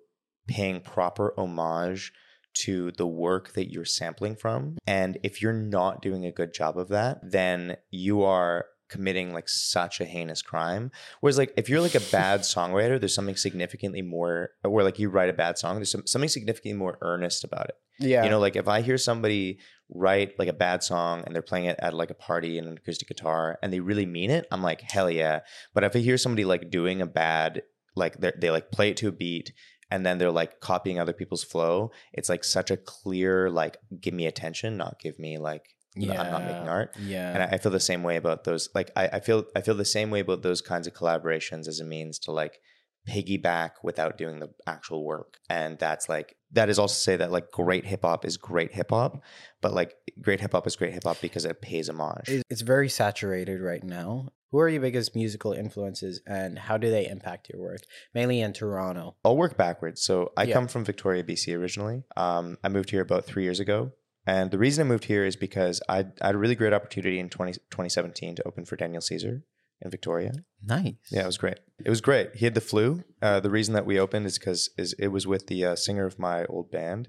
paying 0.48 0.80
proper 0.80 1.34
homage 1.38 2.14
to 2.60 2.92
the 2.94 3.06
work 3.06 3.54
that 3.54 3.72
you're 3.72 3.86
sampling 3.86 4.36
from. 4.36 4.78
And 4.88 5.20
if 5.22 5.42
you're 5.42 5.54
not 5.54 6.02
doing 6.02 6.26
a 6.26 6.32
good 6.32 6.54
job 6.54 6.78
of 6.78 6.88
that, 6.90 7.20
then 7.22 7.76
you 7.92 8.24
are 8.24 8.66
committing 8.90 9.34
like 9.34 9.50
such 9.50 10.00
a 10.02 10.06
heinous 10.06 10.42
crime. 10.42 10.92
Whereas 11.22 11.38
like 11.38 11.54
if 11.58 11.70
you're 11.70 11.82
like 11.82 11.96
a 11.96 12.12
bad 12.12 12.42
songwriter, 12.42 13.00
there's 13.00 13.16
something 13.16 13.36
significantly 13.36 14.02
more 14.02 14.52
or 14.64 14.84
like 14.84 15.00
you 15.00 15.10
write 15.10 15.30
a 15.30 15.34
bad 15.34 15.58
song, 15.58 15.76
there's 15.76 15.92
some, 15.92 16.08
something 16.08 16.30
significantly 16.30 16.78
more 16.78 16.98
earnest 17.02 17.44
about 17.44 17.70
it. 17.70 17.76
Yeah. 18.00 18.24
You 18.24 18.30
know, 18.30 18.40
like 18.40 18.56
if 18.56 18.68
I 18.68 18.82
hear 18.82 18.98
somebody 18.98 19.60
write 19.90 20.38
like 20.38 20.50
a 20.50 20.54
bad 20.54 20.84
song 20.84 21.24
and 21.26 21.34
they're 21.34 21.42
playing 21.42 21.66
it 21.66 21.80
at 21.80 21.94
like 21.94 22.12
a 22.12 22.16
party 22.16 22.58
and 22.58 22.68
an 22.68 22.78
acoustic 22.78 23.08
guitar 23.08 23.58
and 23.62 23.74
they 23.74 23.80
really 23.80 24.06
mean 24.06 24.30
it, 24.30 24.46
I'm 24.52 24.62
like, 24.62 24.82
hell 24.82 25.10
yeah. 25.10 25.42
But 25.74 25.84
if 25.84 25.96
I 25.96 26.00
hear 26.00 26.18
somebody 26.18 26.46
like 26.46 26.70
doing 26.70 27.02
a 27.02 27.08
bad, 27.08 27.64
like 27.96 28.18
they 28.20 28.32
they 28.38 28.52
like 28.52 28.72
play 28.72 28.90
it 28.90 28.98
to 28.98 29.08
a 29.08 29.12
beat 29.12 29.54
and 29.90 30.06
then 30.06 30.18
they're 30.18 30.32
like 30.32 30.60
copying 30.60 31.00
other 31.00 31.14
people's 31.14 31.44
flow, 31.44 31.92
it's 32.14 32.30
like 32.30 32.44
such 32.44 32.72
a 32.72 32.78
clear, 32.78 33.50
like, 33.50 33.78
give 34.02 34.14
me 34.14 34.26
attention, 34.26 34.78
not 34.78 35.00
give 35.00 35.18
me 35.18 35.38
like, 35.38 35.76
I'm 36.02 36.32
not 36.32 36.44
making 36.46 36.68
art. 36.70 36.96
Yeah. 37.00 37.34
And 37.34 37.44
I, 37.44 37.46
I 37.54 37.58
feel 37.58 37.72
the 37.72 37.80
same 37.80 38.04
way 38.04 38.16
about 38.18 38.44
those. 38.44 38.70
Like 38.76 38.92
I, 38.96 39.08
I 39.14 39.20
feel 39.20 39.46
I 39.56 39.62
feel 39.62 39.76
the 39.76 39.86
same 39.86 40.10
way 40.12 40.20
about 40.20 40.42
those 40.44 40.62
kinds 40.62 40.88
of 40.88 40.94
collaborations 40.94 41.68
as 41.68 41.80
a 41.80 41.86
means 41.86 42.20
to 42.20 42.32
like 42.32 42.60
piggyback 43.08 43.72
without 43.84 44.18
doing 44.18 44.40
the 44.40 44.50
actual 44.66 45.04
work. 45.06 45.38
And 45.50 45.80
that's 45.80 46.10
like 46.10 46.36
that 46.52 46.70
is 46.70 46.78
also 46.80 46.94
to 46.94 47.00
say 47.00 47.16
that 47.18 47.32
like 47.32 47.52
great 47.52 47.86
hip 47.86 48.02
hop 48.04 48.26
is 48.26 48.38
great 48.38 48.74
hip 48.74 48.88
hop, 48.90 49.24
but 49.62 49.74
like 49.74 49.94
great 50.22 50.42
hip 50.42 50.52
hop 50.52 50.68
is 50.68 50.76
great 50.76 50.94
hip 50.94 51.04
hop 51.06 51.22
because 51.22 51.46
it 51.46 51.62
pays 51.62 51.90
homage. 51.90 52.28
It- 52.30 52.44
It's 52.50 52.62
very 52.62 52.90
saturated 52.90 53.62
right 53.62 53.84
now. 53.84 54.30
Who 54.52 54.60
are 54.60 54.70
your 54.70 54.82
biggest 54.82 55.14
musical 55.16 55.52
influences 55.52 56.22
and 56.26 56.58
how 56.58 56.78
do 56.78 56.90
they 56.90 57.08
impact 57.08 57.50
your 57.52 57.62
work? 57.62 57.82
Mainly 58.14 58.40
in 58.40 58.54
Toronto. 58.54 59.16
I'll 59.26 59.36
work 59.36 59.58
backwards. 59.58 60.02
So 60.02 60.32
I 60.38 60.44
Yeah. 60.44 60.54
come 60.54 60.68
from 60.70 60.86
Victoria, 60.86 61.24
BC 61.24 61.54
originally. 61.58 62.04
Um, 62.16 62.58
I 62.64 62.70
moved 62.70 62.90
here 62.92 63.02
about 63.02 63.26
three 63.26 63.44
years 63.44 63.60
ago. 63.60 63.92
And 64.28 64.52
the 64.52 64.58
reason 64.58 64.86
I 64.86 64.90
moved 64.90 65.06
here 65.06 65.26
is 65.26 65.38
because 65.38 65.82
I, 65.88 66.00
I 66.22 66.28
had 66.28 66.36
a 66.36 66.38
really 66.38 66.54
great 66.54 66.74
opportunity 66.74 67.18
in 67.18 67.30
20, 67.30 67.54
2017 67.54 68.36
to 68.36 68.48
open 68.48 68.66
for 68.66 68.76
Daniel 68.76 69.02
Caesar 69.02 69.44
in 69.82 69.90
Victoria. 69.90 70.34
Nice. 70.62 70.96
Yeah, 71.10 71.24
it 71.24 71.28
was 71.28 71.38
great. 71.38 71.60
It 71.84 71.90
was 71.90 72.02
great. 72.02 72.36
He 72.36 72.46
had 72.46 72.54
the 72.54 72.62
flu. 72.62 73.04
Uh, 73.22 73.40
the 73.40 73.50
reason 73.50 73.74
that 73.74 73.86
we 73.86 73.98
opened 73.98 74.26
is 74.26 74.38
because 74.38 74.70
is 74.78 74.94
it 75.00 75.08
was 75.08 75.26
with 75.26 75.48
the 75.48 75.64
uh, 75.64 75.76
singer 75.78 76.06
of 76.06 76.20
my 76.20 76.44
old 76.46 76.70
band. 76.70 77.08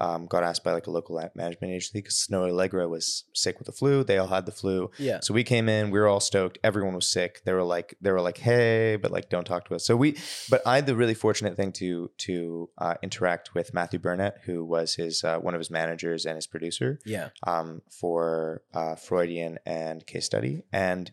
Um, 0.00 0.24
got 0.26 0.42
asked 0.42 0.64
by 0.64 0.72
like 0.72 0.86
a 0.86 0.90
local 0.90 1.16
management 1.34 1.72
agency 1.74 1.98
because 1.98 2.14
Snoh 2.28 2.50
Aalegra 2.50 2.88
was 2.88 3.24
sick 3.34 3.58
with 3.58 3.66
the 3.66 3.72
flu. 3.72 4.02
They 4.02 4.16
all 4.16 4.28
had 4.28 4.46
the 4.46 4.52
flu. 4.52 4.90
Yeah. 4.98 5.20
So 5.20 5.34
we 5.34 5.44
came 5.44 5.68
in, 5.68 5.90
we 5.90 5.98
were 6.00 6.08
all 6.08 6.20
stoked. 6.20 6.58
Everyone 6.64 6.94
was 6.94 7.06
sick. 7.06 7.42
They 7.44 7.52
were 7.52 7.62
like, 7.62 7.94
they 8.00 8.10
were 8.10 8.22
like, 8.22 8.38
hey, 8.38 8.96
but 8.96 9.10
like, 9.10 9.28
don't 9.28 9.44
talk 9.44 9.66
to 9.68 9.74
us. 9.74 9.84
So 9.84 9.96
we, 9.96 10.16
but 10.48 10.62
I 10.66 10.76
had 10.76 10.86
the 10.86 10.96
really 10.96 11.12
fortunate 11.12 11.54
thing 11.56 11.72
to 11.72 12.10
to 12.18 12.70
uh, 12.78 12.94
interact 13.02 13.54
with 13.54 13.74
Matthew 13.74 13.98
Burnett, 13.98 14.38
who 14.46 14.64
was 14.64 14.94
his 14.94 15.22
uh, 15.22 15.38
one 15.38 15.54
of 15.54 15.60
his 15.60 15.70
managers 15.70 16.24
and 16.24 16.34
his 16.36 16.46
producer 16.46 16.98
Yeah. 17.04 17.28
um, 17.46 17.82
for 17.90 18.62
uh, 18.72 18.94
Freudian 18.94 19.58
and 19.66 20.06
case 20.06 20.24
study. 20.24 20.62
And 20.72 21.10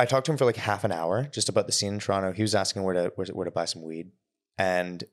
I 0.00 0.06
talked 0.06 0.26
to 0.26 0.32
him 0.32 0.38
for 0.38 0.44
like 0.44 0.56
half 0.56 0.84
an 0.84 0.92
hour 0.92 1.24
just 1.32 1.48
about 1.48 1.66
the 1.66 1.72
scene 1.72 1.94
in 1.94 1.98
Toronto. 2.00 2.32
He 2.32 2.42
was 2.42 2.54
asking 2.54 2.82
where 2.82 2.94
to 2.94 3.12
where, 3.16 3.26
to- 3.26 3.34
where 3.34 3.44
to 3.44 3.50
buy 3.50 3.64
some 3.66 3.82
weed, 3.82 4.10
and 4.58 5.04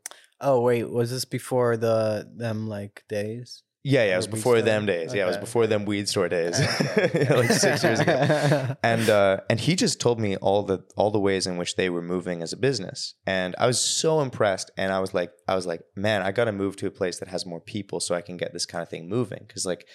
Oh 0.42 0.62
wait, 0.62 0.90
was 0.90 1.12
this 1.12 1.26
before 1.26 1.78
the 1.78 2.28
them 2.36 2.68
like 2.68 3.04
days? 3.08 3.64
yeah, 3.84 4.04
yeah, 4.06 4.14
it 4.14 4.18
was 4.18 4.28
weed 4.28 4.36
before 4.36 4.58
store? 4.58 4.66
them 4.66 4.86
days. 4.86 5.14
Yeah, 5.14 5.24
it 5.24 5.28
was 5.28 5.38
before 5.38 5.66
them 5.66 5.86
weed 5.86 6.08
store 6.08 6.30
days, 6.30 6.60
Okay. 6.60 7.28
like 7.36 7.50
six 7.50 7.84
years 7.84 8.00
ago. 8.00 8.76
And 8.84 9.10
uh, 9.10 9.38
and 9.50 9.60
he 9.60 9.76
just 9.76 10.00
told 10.00 10.20
me 10.20 10.36
all 10.38 10.64
the 10.64 10.84
all 10.96 11.10
the 11.12 11.20
ways 11.20 11.48
in 11.48 11.58
which 11.58 11.76
they 11.76 11.90
were 11.90 12.02
moving 12.02 12.42
as 12.42 12.54
a 12.54 12.58
business, 12.58 13.16
and 13.26 13.56
I 13.58 13.66
was 13.68 13.80
so 13.80 14.22
impressed. 14.22 14.70
And 14.78 14.92
I 14.92 15.00
was 15.00 15.14
like, 15.14 15.32
I 15.48 15.56
was 15.56 15.66
like, 15.66 15.82
man, 15.96 16.22
I 16.22 16.32
got 16.32 16.46
to 16.46 16.52
move 16.52 16.76
to 16.78 16.88
a 16.88 16.92
place 16.92 17.20
that 17.20 17.30
has 17.30 17.46
more 17.46 17.60
people 17.62 18.00
so 18.00 18.14
I 18.14 18.22
can 18.22 18.38
get 18.38 18.54
this 18.54 18.66
kind 18.66 18.82
of 18.82 18.90
thing 18.90 19.10
moving. 19.10 19.44
Because 19.48 19.66
like 19.66 19.88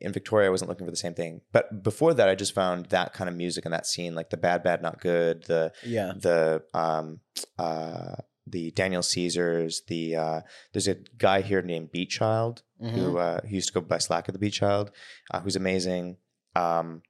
in 0.00 0.12
Victoria, 0.12 0.48
I 0.48 0.50
wasn't 0.50 0.68
looking 0.68 0.86
for 0.86 0.90
the 0.90 0.96
same 0.96 1.14
thing. 1.14 1.40
But 1.52 1.82
before 1.82 2.14
that, 2.14 2.28
I 2.28 2.34
just 2.34 2.54
found 2.54 2.86
that 2.86 3.12
kind 3.12 3.28
of 3.30 3.36
music 3.36 3.64
and 3.64 3.72
that 3.74 3.86
scene, 3.86 4.14
like 4.14 4.30
the 4.30 4.36
bad, 4.36 4.62
bad, 4.62 4.82
not 4.82 5.00
good, 5.00 5.44
the 5.44 5.72
yeah. 5.84 6.12
the 6.16 6.62
um 6.74 7.20
uh 7.58 8.16
the 8.46 8.70
Daniel 8.72 9.02
Caesars, 9.02 9.82
the 9.88 10.16
uh 10.16 10.40
there's 10.72 10.88
a 10.88 10.96
guy 11.18 11.40
here 11.40 11.62
named 11.62 11.92
Beat 11.92 12.10
Child 12.10 12.62
Mhm. 12.82 12.90
who 12.92 13.18
uh 13.18 13.40
who 13.42 13.54
used 13.54 13.68
to 13.68 13.74
go 13.74 13.80
by 13.80 13.98
Slack 13.98 14.28
of 14.28 14.32
the 14.34 14.38
Beat 14.38 14.52
Child, 14.52 14.90
uh, 15.30 15.40
who's 15.40 15.56
amazing. 15.56 16.16
Um 16.54 17.02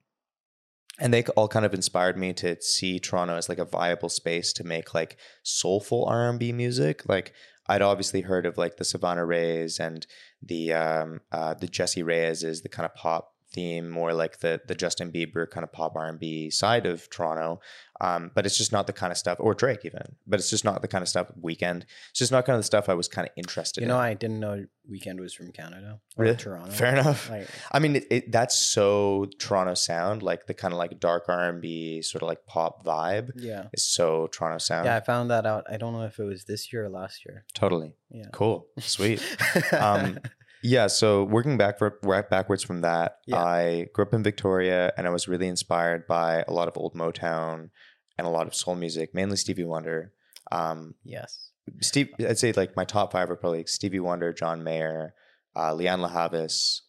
and 1.01 1.13
they 1.13 1.25
all 1.37 1.49
kind 1.49 1.67
of 1.67 1.75
inspired 1.75 2.17
me 2.17 2.33
to 2.35 2.61
see 2.63 3.01
Toronto 3.01 3.35
as 3.37 3.49
like 3.49 3.59
a 3.59 3.65
viable 3.65 4.09
space 4.09 4.53
to 4.53 4.65
make 4.65 4.95
like 4.95 5.17
soulful 5.43 6.05
R&B 6.07 6.53
music. 6.53 7.09
Like 7.09 7.33
I'd 7.67 7.83
obviously 7.83 8.21
heard 8.21 8.47
of 8.47 8.57
like 8.57 8.77
the 8.77 8.85
Savannah 8.85 9.23
Rés 9.27 9.81
and 9.81 10.07
the 10.41 10.73
um 10.73 11.21
uh 11.33 11.55
the 11.55 11.67
Jessie 11.67 12.03
Reyez 12.05 12.45
is 12.45 12.63
the 12.63 12.69
kind 12.69 12.87
of 12.87 12.95
pop 12.95 13.34
theme, 13.55 13.89
more 13.89 14.13
like 14.13 14.41
the 14.41 14.61
the 14.67 14.75
Justin 14.75 15.11
Bieber 15.13 15.49
kind 15.49 15.65
of 15.65 15.73
pop 15.73 15.95
R 15.97 16.07
and 16.09 16.19
B 16.21 16.51
side 16.51 16.85
of 16.87 17.09
Toronto. 17.09 17.61
Um, 18.01 18.33
but 18.35 18.45
it's 18.45 18.59
just 18.59 18.73
not 18.73 18.89
the 18.89 18.93
kind 18.93 19.13
of 19.13 19.17
stuff, 19.17 19.39
or 19.41 19.55
Drake 19.55 19.85
even. 19.85 20.03
But 20.27 20.41
it's 20.41 20.51
just 20.51 20.65
not 20.65 20.83
the 20.83 20.89
kind 20.89 21.01
of 21.03 21.09
stuff. 21.09 21.31
Weeknd, 21.41 21.85
it's 22.11 22.19
just 22.19 22.33
not 22.33 22.45
kind 22.45 22.57
of 22.57 22.59
the 22.61 22.65
stuff 22.67 22.89
I 22.89 22.95
was 22.95 23.07
kind 23.07 23.27
of 23.29 23.33
interested 23.37 23.83
You 23.83 23.85
in. 23.85 23.89
know, 23.89 23.99
I 23.99 24.15
didn't 24.15 24.41
know 24.41 24.65
Weeknd 24.91 25.21
was 25.21 25.33
from 25.33 25.53
Canada 25.53 26.01
or 26.17 26.25
Really? 26.25 26.37
Toronto. 26.37 26.73
Fair 26.73 26.93
enough. 26.93 27.31
Like, 27.31 27.47
I 27.71 27.79
mean, 27.79 27.95
it, 27.97 28.07
it, 28.11 28.33
that's 28.33 28.57
so 28.59 29.27
Toronto 29.39 29.75
sound, 29.75 30.25
like 30.25 30.47
the 30.47 30.55
kind 30.55 30.75
of 30.75 30.79
like 30.79 30.99
dark 30.99 31.27
R 31.29 31.49
and 31.49 31.63
B 31.63 32.03
sort 32.03 32.23
of 32.23 32.29
like 32.29 32.45
pop 32.47 32.85
vibe 32.85 33.31
yeah. 33.37 33.69
is 33.73 33.85
so 33.87 34.27
Toronto 34.27 34.59
sound. 34.59 34.87
Yeah, 34.87 34.97
I 34.97 35.01
found 35.01 35.31
that 35.31 35.47
out. 35.47 35.65
I 35.71 35.77
don't 35.77 35.93
know 35.93 36.03
if 36.03 36.19
it 36.19 36.25
was 36.25 36.45
this 36.47 36.73
year 36.73 36.87
or 36.87 36.91
last 36.91 37.25
year. 37.25 37.45
totally 37.55 37.95
Yeah. 38.11 38.27
cool, 38.33 38.67
sweet. 38.81 39.23
Um, 39.73 40.19
Yeah, 40.67 40.87
so 40.87 41.25
working 41.25 41.59
back 41.59 41.79
for, 41.79 41.99
right 42.03 42.29
backwards 42.29 42.63
from 42.63 42.81
that, 42.81 43.19
Yeah. 43.27 43.45
I 43.45 43.87
grew 43.93 44.07
up 44.07 44.15
in 44.15 44.23
Victoria 44.23 44.95
and 44.97 45.07
I 45.07 45.11
was 45.11 45.29
really 45.29 45.47
inspired 45.47 46.07
by 46.07 46.43
a 46.49 46.53
lot 46.53 46.69
of 46.69 46.79
old 46.79 46.95
Motown 46.95 47.69
and 48.17 48.27
a 48.27 48.31
lot 48.31 48.47
of 48.47 48.55
soul 48.55 48.75
music, 48.75 49.15
mainly 49.15 49.37
Stevie 49.37 49.65
Wonder. 49.65 50.15
Um, 50.51 50.95
yes. 51.05 51.51
Steve, 51.83 52.09
I'd 52.19 52.39
say 52.39 52.53
like 52.53 52.77
my 52.77 52.87
top 52.87 53.13
five 53.13 53.31
are 53.31 53.37
probably 53.37 53.59
like 53.59 53.69
Stevie 53.69 54.01
Wonder, 54.01 54.33
John 54.33 54.65
Mayer, 54.65 55.13
uh, 55.55 55.73
Lianne 55.73 56.01
La 56.01 56.09
Havas, 56.09 56.81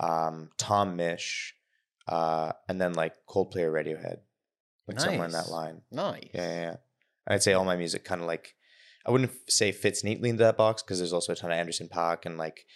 um, 0.00 0.50
Tom 0.58 0.98
Misch, 0.98 1.52
uh, 2.06 2.52
and 2.68 2.78
then 2.78 2.92
like 2.92 3.14
Coldplay 3.26 3.62
or 3.62 3.72
Radiohead, 3.72 4.18
like 4.86 5.00
somewhere 5.00 5.26
in 5.26 5.32
that 5.32 5.48
line. 5.48 5.80
Nice. 5.90 6.28
Yeah, 6.34 6.48
yeah, 6.48 6.60
yeah. 6.60 6.76
I'd 7.26 7.42
say 7.42 7.54
all 7.54 7.64
my 7.64 7.76
music 7.76 8.04
kind 8.04 8.20
of 8.20 8.26
like 8.26 8.54
I 9.06 9.10
wouldn't 9.10 9.32
say 9.48 9.72
fits 9.72 10.04
neatly 10.04 10.28
into 10.28 10.42
that 10.44 10.58
box 10.58 10.82
because 10.82 10.98
there's 10.98 11.12
also 11.14 11.32
a 11.32 11.36
ton 11.36 11.50
of 11.50 11.56
Anderson 11.58 11.88
.Paak 11.88 12.26
and 12.26 12.36
like 12.36 12.66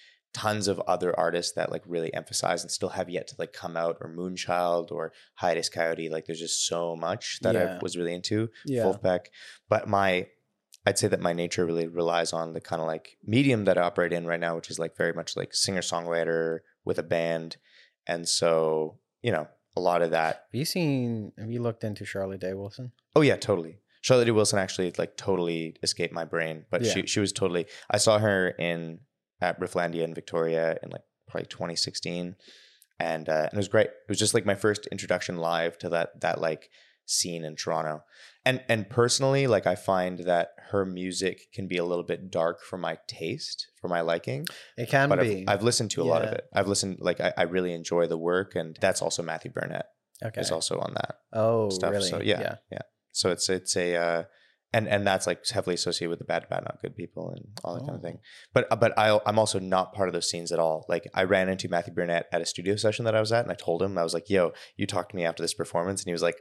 tons 0.41 0.68
of 0.68 0.78
other 0.95 1.11
artists 1.18 1.53
that 1.59 1.70
like 1.74 1.82
really 1.86 2.12
emphasize 2.14 2.62
and 2.62 2.70
still 2.70 2.91
have 2.99 3.09
yet 3.11 3.26
to 3.28 3.34
like 3.39 3.53
come 3.53 3.76
out 3.76 3.97
or 4.01 4.09
Moonchild 4.18 4.93
or 4.93 5.12
Hiatus 5.41 5.68
Kaiyote. 5.68 6.11
Like 6.11 6.26
there's 6.26 6.39
just 6.49 6.66
so 6.66 6.95
much 6.97 7.39
that 7.43 7.55
Yeah. 7.55 7.76
I 7.76 7.78
was 7.82 7.97
really 7.97 8.14
into. 8.14 8.49
Yeah. 8.64 8.84
Vulfpeck. 8.84 9.22
But 9.68 9.89
my 9.89 10.11
I'd 10.86 10.99
say 10.99 11.09
that 11.09 11.20
my 11.28 11.32
nature 11.34 11.66
really 11.66 11.86
relies 11.86 12.32
on 12.32 12.53
the 12.55 12.61
kind 12.61 12.80
of 12.80 12.86
like 12.89 13.18
medium 13.34 13.64
that 13.66 13.76
I 13.76 13.82
operate 13.82 14.12
in 14.12 14.26
right 14.26 14.41
now, 14.47 14.55
which 14.57 14.70
is 14.70 14.78
like 14.78 14.97
very 14.97 15.12
much 15.12 15.36
like 15.36 15.53
singer 15.55 15.82
songwriter 15.82 16.61
with 16.84 16.99
a 16.99 17.03
band. 17.03 17.57
And 18.07 18.26
so, 18.26 18.99
you 19.20 19.32
know, 19.32 19.49
a 19.76 19.80
lot 19.80 20.01
of 20.03 20.11
that 20.12 20.34
Have 20.53 20.59
you 20.62 20.64
seen, 20.64 21.32
have 21.39 21.51
you 21.51 21.61
looked 21.61 21.84
into 21.84 22.05
Charlotte 22.05 22.41
Day 22.41 22.55
Wilson? 22.55 22.93
Oh 23.16 23.20
yeah, 23.22 23.36
totally. 23.36 23.78
Charlotte 24.01 24.26
Day 24.26 24.30
Wilson 24.30 24.59
actually 24.59 24.93
like 24.97 25.16
totally 25.16 25.76
escaped 25.82 26.14
my 26.14 26.24
brain, 26.24 26.64
but 26.70 26.82
Yeah. 26.82 26.93
she 26.93 27.07
she 27.07 27.20
was 27.20 27.32
totally. 27.32 27.66
I 27.91 27.99
saw 27.99 28.18
her 28.18 28.49
in 28.51 29.01
at 29.41 29.61
Rifflandia 29.61 30.03
in 30.03 30.14
Victoria 30.14 30.78
in 30.82 30.91
like 30.91 31.03
probably 31.28 31.47
2016, 31.47 32.36
and 32.99 33.28
uh, 33.28 33.32
and 33.32 33.53
it 33.53 33.57
was 33.57 33.68
great. 33.68 33.86
It 33.86 34.09
was 34.09 34.18
just 34.18 34.34
like 34.34 34.47
my 34.47 34.55
first 34.55 34.86
introduction 34.86 35.39
live 35.39 35.78
to 35.78 35.89
that 35.91 36.20
that 36.20 36.41
like 36.41 36.70
scene 37.07 37.45
in 37.45 37.57
Toronto, 37.57 38.03
and 38.45 38.62
and 38.68 38.89
personally, 38.89 39.47
like 39.47 39.66
I 39.66 39.74
find 39.74 40.20
that 40.20 40.51
her 40.70 40.84
music 40.84 41.53
can 41.53 41.66
be 41.66 41.76
a 41.76 41.84
little 41.84 42.05
bit 42.05 42.30
dark 42.30 42.62
for 42.62 42.76
my 42.76 42.99
taste, 43.07 43.68
for 43.80 43.89
my 43.89 44.01
liking. 44.01 44.47
It 44.76 44.89
can 44.89 45.09
but 45.09 45.20
be. 45.20 45.45
I've, 45.47 45.59
I've 45.59 45.62
listened 45.62 45.91
to 45.93 46.03
a 46.03 46.05
lot 46.05 46.22
of 46.22 46.32
it. 46.32 46.45
I've 46.53 46.68
listened 46.68 46.99
like 47.01 47.20
I, 47.20 47.32
I 47.36 47.43
really 47.45 47.72
enjoy 47.72 48.07
the 48.07 48.18
work, 48.18 48.55
and 48.55 48.76
that's 48.80 49.03
also 49.03 49.22
Matthew 49.22 49.51
Burnett 49.51 49.86
okay. 50.22 50.41
is 50.41 50.51
also 50.51 50.78
on 50.78 50.95
that 50.95 51.18
oh, 51.32 51.70
stuff. 51.70 51.91
really? 51.93 52.09
So 52.09 52.20
yeah, 52.20 52.57
yeah, 52.70 52.78
So 53.12 53.30
it's 53.30 53.49
it's 53.49 53.76
a 53.76 53.97
uh, 53.97 54.22
and 54.73 54.87
and 54.89 55.07
that's 55.07 55.27
like 55.27 55.47
heavily 55.49 55.75
associated 55.75 56.11
with 56.11 56.19
the 56.19 56.25
bad, 56.25 56.47
bad, 56.51 56.62
not 56.64 56.81
good 56.83 56.95
people 56.95 57.31
and 57.31 57.47
all 57.64 57.75
that 57.75 57.81
kind 57.87 57.95
of 57.95 58.01
Oh. 58.01 58.03
thing. 58.03 58.19
But 58.53 58.66
uh, 58.71 58.77
but 58.77 58.99
I 58.99 59.19
I'm 59.27 59.39
also 59.39 59.59
not 59.59 59.95
part 59.95 60.09
of 60.09 60.12
those 60.12 60.29
scenes 60.29 60.53
at 60.53 60.59
all. 60.59 60.85
Like 60.89 61.07
I 61.14 61.25
ran 61.25 61.49
into 61.49 61.69
Matthew 61.69 61.95
Burnett 61.95 62.27
at 62.33 62.43
a 62.43 62.47
studio 62.47 62.77
session 62.77 63.05
that 63.07 63.14
I 63.14 63.21
was 63.21 63.33
at, 63.33 63.45
and 63.45 63.53
I 63.53 63.55
told 63.57 63.83
him 63.83 63.97
I 63.97 64.03
was 64.03 64.14
like, 64.14 64.29
"Yo, 64.29 64.53
you 64.77 64.87
talked 64.87 65.11
to 65.11 65.16
me 65.16 65.25
after 65.25 65.43
this 65.43 65.55
performance," 65.55 66.03
and 66.03 66.07
he 66.09 66.12
was 66.12 66.23
like, 66.23 66.37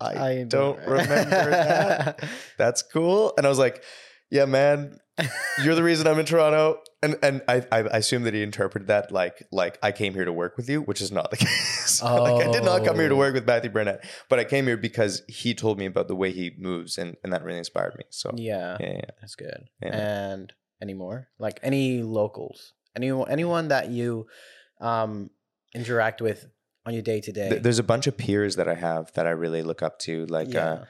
"I, 0.00 0.44
don't 0.48 0.78
remember 0.80 1.50
that. 1.50 2.24
That's 2.58 2.82
cool." 2.82 3.32
And 3.36 3.46
I 3.46 3.48
was 3.48 3.58
like, 3.58 3.82
"Yeah, 4.30 4.44
man." 4.46 4.98
You're 5.64 5.74
the 5.74 5.82
reason 5.82 6.06
I'm 6.06 6.18
in 6.18 6.26
Toronto, 6.26 6.80
and 7.02 7.16
and 7.22 7.40
I, 7.48 7.64
I 7.72 7.78
assume 7.96 8.24
that 8.24 8.34
he 8.34 8.42
interpreted 8.42 8.88
that 8.88 9.10
like 9.10 9.42
like 9.50 9.78
I 9.82 9.90
came 9.90 10.12
here 10.12 10.26
to 10.26 10.32
work 10.32 10.58
with 10.58 10.68
you, 10.68 10.82
which 10.82 11.00
is 11.00 11.10
not 11.10 11.30
the 11.30 11.36
case. 11.38 12.02
like 12.02 12.46
I 12.46 12.52
did 12.52 12.64
not 12.64 12.84
come 12.84 12.96
here 12.96 13.08
to 13.08 13.14
Oh. 13.14 13.18
work 13.18 13.32
with 13.32 13.46
Matthew 13.46 13.70
Burnett, 13.70 14.04
but 14.28 14.38
I 14.38 14.44
came 14.44 14.66
here 14.66 14.76
because 14.76 15.22
he 15.26 15.54
told 15.54 15.78
me 15.78 15.86
about 15.86 16.08
the 16.08 16.14
way 16.16 16.32
he 16.32 16.52
moves, 16.58 16.98
and 16.98 17.16
and 17.24 17.32
that 17.32 17.42
really 17.44 17.56
inspired 17.58 17.94
me. 17.96 18.04
So 18.10 18.30
yeah, 18.36 18.76
yeah, 18.78 18.92
yeah. 18.92 19.10
that's 19.20 19.36
good. 19.36 19.64
Yeah. 19.80 19.96
And 19.96 20.52
anymore? 20.82 21.28
Like 21.38 21.60
any 21.62 22.02
locals, 22.02 22.74
anyone, 22.94 23.30
anyone 23.30 23.68
that 23.68 23.88
you 23.88 24.26
um, 24.82 25.30
interact 25.74 26.20
with 26.20 26.46
on 26.84 26.92
your 26.92 27.02
day 27.02 27.22
to 27.22 27.32
day? 27.32 27.58
There's 27.58 27.78
a 27.78 27.82
bunch 27.82 28.06
of 28.06 28.18
peers 28.18 28.56
that 28.56 28.68
I 28.68 28.74
have 28.74 29.10
that 29.14 29.26
I 29.26 29.30
really 29.30 29.62
look 29.62 29.82
up 29.82 29.98
to. 30.00 30.26
Like, 30.26 30.54
uh, 30.54 30.84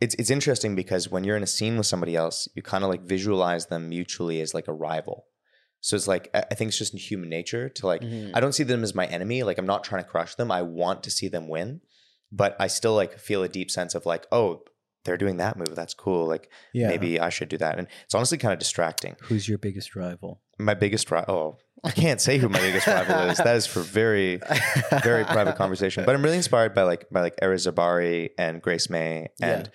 it's 0.00 0.14
it's 0.16 0.30
interesting 0.30 0.74
because 0.74 1.10
when 1.10 1.24
you're 1.24 1.36
in 1.36 1.42
a 1.42 1.46
scene 1.46 1.76
with 1.76 1.86
somebody 1.86 2.14
else, 2.16 2.48
you 2.54 2.62
kind 2.62 2.84
of 2.84 2.90
like 2.90 3.02
visualize 3.02 3.66
them 3.66 3.88
mutually 3.88 4.40
as 4.40 4.54
like 4.54 4.68
a 4.68 4.72
rival. 4.72 5.26
So 5.80 5.96
it's 5.96 6.08
like 6.08 6.28
I 6.34 6.54
think 6.54 6.68
it's 6.68 6.78
just 6.78 6.92
in 6.92 6.98
human 6.98 7.28
nature 7.28 7.68
to 7.68 7.86
like 7.86 8.02
Mhm. 8.02 8.32
I 8.34 8.40
don't 8.40 8.52
see 8.52 8.64
them 8.64 8.82
as 8.82 8.94
my 8.94 9.06
enemy. 9.06 9.42
Like 9.42 9.58
I'm 9.58 9.66
not 9.66 9.84
trying 9.84 10.02
to 10.02 10.08
crush 10.08 10.34
them. 10.34 10.50
I 10.50 10.62
want 10.62 11.02
to 11.04 11.10
see 11.10 11.28
them 11.28 11.48
win, 11.48 11.80
but 12.32 12.56
I 12.58 12.66
still 12.66 12.94
like 12.94 13.18
feel 13.18 13.42
a 13.42 13.48
deep 13.48 13.70
sense 13.70 13.94
of 13.94 14.06
like, 14.06 14.26
oh, 14.32 14.62
they're 15.04 15.16
doing 15.16 15.36
that 15.38 15.56
move. 15.56 15.74
That's 15.74 15.94
cool. 15.94 16.26
Like 16.26 16.50
yeah. 16.72 16.88
maybe 16.88 17.20
I 17.20 17.28
should 17.28 17.48
do 17.48 17.58
that. 17.58 17.78
And 17.78 17.86
it's 18.04 18.14
honestly 18.14 18.38
kind 18.38 18.52
of 18.52 18.58
distracting. 18.58 19.16
Who's 19.22 19.48
your 19.48 19.58
biggest 19.58 19.94
rival? 19.96 20.42
My 20.58 20.74
biggest 20.74 21.10
rival. 21.10 21.34
Oh, 21.34 21.58
I 21.84 21.92
can't 21.92 22.20
say 22.20 22.38
who 22.38 22.48
my 22.48 22.58
biggest 22.60 22.86
rival 22.86 23.30
is. 23.30 23.38
That 23.38 23.56
is 23.56 23.66
for 23.66 23.80
very 23.80 24.40
very 25.02 25.24
private 25.24 25.56
conversation. 25.56 26.04
But 26.04 26.14
I'm 26.14 26.22
really 26.22 26.36
inspired 26.36 26.74
by 26.74 26.82
like 26.82 27.08
by 27.10 27.20
like 27.20 27.34
Era 27.40 27.56
Zabari 27.56 28.30
and 28.36 28.60
Grace 28.60 28.90
May 28.90 29.28
and 29.40 29.70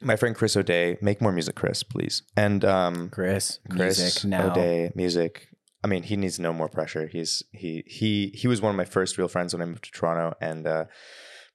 my 0.00 0.16
friend 0.16 0.34
Chris 0.34 0.56
O'Day. 0.56 0.96
Make 1.00 1.20
more 1.20 1.32
music, 1.32 1.56
Chris, 1.56 1.82
please. 1.82 2.22
And 2.36 2.64
um, 2.64 3.10
Chris, 3.10 3.58
Chris 3.68 3.98
music 3.98 4.24
now. 4.24 4.50
O'Day, 4.50 4.92
music. 4.94 5.48
I 5.82 5.88
mean, 5.88 6.02
he 6.02 6.16
needs 6.16 6.38
no 6.38 6.52
more 6.52 6.68
pressure. 6.68 7.06
He's 7.06 7.42
he 7.52 7.82
he 7.86 8.28
he 8.34 8.46
was 8.48 8.60
one 8.60 8.70
of 8.70 8.76
my 8.76 8.84
first 8.84 9.18
real 9.18 9.28
friends 9.28 9.54
when 9.54 9.62
I 9.62 9.66
moved 9.66 9.84
to 9.84 9.90
Toronto, 9.90 10.36
and 10.40 10.66
uh, 10.66 10.84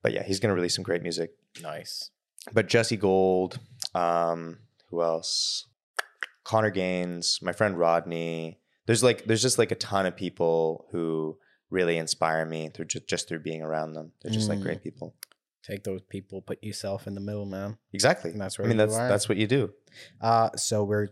but 0.01 0.13
yeah, 0.13 0.23
he's 0.23 0.39
gonna 0.39 0.55
release 0.55 0.75
some 0.75 0.83
great 0.83 1.01
music. 1.03 1.31
Nice. 1.61 2.11
But 2.53 2.67
Jesse 2.67 2.97
Gold, 2.97 3.59
um, 3.93 4.59
who 4.89 5.01
else? 5.01 5.67
Connor 6.45 6.69
Gaines, 6.71 7.39
my 7.41 7.51
friend 7.51 7.77
Rodney. 7.77 8.59
There's 8.85 9.03
like 9.03 9.25
there's 9.25 9.41
just 9.41 9.57
like 9.59 9.71
a 9.71 9.75
ton 9.75 10.05
of 10.05 10.15
people 10.15 10.85
who 10.91 11.37
really 11.69 11.97
inspire 11.97 12.45
me 12.45 12.69
through 12.69 12.85
just, 12.85 13.07
just 13.07 13.27
through 13.27 13.39
being 13.39 13.61
around 13.61 13.93
them. 13.93 14.13
They're 14.21 14.31
just 14.31 14.47
like 14.47 14.59
Mm. 14.59 14.63
great 14.63 14.83
people. 14.83 15.15
Take 15.63 15.83
those 15.83 16.01
people, 16.07 16.41
put 16.43 16.63
yourself 16.63 17.07
in 17.07 17.15
the 17.15 17.21
middle, 17.21 17.45
man. 17.45 17.77
Exactly. 17.91 18.29
And 18.31 18.39
that's 18.39 18.59
I 18.59 18.63
mean 18.63 18.77
that's 18.77 18.95
are. 18.95 19.09
that's 19.09 19.27
what 19.27 19.37
you 19.39 19.47
do. 19.47 19.73
Uh, 20.21 20.51
so 20.55 20.83
we're 20.83 21.07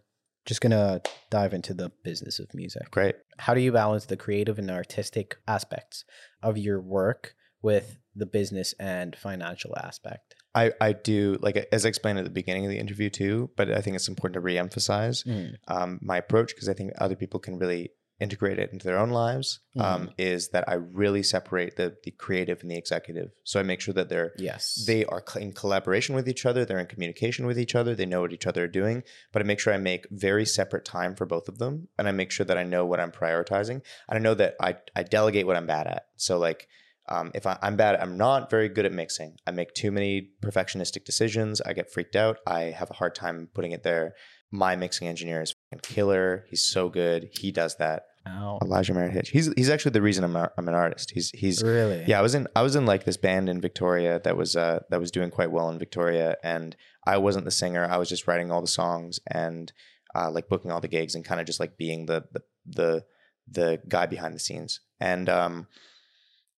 just 0.46 0.62
gonna 0.62 1.02
dive 1.32 1.54
into 1.56 1.74
the 1.74 1.92
business 2.04 2.38
of 2.38 2.54
music. 2.54 2.92
Great. 2.92 3.16
How 3.40 3.54
do 3.56 3.62
you 3.62 3.72
balance 3.72 4.06
the 4.06 4.18
creative 4.18 4.60
and 4.60 4.70
artistic 4.70 5.38
aspects 5.48 6.06
of 6.44 6.58
your 6.58 6.80
work 6.80 7.34
with 7.64 7.98
the 8.16 8.28
business 8.28 8.76
and 8.80 9.16
financial 9.16 9.76
aspect? 9.78 10.36
I, 10.56 10.72
I 10.80 10.94
do 10.94 11.38
like 11.42 11.56
as 11.72 11.86
I 11.86 11.90
explained 11.90 12.20
at 12.20 12.24
the 12.26 12.30
beginning 12.30 12.66
of 12.66 12.72
the 12.72 12.80
interview 12.80 13.10
too, 13.10 13.50
but 13.56 13.72
I 13.72 13.82
think 13.82 13.96
it's 13.96 14.08
important 14.08 14.36
to 14.36 14.42
reemphasize 14.42 15.26
um, 15.68 16.00
my 16.02 16.18
approach 16.18 16.54
because 16.54 16.70
I 16.70 16.74
think 16.74 16.92
other 16.98 17.16
people 17.16 17.40
can 17.40 17.58
really 17.58 17.92
integrate 18.20 18.60
it 18.60 18.72
into 18.72 18.86
their 18.86 19.00
own 19.00 19.10
lives. 19.10 19.60
Um, 19.78 20.12
is 20.20 20.50
that 20.50 20.70
I 20.70 20.76
really 20.76 21.24
separate 21.24 21.76
the 21.76 21.96
the 22.04 22.12
creative 22.12 22.62
and 22.62 22.70
the 22.70 22.78
executive, 22.78 23.32
so 23.44 23.60
I 23.60 23.64
make 23.64 23.82
sure 23.82 23.94
that 23.96 24.08
they're 24.10 24.34
Yes. 24.38 24.84
they 24.86 25.04
are 25.06 25.24
in 25.40 25.52
collaboration 25.54 26.14
with 26.16 26.30
each 26.30 26.46
other 26.46 26.64
they're 26.64 26.80
in 26.80 26.86
communication 26.86 27.48
with 27.48 27.58
each 27.60 27.74
other 27.76 27.96
they 27.96 28.06
know 28.06 28.22
what 28.22 28.32
each 28.32 28.46
other 28.46 28.64
are 28.66 28.68
doing 28.82 29.02
but 29.32 29.42
i 29.42 29.46
make 29.46 29.60
sure 29.60 29.74
i 29.74 29.78
make 29.78 30.06
very 30.12 30.46
separate 30.46 30.86
time 30.86 31.16
for 31.16 31.26
both 31.26 31.48
of 31.50 31.58
them 31.58 31.88
and 31.98 32.08
i 32.08 32.12
make 32.12 32.30
sure 32.32 32.46
that 32.46 32.58
i 32.58 32.64
know 32.64 32.86
what 32.86 33.00
i'm 33.00 33.12
prioritizing 33.12 33.82
and 34.08 34.16
i 34.18 34.20
know 34.20 34.36
that 34.36 34.56
i, 34.62 34.76
I 34.96 35.02
delegate 35.04 35.48
what 35.48 35.58
i'm 35.58 35.66
bad 35.66 35.88
at 35.88 36.04
so 36.16 36.38
like 36.38 36.68
um, 37.10 37.32
if 37.34 37.46
I, 37.46 37.58
i'm 37.62 37.76
bad 37.76 38.00
i'm 38.00 38.18
not 38.18 38.50
very 38.50 38.70
good 38.70 38.86
at 38.86 38.92
mixing. 38.94 39.36
I 39.46 39.52
make 39.52 39.74
too 39.74 39.92
many 39.92 40.30
perfectionistic 40.42 41.04
decisions. 41.06 41.62
I 41.62 41.74
get 41.74 41.92
freaked 41.92 42.16
out. 42.16 42.38
I 42.48 42.62
have 42.80 42.90
a 42.90 42.94
hard 42.96 43.14
time 43.16 43.50
putting 43.54 43.72
it 43.72 43.84
there. 43.84 44.14
My 44.52 44.76
mixing 44.76 45.08
engineer 45.08 45.42
is 45.42 45.56
killer. 45.82 46.46
He's 46.50 46.62
so 46.64 46.90
good. 46.90 47.30
He 47.32 47.52
does 47.52 47.76
that. 47.78 48.04
Ow. 48.26 48.58
elijah 48.64 48.94
merritt 48.94 49.12
hitch 49.12 49.32
he's, 49.32 49.52
he's 49.58 49.70
actually 49.70 49.92
the 49.92 50.02
reason 50.02 50.24
I'm, 50.24 50.38
a, 50.38 50.50
I'm 50.58 50.70
an 50.70 50.74
artist. 50.76 51.12
He's 51.12 51.30
he's 51.32 51.62
Really? 51.62 52.06
yeah, 52.08 52.20
I 52.20 52.22
was 52.22 52.34
in 52.36 52.48
I 52.56 52.62
was 52.62 52.74
in 52.78 52.86
like 52.86 53.04
this 53.04 53.18
band 53.18 53.50
in 53.50 53.60
Victoria 53.60 54.22
that 54.24 54.38
was 54.38 54.56
uh 54.56 54.80
that 54.90 55.02
was 55.02 55.12
doing 55.12 55.30
quite 55.30 55.52
well 55.52 55.70
in 55.70 55.78
Victoria 55.78 56.38
and 56.42 56.74
I 57.06 57.18
wasn't 57.18 57.44
the 57.44 57.52
singer. 57.52 57.86
I 57.86 57.98
was 57.98 58.08
just 58.08 58.26
writing 58.26 58.50
all 58.50 58.62
the 58.62 58.68
songs 58.68 59.20
and 59.28 59.74
uh 60.16 60.32
like 60.32 60.48
booking 60.48 60.72
all 60.72 60.80
the 60.80 60.88
gigs 60.88 61.16
and 61.16 61.26
kind 61.26 61.42
of 61.42 61.48
just 61.48 61.60
like 61.60 61.76
being 61.78 62.06
the 62.06 62.24
the 62.32 62.42
the 62.66 63.04
the 63.52 63.82
guy 63.90 64.06
behind 64.06 64.34
the 64.34 64.40
scenes. 64.40 64.80
And 65.02 65.28
um 65.28 65.68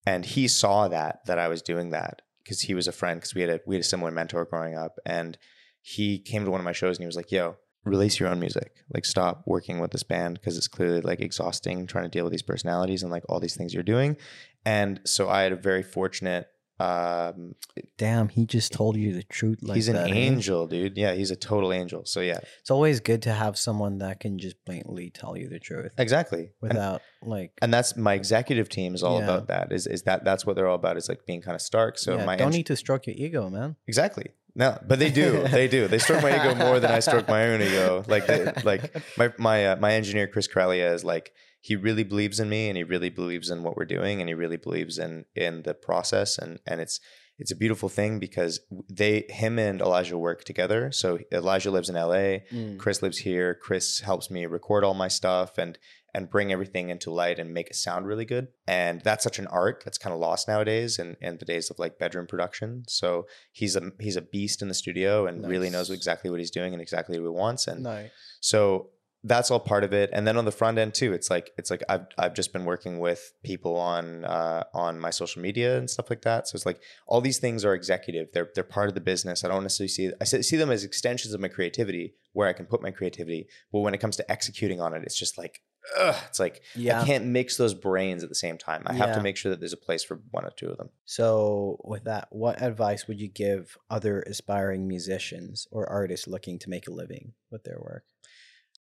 and 0.05 0.25
he 0.25 0.47
saw 0.47 0.87
that 0.87 1.25
that 1.25 1.39
I 1.39 1.47
was 1.47 1.61
doing 1.61 1.89
that 1.91 2.21
cuz 2.47 2.61
he 2.61 2.73
was 2.73 2.87
a 2.87 2.91
friend 2.91 3.21
cuz 3.21 3.33
we 3.33 3.41
had 3.41 3.49
a 3.49 3.59
we 3.65 3.75
had 3.75 3.81
a 3.81 3.87
similar 3.87 4.11
mentor 4.11 4.45
growing 4.45 4.75
up 4.75 4.97
and 5.05 5.37
he 5.81 6.19
came 6.19 6.45
to 6.45 6.51
one 6.51 6.59
of 6.59 6.65
my 6.65 6.71
shows 6.71 6.97
and 6.97 7.03
he 7.03 7.05
was 7.05 7.15
like, 7.15 7.31
"Yo, 7.31 7.57
release 7.83 8.19
your 8.19 8.29
own 8.29 8.39
music. 8.39 8.71
Like 8.93 9.05
stop 9.05 9.43
working 9.45 9.79
with 9.79 9.91
this 9.91 10.01
band 10.03 10.39
because 10.39 10.57
it's 10.57 10.67
clearly 10.67 11.01
like 11.01 11.21
exhausting 11.21 11.85
trying 11.85 12.05
to 12.05 12.09
deal 12.09 12.23
with 12.23 12.31
these 12.31 12.41
personalities 12.41 13.03
and 13.03 13.11
like 13.11 13.23
all 13.29 13.39
these 13.39 13.55
things 13.55 13.73
you're 13.73 13.83
doing." 13.83 14.17
And 14.65 14.99
so 15.05 15.29
I 15.29 15.43
had 15.43 15.51
a 15.51 15.55
very 15.55 15.83
fortunate 15.83 16.47
um 16.79 17.55
Damn, 17.97 18.27
he 18.29 18.45
just 18.45 18.71
told 18.73 18.97
you 18.97 19.13
the 19.13 19.23
truth. 19.23 19.59
Like 19.61 19.75
he's 19.75 19.87
an 19.87 19.95
that, 19.95 20.09
eh? 20.11 20.13
angel, 20.13 20.67
dude. 20.67 20.97
Yeah, 20.97 21.13
he's 21.13 21.31
a 21.31 21.35
total 21.35 21.71
angel. 21.71 22.03
So 22.05 22.19
yeah, 22.19 22.39
It's 22.59 22.71
always 22.71 22.99
good 22.99 23.21
to 23.23 23.33
have 23.33 23.57
someone 23.57 23.99
that 23.99 24.19
can 24.19 24.37
just 24.39 24.55
blatantly 24.65 25.09
tell 25.09 25.37
you 25.37 25.47
the 25.47 25.59
truth 25.59 25.93
exactly. 25.97 26.51
And, 26.61 26.69
without 26.73 27.01
like. 27.21 27.51
and 27.61 27.73
that's 27.73 27.95
my 27.95 28.13
executive 28.13 28.67
team 28.69 28.93
is 28.95 29.03
all 29.03 29.19
Yeah. 29.19 29.25
about 29.25 29.47
that. 29.47 29.71
Is 29.71 29.87
is 29.87 30.03
that 30.03 30.23
that's 30.25 30.45
what 30.45 30.55
they're 30.55 30.67
all 30.67 30.75
about 30.75 30.97
is 30.97 31.07
like 31.09 31.25
being 31.25 31.41
kind 31.41 31.55
of 31.55 31.61
stark. 31.61 31.97
So 31.97 32.17
yeah, 32.17 32.25
my 32.25 32.35
don't 32.35 32.47
eng- 32.47 32.53
need 32.57 32.65
to 32.67 32.75
stroke 32.75 33.07
your 33.07 33.15
ego, 33.17 33.49
man. 33.49 33.75
Exactly. 33.87 34.31
No, 34.57 34.77
but 34.87 34.99
they 34.99 35.11
do. 35.11 35.43
they 35.51 35.67
do. 35.67 35.87
They 35.87 35.97
stroke 35.99 36.21
my 36.23 36.33
ego 36.35 36.55
more 36.55 36.79
than 36.79 36.89
I 36.91 36.99
stroke 36.99 37.27
my 37.27 37.47
own 37.47 37.61
ego. 37.61 38.03
Like, 38.07 38.25
they, 38.25 38.51
like 38.63 38.95
my 39.17 39.33
my 39.37 39.67
uh, 39.67 39.75
my 39.77 39.93
engineer 39.93 40.27
Chris 40.27 40.47
Corellia 40.47 40.93
is 40.93 41.03
like 41.03 41.33
he 41.65 41.75
really 41.75 42.03
believes 42.03 42.39
in 42.39 42.47
me 42.47 42.69
and 42.69 42.77
he 42.77 42.83
really 42.83 43.09
believes 43.09 43.49
in 43.49 43.63
what 43.63 43.75
we're 43.75 43.85
doing 43.85 44.19
and 44.21 44.29
he 44.29 44.35
really 44.35 44.55
believes 44.57 44.99
in 44.99 45.25
in 45.35 45.63
the 45.63 45.73
process 45.73 46.37
and 46.37 46.59
and 46.67 46.79
it's 46.79 46.99
it's 47.39 47.51
a 47.51 47.55
beautiful 47.55 47.89
thing 47.89 48.19
because 48.19 48.59
they 48.87 49.25
him 49.29 49.57
and 49.57 49.81
Elijah 49.81 50.17
work 50.17 50.43
together. 50.43 50.91
So 50.91 51.19
Elijah 51.33 51.71
lives 51.71 51.89
in 51.89 51.95
LA. 51.95 52.45
Mm. 52.53 52.77
Chris 52.77 53.01
lives 53.01 53.17
here. 53.17 53.55
Chris 53.55 53.99
helps 53.99 54.29
me 54.31 54.45
record 54.45 54.83
all 54.83 54.93
my 54.93 55.09
stuff 55.09 55.57
and 55.57 55.77
and 56.13 56.29
bring 56.29 56.53
everything 56.53 56.91
into 56.91 57.11
light 57.11 57.39
and 57.39 57.53
make 57.53 57.67
it 57.67 57.75
sound 57.75 58.07
really 58.07 58.23
good. 58.23 58.47
And 58.67 59.01
that's 59.01 59.23
such 59.23 59.37
an 59.37 59.47
art 59.47 59.81
that's 59.83 59.97
kind 59.97 60.13
of 60.13 60.19
lost 60.19 60.47
nowadays 60.47 60.97
in, 60.97 61.17
in 61.19 61.39
the 61.39 61.45
days 61.45 61.69
of 61.69 61.77
like 61.77 61.99
bedroom 61.99 62.25
production. 62.25 62.83
So 62.87 63.25
he's 63.51 63.75
a 63.75 63.91
he's 63.99 64.15
a 64.15 64.21
beast 64.21 64.61
in 64.61 64.69
the 64.69 64.73
studio 64.73 65.25
and 65.25 65.45
really 65.45 65.69
knows 65.69 65.89
exactly 65.89 66.29
what 66.29 66.39
he's 66.39 66.51
doing 66.51 66.73
and 66.73 66.81
exactly 66.81 67.19
what 67.19 67.25
he 67.25 67.37
wants. 67.37 67.67
And 67.67 67.83
Nice. 67.83 68.11
so 68.39 68.91
that's 69.27 69.49
all 69.49 69.59
part 69.59 69.83
of 69.83 69.91
it. 69.91 70.11
And 70.13 70.27
then 70.27 70.37
on 70.37 70.45
the 70.45 70.51
front 70.51 70.77
end 70.77 70.93
too, 70.93 71.11
it's 71.11 71.29
like 71.31 71.51
it's 71.57 71.71
like 71.71 71.81
I've 71.89 72.05
I've 72.17 72.35
just 72.35 72.53
been 72.53 72.63
working 72.63 72.99
with 72.99 73.33
people 73.43 73.75
on 73.75 74.23
uh, 74.23 74.63
on 74.73 74.99
my 74.99 75.09
social 75.09 75.41
media 75.41 75.77
and 75.77 75.89
stuff 75.89 76.09
like 76.11 76.21
that. 76.21 76.47
So 76.47 76.55
it's 76.55 76.65
like 76.65 76.79
all 77.07 77.21
these 77.21 77.39
things 77.39 77.65
are 77.65 77.73
executive. 77.73 78.27
They're 78.33 78.49
they're 78.53 78.63
part 78.63 78.87
of 78.87 78.93
the 78.93 79.01
business. 79.01 79.43
I 79.43 79.47
don't 79.47 79.63
necessarily 79.63 79.89
see 79.89 80.11
I 80.21 80.23
see 80.25 80.57
them 80.57 80.69
as 80.69 80.83
extensions 80.83 81.33
of 81.33 81.41
my 81.41 81.47
creativity 81.47 82.13
where 82.33 82.47
I 82.47 82.53
can 82.53 82.67
put 82.67 82.81
my 82.83 82.91
creativity. 82.91 83.47
But 83.71 83.79
when 83.79 83.93
it 83.93 83.99
comes 83.99 84.15
to 84.17 84.31
executing 84.31 84.79
on 84.79 84.93
it, 84.93 85.01
it's 85.03 85.17
just 85.17 85.37
like 85.37 85.61
ugh, 85.99 86.15
it's 86.27 86.39
like 86.39 86.61
Yeah. 86.75 87.01
I 87.01 87.05
can't 87.05 87.25
mix 87.25 87.57
those 87.57 87.73
brains 87.73 88.21
at 88.23 88.29
the 88.29 88.35
same 88.35 88.57
time. 88.59 88.83
I 88.85 88.93
have 88.93 89.09
Yeah. 89.09 89.15
to 89.15 89.21
make 89.23 89.37
sure 89.37 89.49
that 89.49 89.59
there's 89.59 89.73
a 89.73 89.77
place 89.77 90.03
for 90.03 90.21
one 90.31 90.45
or 90.45 90.51
two 90.51 90.69
of 90.69 90.77
them. 90.77 90.89
So, 91.05 91.79
with 91.83 92.03
that, 92.05 92.27
what 92.31 92.61
advice 92.61 93.07
would 93.07 93.19
you 93.19 93.27
give 93.27 93.77
other 93.89 94.21
aspiring 94.21 94.87
musicians 94.87 95.67
or 95.71 95.87
artists 95.89 96.27
looking 96.27 96.59
to 96.59 96.69
make 96.69 96.87
a 96.87 96.91
living 96.91 97.33
with 97.51 97.63
their 97.63 97.79
work? 97.79 98.03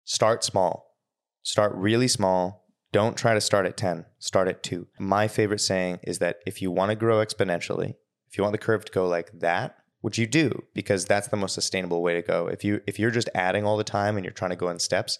Start 0.06 0.44
small. 0.44 0.98
Start 1.44 1.74
really 1.76 2.08
small. 2.08 2.66
Don't 2.92 3.18
try 3.18 3.34
to 3.34 3.42
start 3.42 3.66
at 3.66 3.78
10. 3.78 4.06
Start 4.20 4.48
at 4.48 4.64
2. 4.64 4.88
My 5.00 5.28
favorite 5.28 5.62
saying 5.62 6.00
is 6.04 6.20
that 6.20 6.38
if 6.46 6.62
you 6.62 6.72
want 6.72 6.92
to 6.92 6.96
grow 6.96 7.26
exponentially, 7.26 7.96
if 8.28 8.38
you 8.38 8.44
want 8.44 8.54
the 8.54 8.58
curve 8.58 8.86
to 8.86 8.92
go 8.92 9.08
like 9.08 9.32
that, 9.40 9.78
which 10.04 10.18
you 10.18 10.28
do 10.28 10.64
because 10.74 11.06
that's 11.06 11.30
the 11.30 11.38
most 11.38 11.54
sustainable 11.54 12.04
way 12.04 12.14
to 12.14 12.22
go. 12.22 12.48
If 12.48 12.66
you 12.66 12.82
if 12.86 13.00
you're 13.00 13.10
just 13.10 13.30
adding 13.34 13.66
all 13.66 13.78
the 13.78 13.86
time 13.86 14.18
and 14.18 14.26
you're 14.26 14.34
trying 14.34 14.52
to 14.52 14.58
go 14.58 14.70
in 14.70 14.78
steps, 14.80 15.18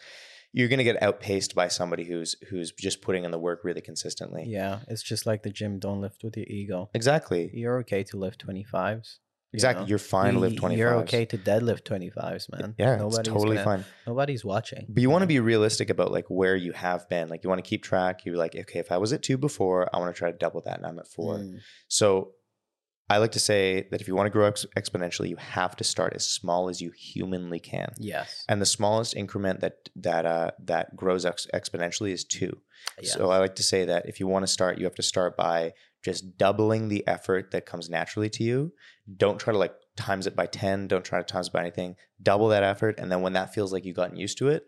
you're 0.52 0.68
going 0.68 0.78
to 0.78 0.84
get 0.84 1.02
outpaced 1.02 1.56
by 1.56 1.70
somebody 1.70 2.04
who's 2.04 2.36
who's 2.50 2.74
just 2.74 3.02
putting 3.02 3.24
in 3.24 3.32
the 3.32 3.40
work 3.40 3.62
really 3.64 3.80
consistently. 3.80 4.44
Yeah, 4.46 4.80
it's 4.90 5.02
just 5.02 5.26
like 5.26 5.42
the 5.44 5.50
gym. 5.50 5.80
Don't 5.80 6.02
lift 6.02 6.22
with 6.22 6.36
your 6.36 6.46
ego. 6.50 6.90
Exactly. 6.94 7.50
You're 7.54 7.80
okay 7.80 8.04
to 8.04 8.18
lift 8.18 8.46
25s. 8.46 9.20
You 9.54 9.58
Exactly. 9.58 9.84
know? 9.84 9.90
You're 9.90 10.00
fine 10.00 10.34
to 10.34 10.40
live 10.40 10.54
You- 10.54 10.60
25. 10.60 10.78
You're 10.80 10.96
okay 11.04 11.26
to 11.26 11.38
deadlift 11.38 11.84
25s, 11.84 12.50
man. 12.52 12.74
Yeah, 12.78 12.96
Nobody's 12.98 13.20
it's 13.20 13.30
totally 13.30 13.56
gonna- 13.58 13.64
fine. 13.64 13.86
Nobody's 14.08 14.44
watching. 14.44 14.86
But 14.90 15.02
you 15.02 15.10
want 15.10 15.22
to 15.22 15.28
be 15.28 15.40
realistic 15.40 15.90
about 15.90 16.12
like 16.12 16.26
where 16.28 16.56
you 16.56 16.72
have 16.74 17.08
been. 17.08 17.30
Like 17.30 17.44
you 17.44 17.50
want 17.50 17.64
to 17.64 17.70
keep 17.70 17.84
track. 17.84 18.26
You're 18.26 18.36
like, 18.38 18.56
okay, 18.56 18.80
if 18.80 18.92
I 18.92 18.98
was 18.98 19.14
at 19.14 19.22
two 19.24 19.38
before, 19.38 19.90
I 19.96 20.00
want 20.00 20.14
to 20.14 20.18
try 20.18 20.32
to 20.32 20.38
double 20.38 20.62
that, 20.66 20.78
and 20.78 20.86
I'm 20.86 20.98
at 21.00 21.08
four. 21.08 21.38
Mm, 21.38 21.60
So 21.88 22.32
I 23.10 23.18
like 23.18 23.34
to 23.34 23.40
say 23.40 23.88
that 23.92 24.02
if 24.02 24.08
you 24.08 24.16
want 24.16 24.28
to 24.28 24.32
grow 24.32 24.48
ex- 24.48 24.66
exponentially, 24.78 25.30
you 25.30 25.36
have 25.36 25.76
to 25.76 25.84
start 25.84 26.14
as 26.16 26.26
small 26.28 26.70
as 26.70 26.82
you 26.82 26.92
humanly 26.98 27.60
can. 27.60 27.94
yes. 28.00 28.46
And 28.50 28.60
the 28.62 28.66
smallest 28.66 29.16
increment 29.16 29.60
that 29.60 29.90
that 29.98 30.26
uh, 30.26 30.52
that 30.64 30.96
grows 30.96 31.26
ex- 31.26 31.46
exponentially 31.54 32.12
is 32.12 32.24
two. 32.24 32.62
yes. 33.02 33.14
So 33.14 33.30
I 33.30 33.38
like 33.38 33.56
to 33.56 33.64
say 33.64 33.86
that 33.86 34.08
if 34.08 34.20
you 34.20 34.26
want 34.28 34.44
to 34.44 34.52
start, 34.52 34.78
you 34.80 34.86
have 34.86 34.96
to 34.96 35.04
start 35.04 35.38
by 35.38 35.74
just 36.04 36.38
doubling 36.38 36.90
the 36.90 37.06
effort 37.08 37.52
that 37.52 37.66
comes 37.66 37.90
naturally 37.90 38.30
to 38.30 38.44
you. 38.44 38.74
Don't 39.18 39.40
try 39.40 39.54
to 39.54 39.60
like 39.60 39.74
times 39.96 40.28
it 40.28 40.36
by 40.36 40.46
10. 40.46 40.88
Don't 40.88 41.06
try 41.06 41.20
to 41.20 41.26
times 41.26 41.48
it 41.48 41.54
by 41.54 41.62
anything. 41.62 41.96
Double 42.22 42.50
that 42.50 42.64
effort. 42.64 43.00
And 43.00 43.12
then 43.12 43.22
when 43.22 43.34
that 43.34 43.54
feels 43.54 43.72
like 43.72 43.86
you've 43.86 43.96
gotten 43.96 44.18
used 44.18 44.38
to 44.40 44.50
it, 44.50 44.66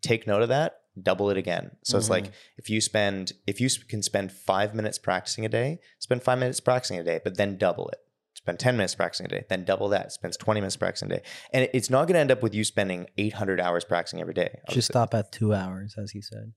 take 0.00 0.26
note 0.26 0.42
of 0.42 0.48
that, 0.48 0.76
double 1.00 1.30
it 1.30 1.36
again. 1.36 1.72
So 1.84 1.98
it's 1.98 2.10
like 2.10 2.24
mm-hmm. 2.24 2.32
if 2.58 2.70
you 2.70 2.80
spend, 2.80 3.32
if 3.46 3.60
you 3.60 3.68
can 3.88 4.02
spend 4.02 4.32
five 4.32 4.74
minutes 4.74 4.98
practicing 4.98 5.44
a 5.44 5.48
day, 5.48 5.78
spend 5.98 6.22
five 6.22 6.38
minutes 6.38 6.60
practicing 6.60 6.98
a 6.98 7.04
day, 7.04 7.20
but 7.22 7.36
then 7.36 7.58
double 7.58 7.88
it. 7.88 7.98
Spend 8.34 8.58
10 8.58 8.76
minutes 8.76 8.96
practicing 8.96 9.26
a 9.26 9.28
day, 9.28 9.44
then 9.48 9.64
double 9.64 9.88
that. 9.90 10.10
Spends 10.10 10.36
20 10.36 10.60
minutes 10.60 10.76
practicing 10.76 11.12
a 11.12 11.16
day. 11.16 11.22
And 11.52 11.68
it's 11.72 11.90
not 11.90 12.08
going 12.08 12.14
to 12.14 12.20
end 12.20 12.32
up 12.32 12.42
with 12.42 12.54
you 12.54 12.64
spending 12.64 13.06
800 13.16 13.60
hours 13.60 13.84
practicing 13.84 14.20
every 14.20 14.34
day. 14.34 14.58
Just 14.70 14.88
stop 14.88 15.14
at 15.14 15.30
two 15.30 15.54
hours, 15.54 15.94
as 15.96 16.10
he 16.10 16.20
said. 16.20 16.52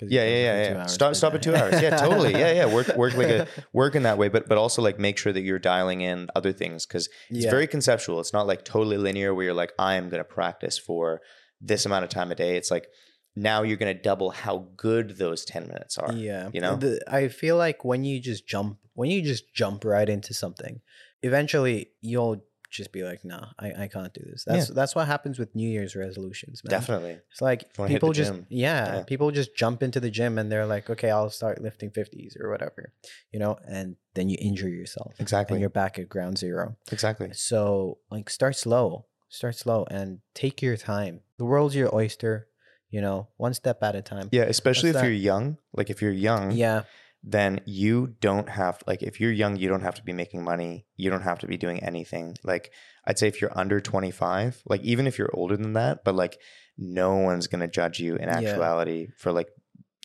Yeah, 0.00 0.24
yeah, 0.24 0.28
yeah, 0.28 0.62
yeah. 0.74 0.86
Stop, 0.86 1.14
stop 1.14 1.34
at 1.34 1.42
two 1.42 1.54
hours. 1.54 1.80
Yeah, 1.80 1.96
totally. 1.96 2.32
Yeah, 2.32 2.52
yeah. 2.52 2.72
Work, 2.74 2.96
work 2.96 3.14
like 3.16 3.28
a 3.28 3.46
work 3.72 3.94
in 3.94 4.02
that 4.04 4.18
way, 4.18 4.28
but 4.28 4.48
but 4.48 4.58
also 4.58 4.82
like 4.82 4.98
make 4.98 5.18
sure 5.18 5.32
that 5.32 5.40
you're 5.42 5.58
dialing 5.58 6.00
in 6.02 6.28
other 6.34 6.52
things 6.52 6.86
because 6.86 7.08
it's 7.30 7.44
Yeah. 7.44 7.50
very 7.50 7.66
conceptual. 7.66 8.20
It's 8.20 8.32
not 8.32 8.46
like 8.46 8.64
totally 8.64 8.96
linear 8.98 9.34
where 9.34 9.44
you're 9.46 9.54
like, 9.54 9.72
I 9.78 9.94
am 9.94 10.08
going 10.08 10.20
to 10.20 10.24
practice 10.24 10.78
for 10.78 11.20
this 11.60 11.86
amount 11.86 12.04
of 12.04 12.10
time 12.10 12.30
a 12.30 12.34
day. 12.34 12.56
It's 12.56 12.70
like 12.70 12.88
now 13.34 13.62
you're 13.62 13.76
going 13.76 13.94
to 13.94 14.02
double 14.02 14.30
how 14.30 14.68
good 14.76 15.18
those 15.18 15.44
ten 15.44 15.66
minutes 15.68 15.98
are. 15.98 16.12
Yeah, 16.12 16.50
you 16.52 16.60
know? 16.60 16.76
the, 16.76 17.00
I 17.06 17.28
feel 17.28 17.56
like 17.56 17.84
when 17.84 18.04
you 18.04 18.20
just 18.20 18.46
jump, 18.46 18.78
when 18.94 19.10
you 19.10 19.22
just 19.22 19.52
jump 19.54 19.84
right 19.84 20.08
into 20.08 20.34
something, 20.34 20.80
eventually 21.22 21.90
you'll 22.00 22.44
just 22.76 22.92
be 22.92 23.02
like, 23.02 23.24
"Nah, 23.24 23.46
I, 23.58 23.84
I 23.84 23.88
can't 23.88 24.12
do 24.12 24.22
this." 24.30 24.44
That's 24.44 24.68
that's 24.68 24.94
what 24.94 25.06
happens 25.06 25.38
with 25.38 25.54
New 25.54 25.68
Year's 25.68 25.96
resolutions, 25.96 26.62
man. 26.64 26.70
Definitely. 26.70 27.18
It's 27.30 27.40
like 27.40 27.72
people 27.86 28.12
just 28.12 28.32
yeah, 28.48 28.96
Yeah. 28.96 29.02
people 29.04 29.30
just 29.30 29.54
jump 29.56 29.82
into 29.82 30.00
the 30.00 30.10
gym 30.10 30.38
and 30.38 30.50
they're 30.50 30.66
like, 30.66 30.88
"Okay, 30.90 31.10
I'll 31.10 31.30
start 31.30 31.60
lifting 31.62 31.90
50s 31.90 32.38
or 32.40 32.50
whatever." 32.50 32.92
You 33.32 33.38
know, 33.40 33.58
and 33.66 33.96
then 34.14 34.28
you 34.28 34.36
injure 34.40 34.68
yourself 34.68 35.12
and 35.18 35.24
Exactly. 35.24 35.60
you're 35.60 35.68
back 35.70 35.98
at 35.98 36.08
ground 36.08 36.38
zero. 36.38 36.76
Exactly. 36.92 37.30
So, 37.32 37.98
like 38.10 38.30
start 38.30 38.56
slow. 38.56 39.06
Start 39.28 39.56
slow 39.56 39.84
and 39.90 40.20
take 40.34 40.62
your 40.62 40.76
time. 40.76 41.20
The 41.38 41.44
world's 41.44 41.74
your 41.74 41.92
oyster, 41.94 42.48
you 42.90 43.00
know, 43.00 43.28
one 43.36 43.52
step 43.54 43.82
at 43.82 43.94
a 43.96 44.00
time. 44.02 44.28
Yeah, 44.32 44.44
especially 44.44 44.90
if 44.90 45.02
you're 45.02 45.10
young. 45.10 45.58
Like 45.74 45.90
if 45.90 46.00
you're 46.00 46.12
young, 46.12 46.52
Yeah. 46.52 46.84
Then 47.28 47.60
you 47.66 48.14
don't 48.20 48.48
have 48.48 48.82
like 48.86 49.02
if 49.02 49.20
you're 49.20 49.32
young 49.32 49.56
you 49.56 49.68
don't 49.68 49.82
have 49.82 49.96
to 49.96 50.02
be 50.04 50.12
making 50.12 50.44
money. 50.44 50.86
You 50.96 51.10
don't 51.10 51.22
have 51.30 51.40
to 51.40 51.46
be 51.48 51.56
doing 51.56 51.82
anything. 51.82 52.36
Like 52.44 52.70
i'd 53.08 53.18
say 53.18 53.28
if 53.28 53.40
you're 53.40 53.56
under 53.58 53.80
25 53.80 54.62
like 54.66 54.80
even 54.82 55.06
if 55.06 55.16
you're 55.18 55.30
older 55.34 55.56
than 55.56 55.74
that 55.74 56.02
but 56.04 56.14
like 56.14 56.38
no 56.76 57.16
one's 57.16 57.46
going 57.46 57.60
to 57.60 57.68
judge 57.68 58.00
you 58.00 58.16
in 58.16 58.28
Yeah. 58.28 58.38
actuality 58.38 59.08
for 59.16 59.30
like 59.32 59.48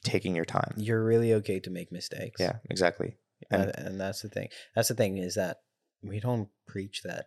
taking 0.03 0.35
your 0.35 0.45
time. 0.45 0.73
You're 0.77 1.03
really 1.03 1.33
okay 1.39 1.59
to 1.61 1.69
make 1.69 1.91
mistakes. 1.91 2.39
yeah 2.41 2.55
exactly. 2.69 3.17
And 3.51 3.63
and, 3.63 3.87
and 3.87 3.95
that's 4.01 4.21
the 4.23 4.29
thing. 4.29 4.49
That's 4.75 4.87
the 4.89 4.95
thing 4.95 5.17
is 5.17 5.35
that 5.35 5.57
we 6.01 6.19
don't 6.19 6.49
preach 6.67 7.01
that 7.03 7.25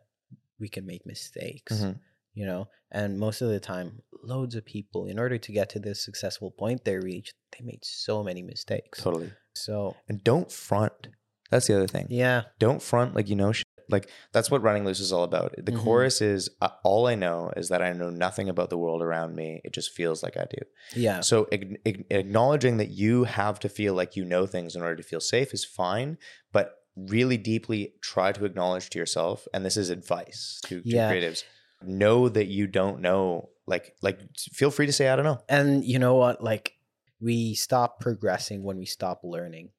we 0.59 0.68
can 0.68 0.84
make 0.86 1.05
mistakes 1.07 1.74
Mhm. 1.80 2.01
you 2.34 2.47
know? 2.47 2.62
And 2.90 3.18
most 3.26 3.42
of 3.42 3.49
the 3.49 3.61
time 3.61 4.03
loads 4.22 4.55
of 4.57 4.64
people 4.64 5.07
in 5.12 5.18
order 5.18 5.38
to 5.38 5.53
get 5.53 5.68
to 5.70 5.78
this 5.78 5.99
successful 6.05 6.51
point 6.51 6.84
they 6.84 6.97
reached 6.99 7.34
they 7.53 7.64
made 7.64 7.84
so 7.84 8.22
many 8.28 8.42
mistakes. 8.42 9.01
Totally 9.03 9.30
so 9.55 9.95
and 10.09 10.23
don't 10.25 10.51
front 10.51 11.09
that's 11.51 11.67
the 11.67 11.75
other 11.77 11.87
thing 11.87 12.07
yeah 12.11 12.43
don't 12.59 12.83
front 12.83 13.15
like 13.15 13.29
you 13.29 13.37
know 13.37 13.53
shit. 13.53 13.67
like 13.89 14.09
that's 14.33 14.51
what 14.51 14.63
running 14.63 14.85
loose 14.85 15.01
is 15.01 15.13
all 15.13 15.25
about 15.25 15.55
the 15.57 15.73
Mhm. 15.73 15.83
chorus 15.83 16.21
is 16.21 16.49
uh, 16.61 16.69
all 16.83 17.07
i 17.07 17.15
know 17.15 17.53
is 17.57 17.69
that 17.69 17.83
i 17.83 17.93
know 17.93 18.11
nothing 18.11 18.49
about 18.49 18.71
the 18.71 18.79
world 18.79 19.03
around 19.03 19.35
me 19.37 19.61
it 19.65 19.73
just 19.73 19.91
feels 19.93 20.23
like 20.23 20.37
i 20.37 20.45
do 20.51 20.59
yeah 20.95 21.21
So 21.21 21.47
ag- 21.53 21.79
ag- 21.87 22.07
acknowledging 22.11 22.79
that 22.79 22.91
you 22.91 23.25
have 23.25 23.59
to 23.61 23.69
feel 23.69 23.95
like 23.95 24.17
you 24.17 24.25
know 24.25 24.47
things 24.47 24.75
in 24.75 24.83
order 24.83 24.97
to 24.97 25.03
feel 25.03 25.21
safe 25.21 25.55
is 25.55 25.65
fine, 25.65 26.19
but 26.53 26.75
really 26.97 27.37
deeply 27.37 27.95
try 28.03 28.31
to 28.33 28.45
acknowledge 28.45 28.89
to 28.91 28.99
yourself, 29.01 29.49
and 29.53 29.65
this 29.65 29.77
is 29.77 29.91
advice 29.91 30.61
to, 30.67 30.81
to 30.83 30.89
Yeah. 30.89 31.11
creatives: 31.13 31.43
know 31.83 32.29
that 32.29 32.47
you 32.47 32.67
don't 32.69 33.01
know. 33.01 33.49
Like, 33.67 33.97
like 34.03 34.21
feel 34.37 34.71
free 34.71 34.87
to 34.87 34.93
say 34.93 35.09
I 35.09 35.17
don't 35.17 35.25
know. 35.25 35.41
and 35.49 35.85
you 35.85 35.99
know 35.99 36.15
what 36.17 36.43
like 36.43 36.75
we 37.21 37.55
stop 37.55 38.01
progressing 38.01 38.62
when 38.65 38.77
we 38.79 38.87
stop 38.87 39.21
learning 39.25 39.71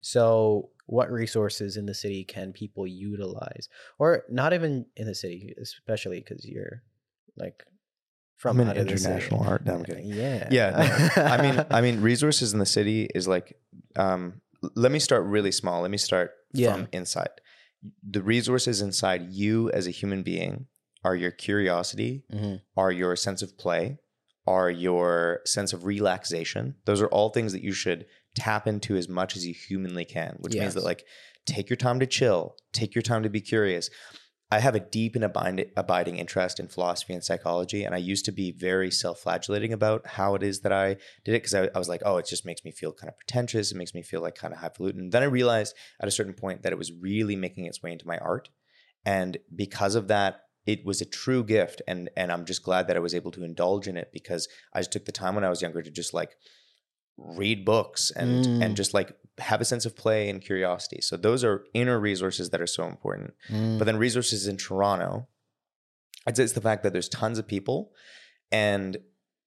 so 0.00 0.70
what 0.86 1.10
resources 1.10 1.76
in 1.76 1.86
the 1.86 1.94
city 1.94 2.24
can 2.24 2.52
people 2.52 2.86
utilize 2.86 3.68
or 3.98 4.24
not 4.28 4.52
even 4.52 4.86
in 4.96 5.06
the 5.06 5.14
city 5.14 5.54
especially 5.60 6.18
because 6.20 6.44
you're 6.46 6.82
like 7.36 7.64
from 8.36 8.58
I'm 8.60 8.66
city. 8.74 8.80
international 8.80 9.44
art. 9.44 9.64
No, 9.64 9.74
I'm 9.74 9.84
kidding. 9.84 10.06
yeah 10.06 10.48
Yeah, 10.50 10.70
no. 11.16 11.22
I 11.22 11.40
mean, 11.40 11.64
I 11.70 11.80
mean, 11.80 12.00
resources 12.12 12.52
in 12.52 12.58
the 12.58 12.66
city 12.66 13.08
is 13.14 13.28
like. 13.28 13.56
Um, 13.94 14.40
let 14.74 14.90
me 14.90 14.98
start 14.98 15.24
really 15.26 15.52
small. 15.52 15.82
Let 15.82 15.92
me 15.92 15.96
start 15.98 16.32
Yeah. 16.52 16.72
from 16.72 16.88
inside. 16.92 17.30
The 18.02 18.20
resources 18.22 18.80
inside 18.82 19.30
you 19.30 19.70
as 19.70 19.86
a 19.86 19.92
human 19.92 20.24
being 20.24 20.66
are 21.04 21.14
your 21.14 21.30
curiosity, 21.30 22.24
Mhm. 22.32 22.62
are 22.76 22.90
your 22.90 23.14
sense 23.14 23.42
of 23.42 23.56
play, 23.56 23.98
are 24.46 24.70
your 24.70 25.40
sense 25.44 25.72
of 25.72 25.84
relaxation. 25.84 26.74
Those 26.84 27.00
are 27.00 27.08
all 27.08 27.30
things 27.30 27.52
that 27.52 27.62
you 27.62 27.72
should 27.72 28.06
tap 28.34 28.66
into 28.66 28.96
as 28.96 29.08
much 29.08 29.36
as 29.36 29.46
you 29.46 29.54
humanly 29.54 30.04
can, 30.04 30.36
which 30.40 30.54
means 30.54 30.74
that 30.74 30.84
like 30.84 31.04
take 31.46 31.68
your 31.68 31.76
time 31.76 32.00
to 32.00 32.06
chill, 32.06 32.56
take 32.72 32.94
your 32.94 33.02
time 33.02 33.22
to 33.22 33.30
be 33.30 33.40
curious. 33.40 33.90
I 34.50 34.58
have 34.58 34.74
a 34.74 34.80
deep 34.80 35.14
and 35.14 35.24
abiding, 35.24 35.70
abiding 35.78 36.18
interest 36.18 36.60
in 36.60 36.68
philosophy 36.68 37.14
and 37.14 37.24
psychology, 37.24 37.84
and 37.84 37.94
I 37.94 37.98
used 37.98 38.26
to 38.26 38.32
be 38.32 38.52
very 38.52 38.90
self-flagellating 38.90 39.72
about 39.72 40.06
how 40.06 40.34
it 40.34 40.42
is 40.42 40.60
that 40.60 40.72
I 40.72 40.96
did 41.24 41.34
it 41.34 41.42
because 41.42 41.54
I, 41.54 41.70
I 41.74 41.78
was 41.78 41.88
like, 41.88 42.02
oh, 42.04 42.18
it 42.18 42.26
just 42.26 42.44
makes 42.44 42.62
me 42.62 42.70
feel 42.70 42.92
kind 42.92 43.08
of 43.08 43.16
pretentious. 43.16 43.72
It 43.72 43.78
makes 43.78 43.94
me 43.94 44.02
feel 44.02 44.20
like 44.20 44.34
kind 44.34 44.52
of 44.52 44.60
highfalutin. 44.60 45.08
Then 45.08 45.22
I 45.22 45.26
realized 45.26 45.74
at 46.00 46.08
a 46.08 46.12
certain 46.12 46.34
point 46.34 46.62
that 46.62 46.72
it 46.72 46.78
was 46.78 46.92
really 46.92 47.34
making 47.34 47.64
its 47.64 47.82
way 47.82 47.92
into 47.92 48.06
my 48.06 48.18
art, 48.18 48.50
and 49.06 49.38
because 49.54 49.94
of 49.94 50.08
that, 50.08 50.42
it 50.66 50.84
was 50.84 51.00
a 51.00 51.04
true 51.04 51.42
gift. 51.44 51.82
And 51.88 52.10
and 52.16 52.30
I'm 52.32 52.44
just 52.44 52.62
glad 52.62 52.86
that 52.86 52.96
I 52.96 53.00
was 53.00 53.14
able 53.14 53.30
to 53.32 53.44
indulge 53.44 53.88
in 53.88 53.96
it 53.96 54.10
because 54.12 54.48
I 54.72 54.80
just 54.80 54.92
took 54.92 55.04
the 55.04 55.12
time 55.12 55.34
when 55.34 55.44
I 55.44 55.50
was 55.50 55.62
younger 55.62 55.82
to 55.82 55.90
just 55.90 56.14
like 56.14 56.36
read 57.18 57.64
books 57.64 58.10
and 58.14 58.44
Mm. 58.44 58.64
and 58.64 58.76
just 58.76 58.94
like 58.94 59.16
have 59.38 59.60
a 59.60 59.64
sense 59.64 59.84
of 59.86 59.96
play 59.96 60.28
and 60.28 60.40
curiosity. 60.42 61.00
So 61.00 61.16
those 61.16 61.42
are 61.44 61.64
inner 61.74 61.98
resources 61.98 62.50
that 62.50 62.60
are 62.60 62.66
so 62.66 62.86
important. 62.86 63.34
Mm. 63.50 63.78
But 63.78 63.84
then 63.84 63.96
resources 63.96 64.46
in 64.46 64.56
Toronto, 64.56 65.28
I'd 66.26 66.36
say 66.36 66.44
it's 66.44 66.52
the 66.52 66.60
fact 66.60 66.82
that 66.82 66.92
there's 66.92 67.08
tons 67.08 67.38
of 67.38 67.46
people 67.46 67.92
and 68.50 68.98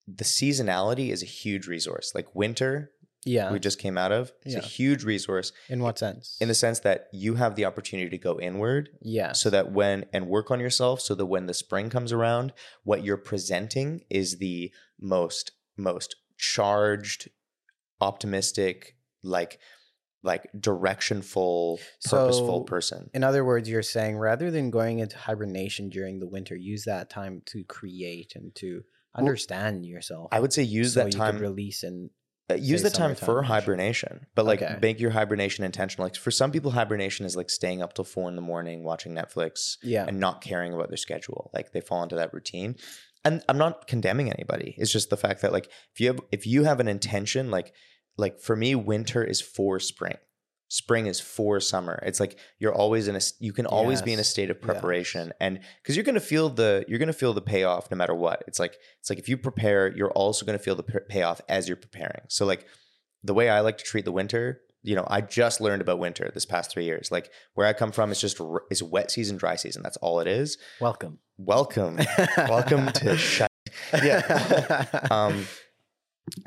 the 0.07 0.23
seasonality 0.23 1.09
is 1.11 1.23
a 1.23 1.25
huge 1.27 1.65
resource. 1.67 2.11
Like 2.13 2.35
winter, 2.35 2.91
yeah 3.25 3.51
we 3.51 3.59
just 3.59 3.79
came 3.79 3.97
out 3.97 4.11
of, 4.11 4.31
is 4.45 4.53
Yeah. 4.53 4.59
a 4.59 4.63
huge 4.63 5.03
resource 5.03 5.51
in 5.67 5.79
what 5.81 5.97
sense 5.99 6.37
in 6.39 6.47
the 6.47 6.53
sense 6.53 6.79
that 6.81 7.07
you 7.11 7.35
have 7.35 7.55
the 7.55 7.65
opportunity 7.65 8.09
to 8.09 8.17
go 8.17 8.39
inward 8.39 8.89
yeah 9.01 9.31
so 9.33 9.49
that 9.49 9.71
when 9.71 10.05
and 10.13 10.27
work 10.27 10.51
on 10.51 10.59
yourself 10.59 11.01
so 11.01 11.15
that 11.15 11.25
when 11.25 11.45
the 11.47 11.53
spring 11.53 11.89
comes 11.89 12.11
around, 12.11 12.53
what 12.83 13.03
you're 13.03 13.17
presenting 13.17 14.01
is 14.09 14.37
the 14.37 14.71
most 14.99 15.51
most 15.77 16.15
charged, 16.37 17.29
optimistic, 18.01 18.95
like 19.23 19.59
like 20.23 20.47
directionful, 20.59 21.79
purposeful 22.03 22.59
So- 22.61 22.63
person. 22.63 23.09
in 23.13 23.23
other 23.23 23.45
words 23.45 23.69
you're 23.69 23.83
saying 23.83 24.17
rather 24.17 24.49
than 24.49 24.71
going 24.71 24.97
into 24.99 25.17
hibernation 25.17 25.89
during 25.89 26.19
the 26.19 26.27
winter 26.27 26.55
use 26.55 26.83
that 26.85 27.09
time 27.11 27.41
to 27.47 27.63
create 27.65 28.33
and 28.35 28.53
to 28.55 28.83
understand 29.15 29.85
yourself 29.85 30.29
I 30.31 30.39
would 30.39 30.51
say 30.51 30.63
use 30.63 30.93
so 30.93 31.01
that 31.03 31.13
you 31.13 31.19
time 31.19 31.37
release 31.37 31.83
and 31.83 32.09
Uh, 32.47 32.53
use 32.55 32.83
the 32.83 32.89
time 32.91 33.15
for 33.15 33.25
for 33.25 33.41
hibernation, 33.41 34.27
but 34.35 34.45
like 34.45 34.61
Okay. 34.61 34.77
make 34.79 34.99
your 34.99 35.11
hibernation 35.11 35.63
intentional. 35.63 36.05
Like 36.05 36.15
for 36.15 36.29
some 36.31 36.51
people, 36.51 36.71
hibernation 36.71 37.25
is 37.25 37.35
like 37.35 37.49
staying 37.49 37.81
up 37.81 37.93
till 37.93 38.05
four 38.05 38.29
in 38.29 38.35
the 38.35 38.41
morning 38.41 38.83
watching 38.83 39.13
Netflix 39.13 39.77
yeah 39.81 40.05
and 40.07 40.19
not 40.19 40.41
caring 40.41 40.73
about 40.73 40.89
their 40.89 40.97
schedule. 40.97 41.49
Like 41.53 41.71
they 41.71 41.81
fall 41.81 42.03
into 42.03 42.15
that 42.17 42.33
routine. 42.33 42.75
And 43.23 43.43
I'm 43.49 43.57
not 43.57 43.87
condemning 43.87 44.31
anybody. 44.31 44.75
It's 44.77 44.91
just 44.91 45.09
the 45.09 45.17
fact 45.17 45.41
that 45.41 45.51
like 45.51 45.67
if 45.93 45.99
you 45.99 46.07
have 46.07 46.19
if 46.31 46.45
you 46.45 46.65
have 46.65 46.79
an 46.79 46.87
intention, 46.87 47.49
like 47.49 47.73
like 48.17 48.39
for 48.39 48.55
me, 48.55 48.75
winter 48.75 49.23
is 49.23 49.41
for 49.41 49.79
spring. 49.79 50.17
Spring 50.67 51.05
is 51.07 51.19
for 51.19 51.59
summer. 51.59 52.01
It's 52.05 52.19
like 52.19 52.37
you're 52.59 52.73
always 52.73 53.07
in 53.07 53.15
a 53.15 53.21
you 53.39 53.53
can 53.53 53.65
always 53.65 54.01
be 54.01 54.13
in 54.13 54.19
a 54.19 54.23
state 54.23 54.49
of 54.49 54.57
Yes. 54.57 54.65
preparation 54.65 55.31
and 55.39 55.59
because 55.81 55.95
you're 55.95 56.03
gonna 56.03 56.19
feel 56.19 56.49
the 56.49 56.83
you're 56.87 56.99
gonna 56.99 57.13
feel 57.13 57.33
the 57.33 57.41
payoff 57.41 57.89
no 57.91 57.97
matter 57.97 58.15
what. 58.15 58.43
It's 58.47 58.59
like 58.59 58.75
it's 58.99 59.09
like 59.09 59.19
if 59.19 59.29
you 59.29 59.37
prepare, 59.37 59.95
you're 59.95 60.11
also 60.11 60.45
gonna 60.45 60.59
feel 60.59 60.75
the 60.75 60.83
payoff 60.83 61.39
as 61.47 61.67
you're 61.67 61.77
preparing. 61.77 62.21
So 62.29 62.45
like 62.45 62.65
the 63.23 63.33
way 63.33 63.49
I 63.49 63.59
like 63.61 63.77
to 63.77 63.83
treat 63.83 64.05
the 64.05 64.11
winter, 64.11 64.61
you 64.81 64.95
know, 64.95 65.05
I 65.07 65.21
just 65.21 65.61
learned 65.61 65.81
about 65.81 65.99
winter 65.99 66.29
this 66.33 66.45
past 66.45 66.71
three 66.71 66.85
years. 66.85 67.11
Like 67.11 67.31
where 67.53 67.67
I 67.67 67.73
come 67.73 67.91
from, 67.91 68.11
it's 68.11 68.21
just 68.21 68.39
it's 68.71 68.81
wet 68.83 69.11
season, 69.11 69.37
dry 69.37 69.55
season. 69.55 69.83
That's 69.83 69.97
all 69.97 70.19
it 70.19 70.27
is. 70.27 70.57
welcome 70.81 71.19
Welcome, 71.37 71.99
welcome 72.37 72.87
to 72.93 73.17
shut. 73.17 73.49
Yeah. 74.03 74.85
Um, 75.11 75.45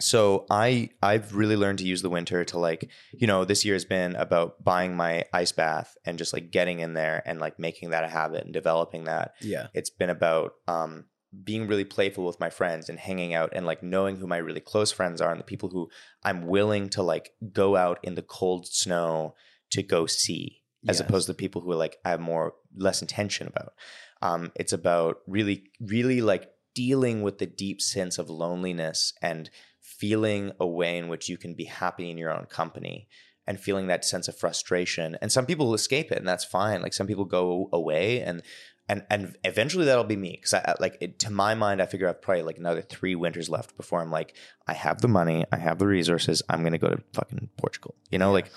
so 0.01 0.47
I 0.51 0.91
I've 1.03 1.35
really 1.35 1.57
learned 1.57 1.79
to 1.79 1.87
use 1.87 2.03
the 2.03 2.11
winter 2.11 2.45
to 2.47 2.59
like 2.59 2.91
you 3.13 3.27
know 3.27 3.45
this 3.45 3.65
year 3.65 3.75
has 3.75 3.85
been 3.85 4.17
about 4.17 4.63
buying 4.63 4.97
my 4.97 5.25
ice 5.33 5.53
bath 5.53 5.97
and 6.05 6.19
just 6.19 6.33
like 6.33 6.51
getting 6.51 6.81
in 6.81 6.95
there 6.95 7.23
and 7.25 7.39
like 7.39 7.59
making 7.59 7.91
that 7.91 8.05
a 8.05 8.09
habit 8.09 8.45
and 8.45 8.53
developing 8.53 9.05
that. 9.05 9.35
Yeah. 9.41 9.69
It's 9.75 9.91
been 9.91 10.11
about 10.11 10.55
um, 10.67 11.05
being 11.45 11.69
really 11.69 11.85
playful 11.85 12.25
with 12.25 12.41
my 12.41 12.51
friends 12.51 12.89
and 12.89 12.99
hanging 12.99 13.35
out 13.35 13.51
and 13.53 13.67
like 13.67 13.83
knowing 13.83 14.17
who 14.17 14.27
my 14.27 14.39
really 14.39 14.61
close 14.61 14.91
friends 14.91 15.21
are 15.21 15.31
and 15.31 15.41
the 15.41 15.45
people 15.45 15.69
who 15.69 15.89
I'm 16.25 16.47
willing 16.47 16.89
to 16.91 17.03
like 17.03 17.33
go 17.53 17.77
out 17.77 17.99
in 18.03 18.15
the 18.15 18.23
cold 18.23 18.67
snow 18.67 19.35
to 19.71 19.83
go 19.83 20.07
see 20.07 20.63
as 20.87 21.01
opposed 21.01 21.27
to 21.27 21.35
people 21.35 21.61
who 21.61 21.73
are 21.73 21.77
like 21.77 21.99
I 22.05 22.11
have 22.11 22.21
more 22.21 22.55
less 22.77 23.03
intention 23.03 23.47
about. 23.47 23.75
Um, 24.23 24.53
it's 24.57 24.73
about 24.73 25.19
really, 25.27 25.71
really 25.81 26.21
like 26.21 26.51
dealing 26.75 27.23
with 27.23 27.39
the 27.39 27.47
deep 27.47 27.81
sense 27.81 28.19
of 28.19 28.31
loneliness 28.31 29.13
and 29.21 29.51
feeling 29.99 30.53
a 30.61 30.67
way 30.67 30.97
in 30.97 31.09
which 31.09 31.29
you 31.29 31.37
can 31.37 31.55
be 31.55 31.65
happy 31.65 32.11
in 32.11 32.19
your 32.19 32.33
own 32.33 32.47
company 32.47 33.09
and 33.47 33.59
feeling 33.59 33.87
that 33.89 34.05
sense 34.05 34.29
of 34.29 34.37
frustration. 34.37 35.17
And 35.21 35.33
some 35.33 35.47
people 35.47 35.75
escape 35.75 36.13
it, 36.13 36.19
and 36.19 36.29
that's 36.29 36.45
fine. 36.45 36.83
Like 36.83 36.95
some 36.95 37.07
people 37.07 37.25
go 37.25 37.69
away 37.73 38.21
and. 38.21 38.43
And, 38.91 39.05
and 39.11 39.37
eventually 39.45 39.85
that'll 39.85 40.05
be 40.05 40.17
me 40.17 40.39
because 40.41 40.55
I 40.55 40.75
like 40.81 40.97
it, 41.03 41.19
to 41.19 41.31
my 41.31 41.55
mind 41.55 41.83
I 41.83 41.85
figure 41.85 42.09
I've 42.09 42.23
probably 42.23 42.43
like 42.45 42.57
another 42.57 42.81
three 42.81 43.15
winters 43.15 43.51
left 43.51 43.77
before 43.77 44.01
I'm 44.01 44.11
like 44.11 44.35
I 44.67 44.73
have 44.73 45.03
the 45.03 45.09
money 45.09 45.45
I 45.53 45.59
have 45.59 45.79
the 45.79 45.87
resources 45.87 46.43
I'm 46.49 46.63
gonna 46.63 46.79
go 46.79 46.89
to 46.89 47.03
fucking 47.13 47.51
Portugal 47.59 47.97
you 48.11 48.19
know 48.19 48.33
like 48.33 48.51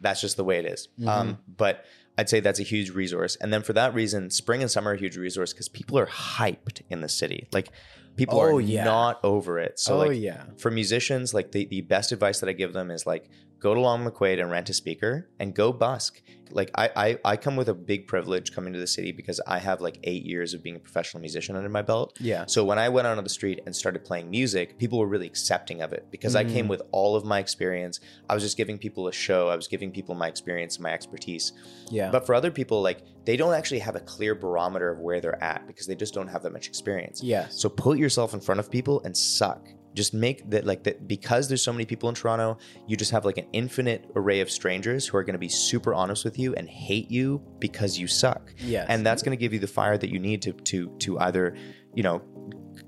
that's 0.00 0.20
just 0.20 0.36
the 0.36 0.44
way 0.44 0.58
it 0.58 0.66
is. 0.66 0.88
Mm-hmm. 0.98 1.08
Um, 1.08 1.38
but 1.46 1.84
I'd 2.18 2.28
say 2.28 2.40
that's 2.40 2.60
a 2.60 2.64
huge 2.64 2.90
resource. 2.90 3.36
And 3.36 3.52
then 3.52 3.62
for 3.62 3.72
that 3.74 3.94
reason, 3.94 4.30
spring 4.30 4.62
and 4.62 4.70
summer 4.70 4.90
are 4.90 4.94
a 4.94 4.98
huge 4.98 5.16
resource 5.16 5.52
because 5.52 5.68
people 5.68 5.98
are 5.98 6.06
hyped 6.06 6.82
in 6.88 7.00
the 7.00 7.08
city. 7.08 7.48
Like 7.52 7.70
people 8.16 8.38
Oh, 8.40 8.56
are 8.56 8.60
yeah. 8.60 8.84
not 8.84 9.20
over 9.24 9.58
it. 9.58 9.78
So 9.78 9.94
oh 9.94 10.06
like 10.06 10.18
yeah. 10.18 10.44
for 10.56 10.70
musicians, 10.70 11.34
like 11.34 11.52
the, 11.52 11.66
the 11.66 11.82
best 11.82 12.12
advice 12.12 12.40
that 12.40 12.48
I 12.48 12.52
give 12.52 12.72
them 12.72 12.90
is 12.90 13.06
like 13.06 13.28
go 13.58 13.74
to 13.74 13.80
Long 13.80 14.04
McQuade 14.08 14.40
and 14.40 14.50
rent 14.50 14.68
a 14.68 14.74
speaker 14.74 15.28
and 15.40 15.54
go 15.54 15.72
busk. 15.72 16.22
Like 16.50 16.70
I, 16.76 16.90
I 16.94 17.18
I 17.32 17.36
come 17.36 17.56
with 17.56 17.68
a 17.68 17.74
big 17.74 18.06
privilege 18.06 18.52
coming 18.54 18.72
to 18.72 18.78
the 18.78 18.86
city 18.86 19.10
because 19.10 19.40
I 19.48 19.58
have 19.58 19.80
like 19.80 19.98
eight 20.04 20.24
years 20.24 20.54
of 20.54 20.62
being 20.62 20.76
a 20.76 20.78
professional 20.78 21.20
musician 21.20 21.56
under 21.56 21.68
my 21.68 21.82
belt. 21.82 22.16
Yeah. 22.20 22.44
So 22.46 22.64
when 22.64 22.78
I 22.78 22.88
went 22.88 23.08
out 23.08 23.18
on 23.18 23.24
the 23.24 23.30
street 23.30 23.60
and 23.66 23.74
started 23.74 24.04
playing 24.04 24.30
music, 24.30 24.78
people 24.78 25.00
were 25.00 25.08
really 25.08 25.26
accepting 25.26 25.82
of 25.82 25.92
it 25.92 26.06
because 26.12 26.36
I 26.36 26.44
Mm. 26.44 26.52
came 26.52 26.68
with 26.68 26.82
all 26.92 27.16
of 27.16 27.24
my 27.24 27.40
experience. 27.40 27.98
I 28.30 28.34
was 28.34 28.44
just 28.44 28.56
giving 28.56 28.78
people 28.78 29.08
a 29.08 29.12
show. 29.12 29.48
I 29.48 29.56
was 29.56 29.66
giving 29.66 29.90
people 29.90 30.14
my 30.14 30.28
experience 30.28 30.76
and 30.76 30.84
my 30.84 30.92
expertise. 30.92 31.52
Yeah. 31.90 32.10
But 32.12 32.26
for 32.26 32.34
other 32.36 32.52
people, 32.52 32.80
like 32.80 33.02
they 33.24 33.36
don't 33.36 33.54
actually 33.54 33.80
have 33.80 33.96
a 33.96 34.00
clear 34.00 34.36
barometer 34.36 34.88
of 34.92 35.00
where 35.00 35.20
they're 35.20 35.42
at 35.42 35.66
because 35.66 35.88
they 35.88 35.96
just 35.96 36.14
don't 36.14 36.28
have 36.28 36.44
that 36.44 36.52
much 36.52 36.68
experience. 36.68 37.24
Yeah. 37.24 37.48
So 37.48 37.68
put 37.68 37.98
yourself 37.98 38.34
in 38.34 38.40
front 38.40 38.60
of 38.60 38.70
people 38.70 39.02
and 39.04 39.16
suck. 39.16 39.66
Just 39.96 40.12
make 40.14 40.48
that 40.50 40.64
like 40.66 40.84
that 40.84 41.08
because 41.08 41.48
there's 41.48 41.62
so 41.62 41.72
many 41.72 41.86
people 41.86 42.08
in 42.08 42.14
Toronto, 42.14 42.58
you 42.86 42.96
just 42.96 43.10
have 43.10 43.24
like 43.24 43.38
an 43.38 43.46
infinite 43.52 44.04
array 44.14 44.40
of 44.40 44.50
strangers 44.50 45.06
who 45.08 45.16
are 45.16 45.24
going 45.24 45.32
to 45.34 45.38
be 45.38 45.48
super 45.48 45.92
honest 45.94 46.22
with 46.24 46.38
you 46.38 46.54
and 46.54 46.68
hate 46.68 47.10
you 47.10 47.42
because 47.58 47.98
you 47.98 48.06
suck. 48.06 48.52
Yes. 48.58 48.86
And 48.90 49.04
that's 49.06 49.22
going 49.22 49.36
to 49.36 49.40
give 49.40 49.52
you 49.54 49.58
the 49.58 49.66
fire 49.66 49.96
that 49.96 50.10
you 50.10 50.18
need 50.18 50.42
to 50.42 50.52
to 50.52 50.90
to 50.98 51.18
either, 51.18 51.56
you 51.94 52.02
know, 52.02 52.20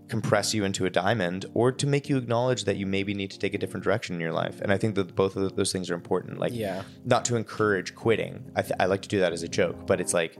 compress 0.08 0.52
you 0.54 0.64
into 0.64 0.84
a 0.86 0.90
diamond 0.90 1.46
or 1.54 1.72
to 1.72 1.86
make 1.86 2.08
you 2.10 2.16
acknowledge 2.18 2.64
that 2.64 2.76
you 2.76 2.86
maybe 2.86 3.14
need 3.14 3.30
to 3.30 3.38
take 3.38 3.54
a 3.54 3.58
different 3.58 3.84
direction 3.84 4.14
in 4.14 4.20
your 4.20 4.32
life. 4.32 4.60
And 4.60 4.70
I 4.72 4.76
think 4.78 4.94
that 4.96 5.14
both 5.14 5.34
of 5.36 5.56
those 5.56 5.72
things 5.72 5.90
are 5.90 5.94
important. 5.94 6.38
Like 6.38 6.52
Yeah. 6.54 6.82
not 7.04 7.24
to 7.26 7.36
encourage 7.36 7.94
quitting. 7.94 8.50
I, 8.54 8.62
th- 8.62 8.74
I 8.80 8.86
like 8.86 9.02
to 9.02 9.08
do 9.08 9.18
that 9.20 9.32
as 9.32 9.42
a 9.42 9.48
joke, 9.48 9.86
but 9.86 10.00
it's 10.00 10.12
like 10.14 10.36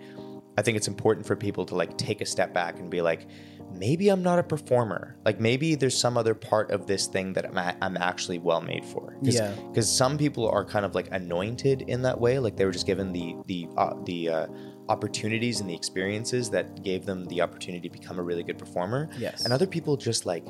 I 0.59 0.63
think 0.63 0.77
it's 0.77 0.89
important 0.89 1.25
for 1.27 1.37
people 1.37 1.65
to 1.67 1.75
like 1.77 1.97
take 1.97 2.21
a 2.21 2.27
step 2.27 2.53
back 2.53 2.79
and 2.81 2.91
be 2.91 3.01
like, 3.01 3.27
maybe 3.75 4.09
I'm 4.09 4.23
not 4.23 4.39
a 4.39 4.43
performer. 4.43 5.17
Like 5.25 5.41
maybe 5.41 5.75
there's 5.75 5.97
some 5.97 6.17
other 6.17 6.35
part 6.35 6.71
of 6.71 6.87
this 6.87 7.07
thing 7.07 7.33
that 7.35 7.47
I'm, 7.47 7.57
a- 7.59 7.77
I'm 7.81 7.97
actually 7.97 8.39
well 8.39 8.61
made 8.61 8.85
for. 8.85 9.17
Cause, 9.25 9.35
Yeah. 9.35 9.55
Because 9.71 9.91
some 9.91 10.19
people 10.19 10.49
are 10.49 10.65
kind 10.65 10.85
of 10.85 10.95
like 10.95 11.09
anointed 11.13 11.83
in 11.83 12.03
that 12.03 12.21
way. 12.21 12.39
Like 12.39 12.57
they 12.57 12.65
were 12.65 12.73
just 12.73 12.87
given 12.87 13.13
the 13.13 13.37
the 13.47 13.69
uh, 13.77 13.95
the 14.05 14.29
uh, 14.29 14.47
opportunities 14.89 15.61
and 15.61 15.69
the 15.69 15.75
experiences 15.75 16.51
that 16.51 16.83
gave 16.83 17.05
them 17.05 17.27
the 17.27 17.41
opportunity 17.43 17.89
to 17.89 17.93
become 17.99 18.19
a 18.19 18.23
really 18.23 18.43
good 18.43 18.59
performer. 18.59 19.09
Yes. 19.19 19.45
And 19.45 19.53
other 19.53 19.67
people 19.67 19.97
just 19.97 20.27
like 20.27 20.45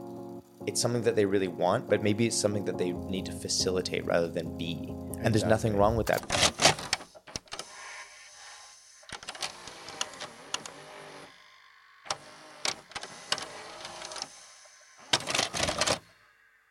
it's 0.67 0.81
something 0.81 1.03
that 1.03 1.17
they 1.17 1.25
really 1.25 1.49
want, 1.49 1.89
but 1.89 2.03
maybe 2.03 2.27
it's 2.27 2.37
something 2.37 2.65
that 2.67 2.77
they 2.77 2.93
need 2.93 3.25
to 3.27 3.33
facilitate 3.33 4.05
rather 4.05 4.29
than 4.29 4.57
be. 4.59 4.93
And 5.21 5.35
there's 5.35 5.45
nothing 5.45 5.77
wrong 5.77 5.97
with 5.97 6.07
that. 6.09 6.88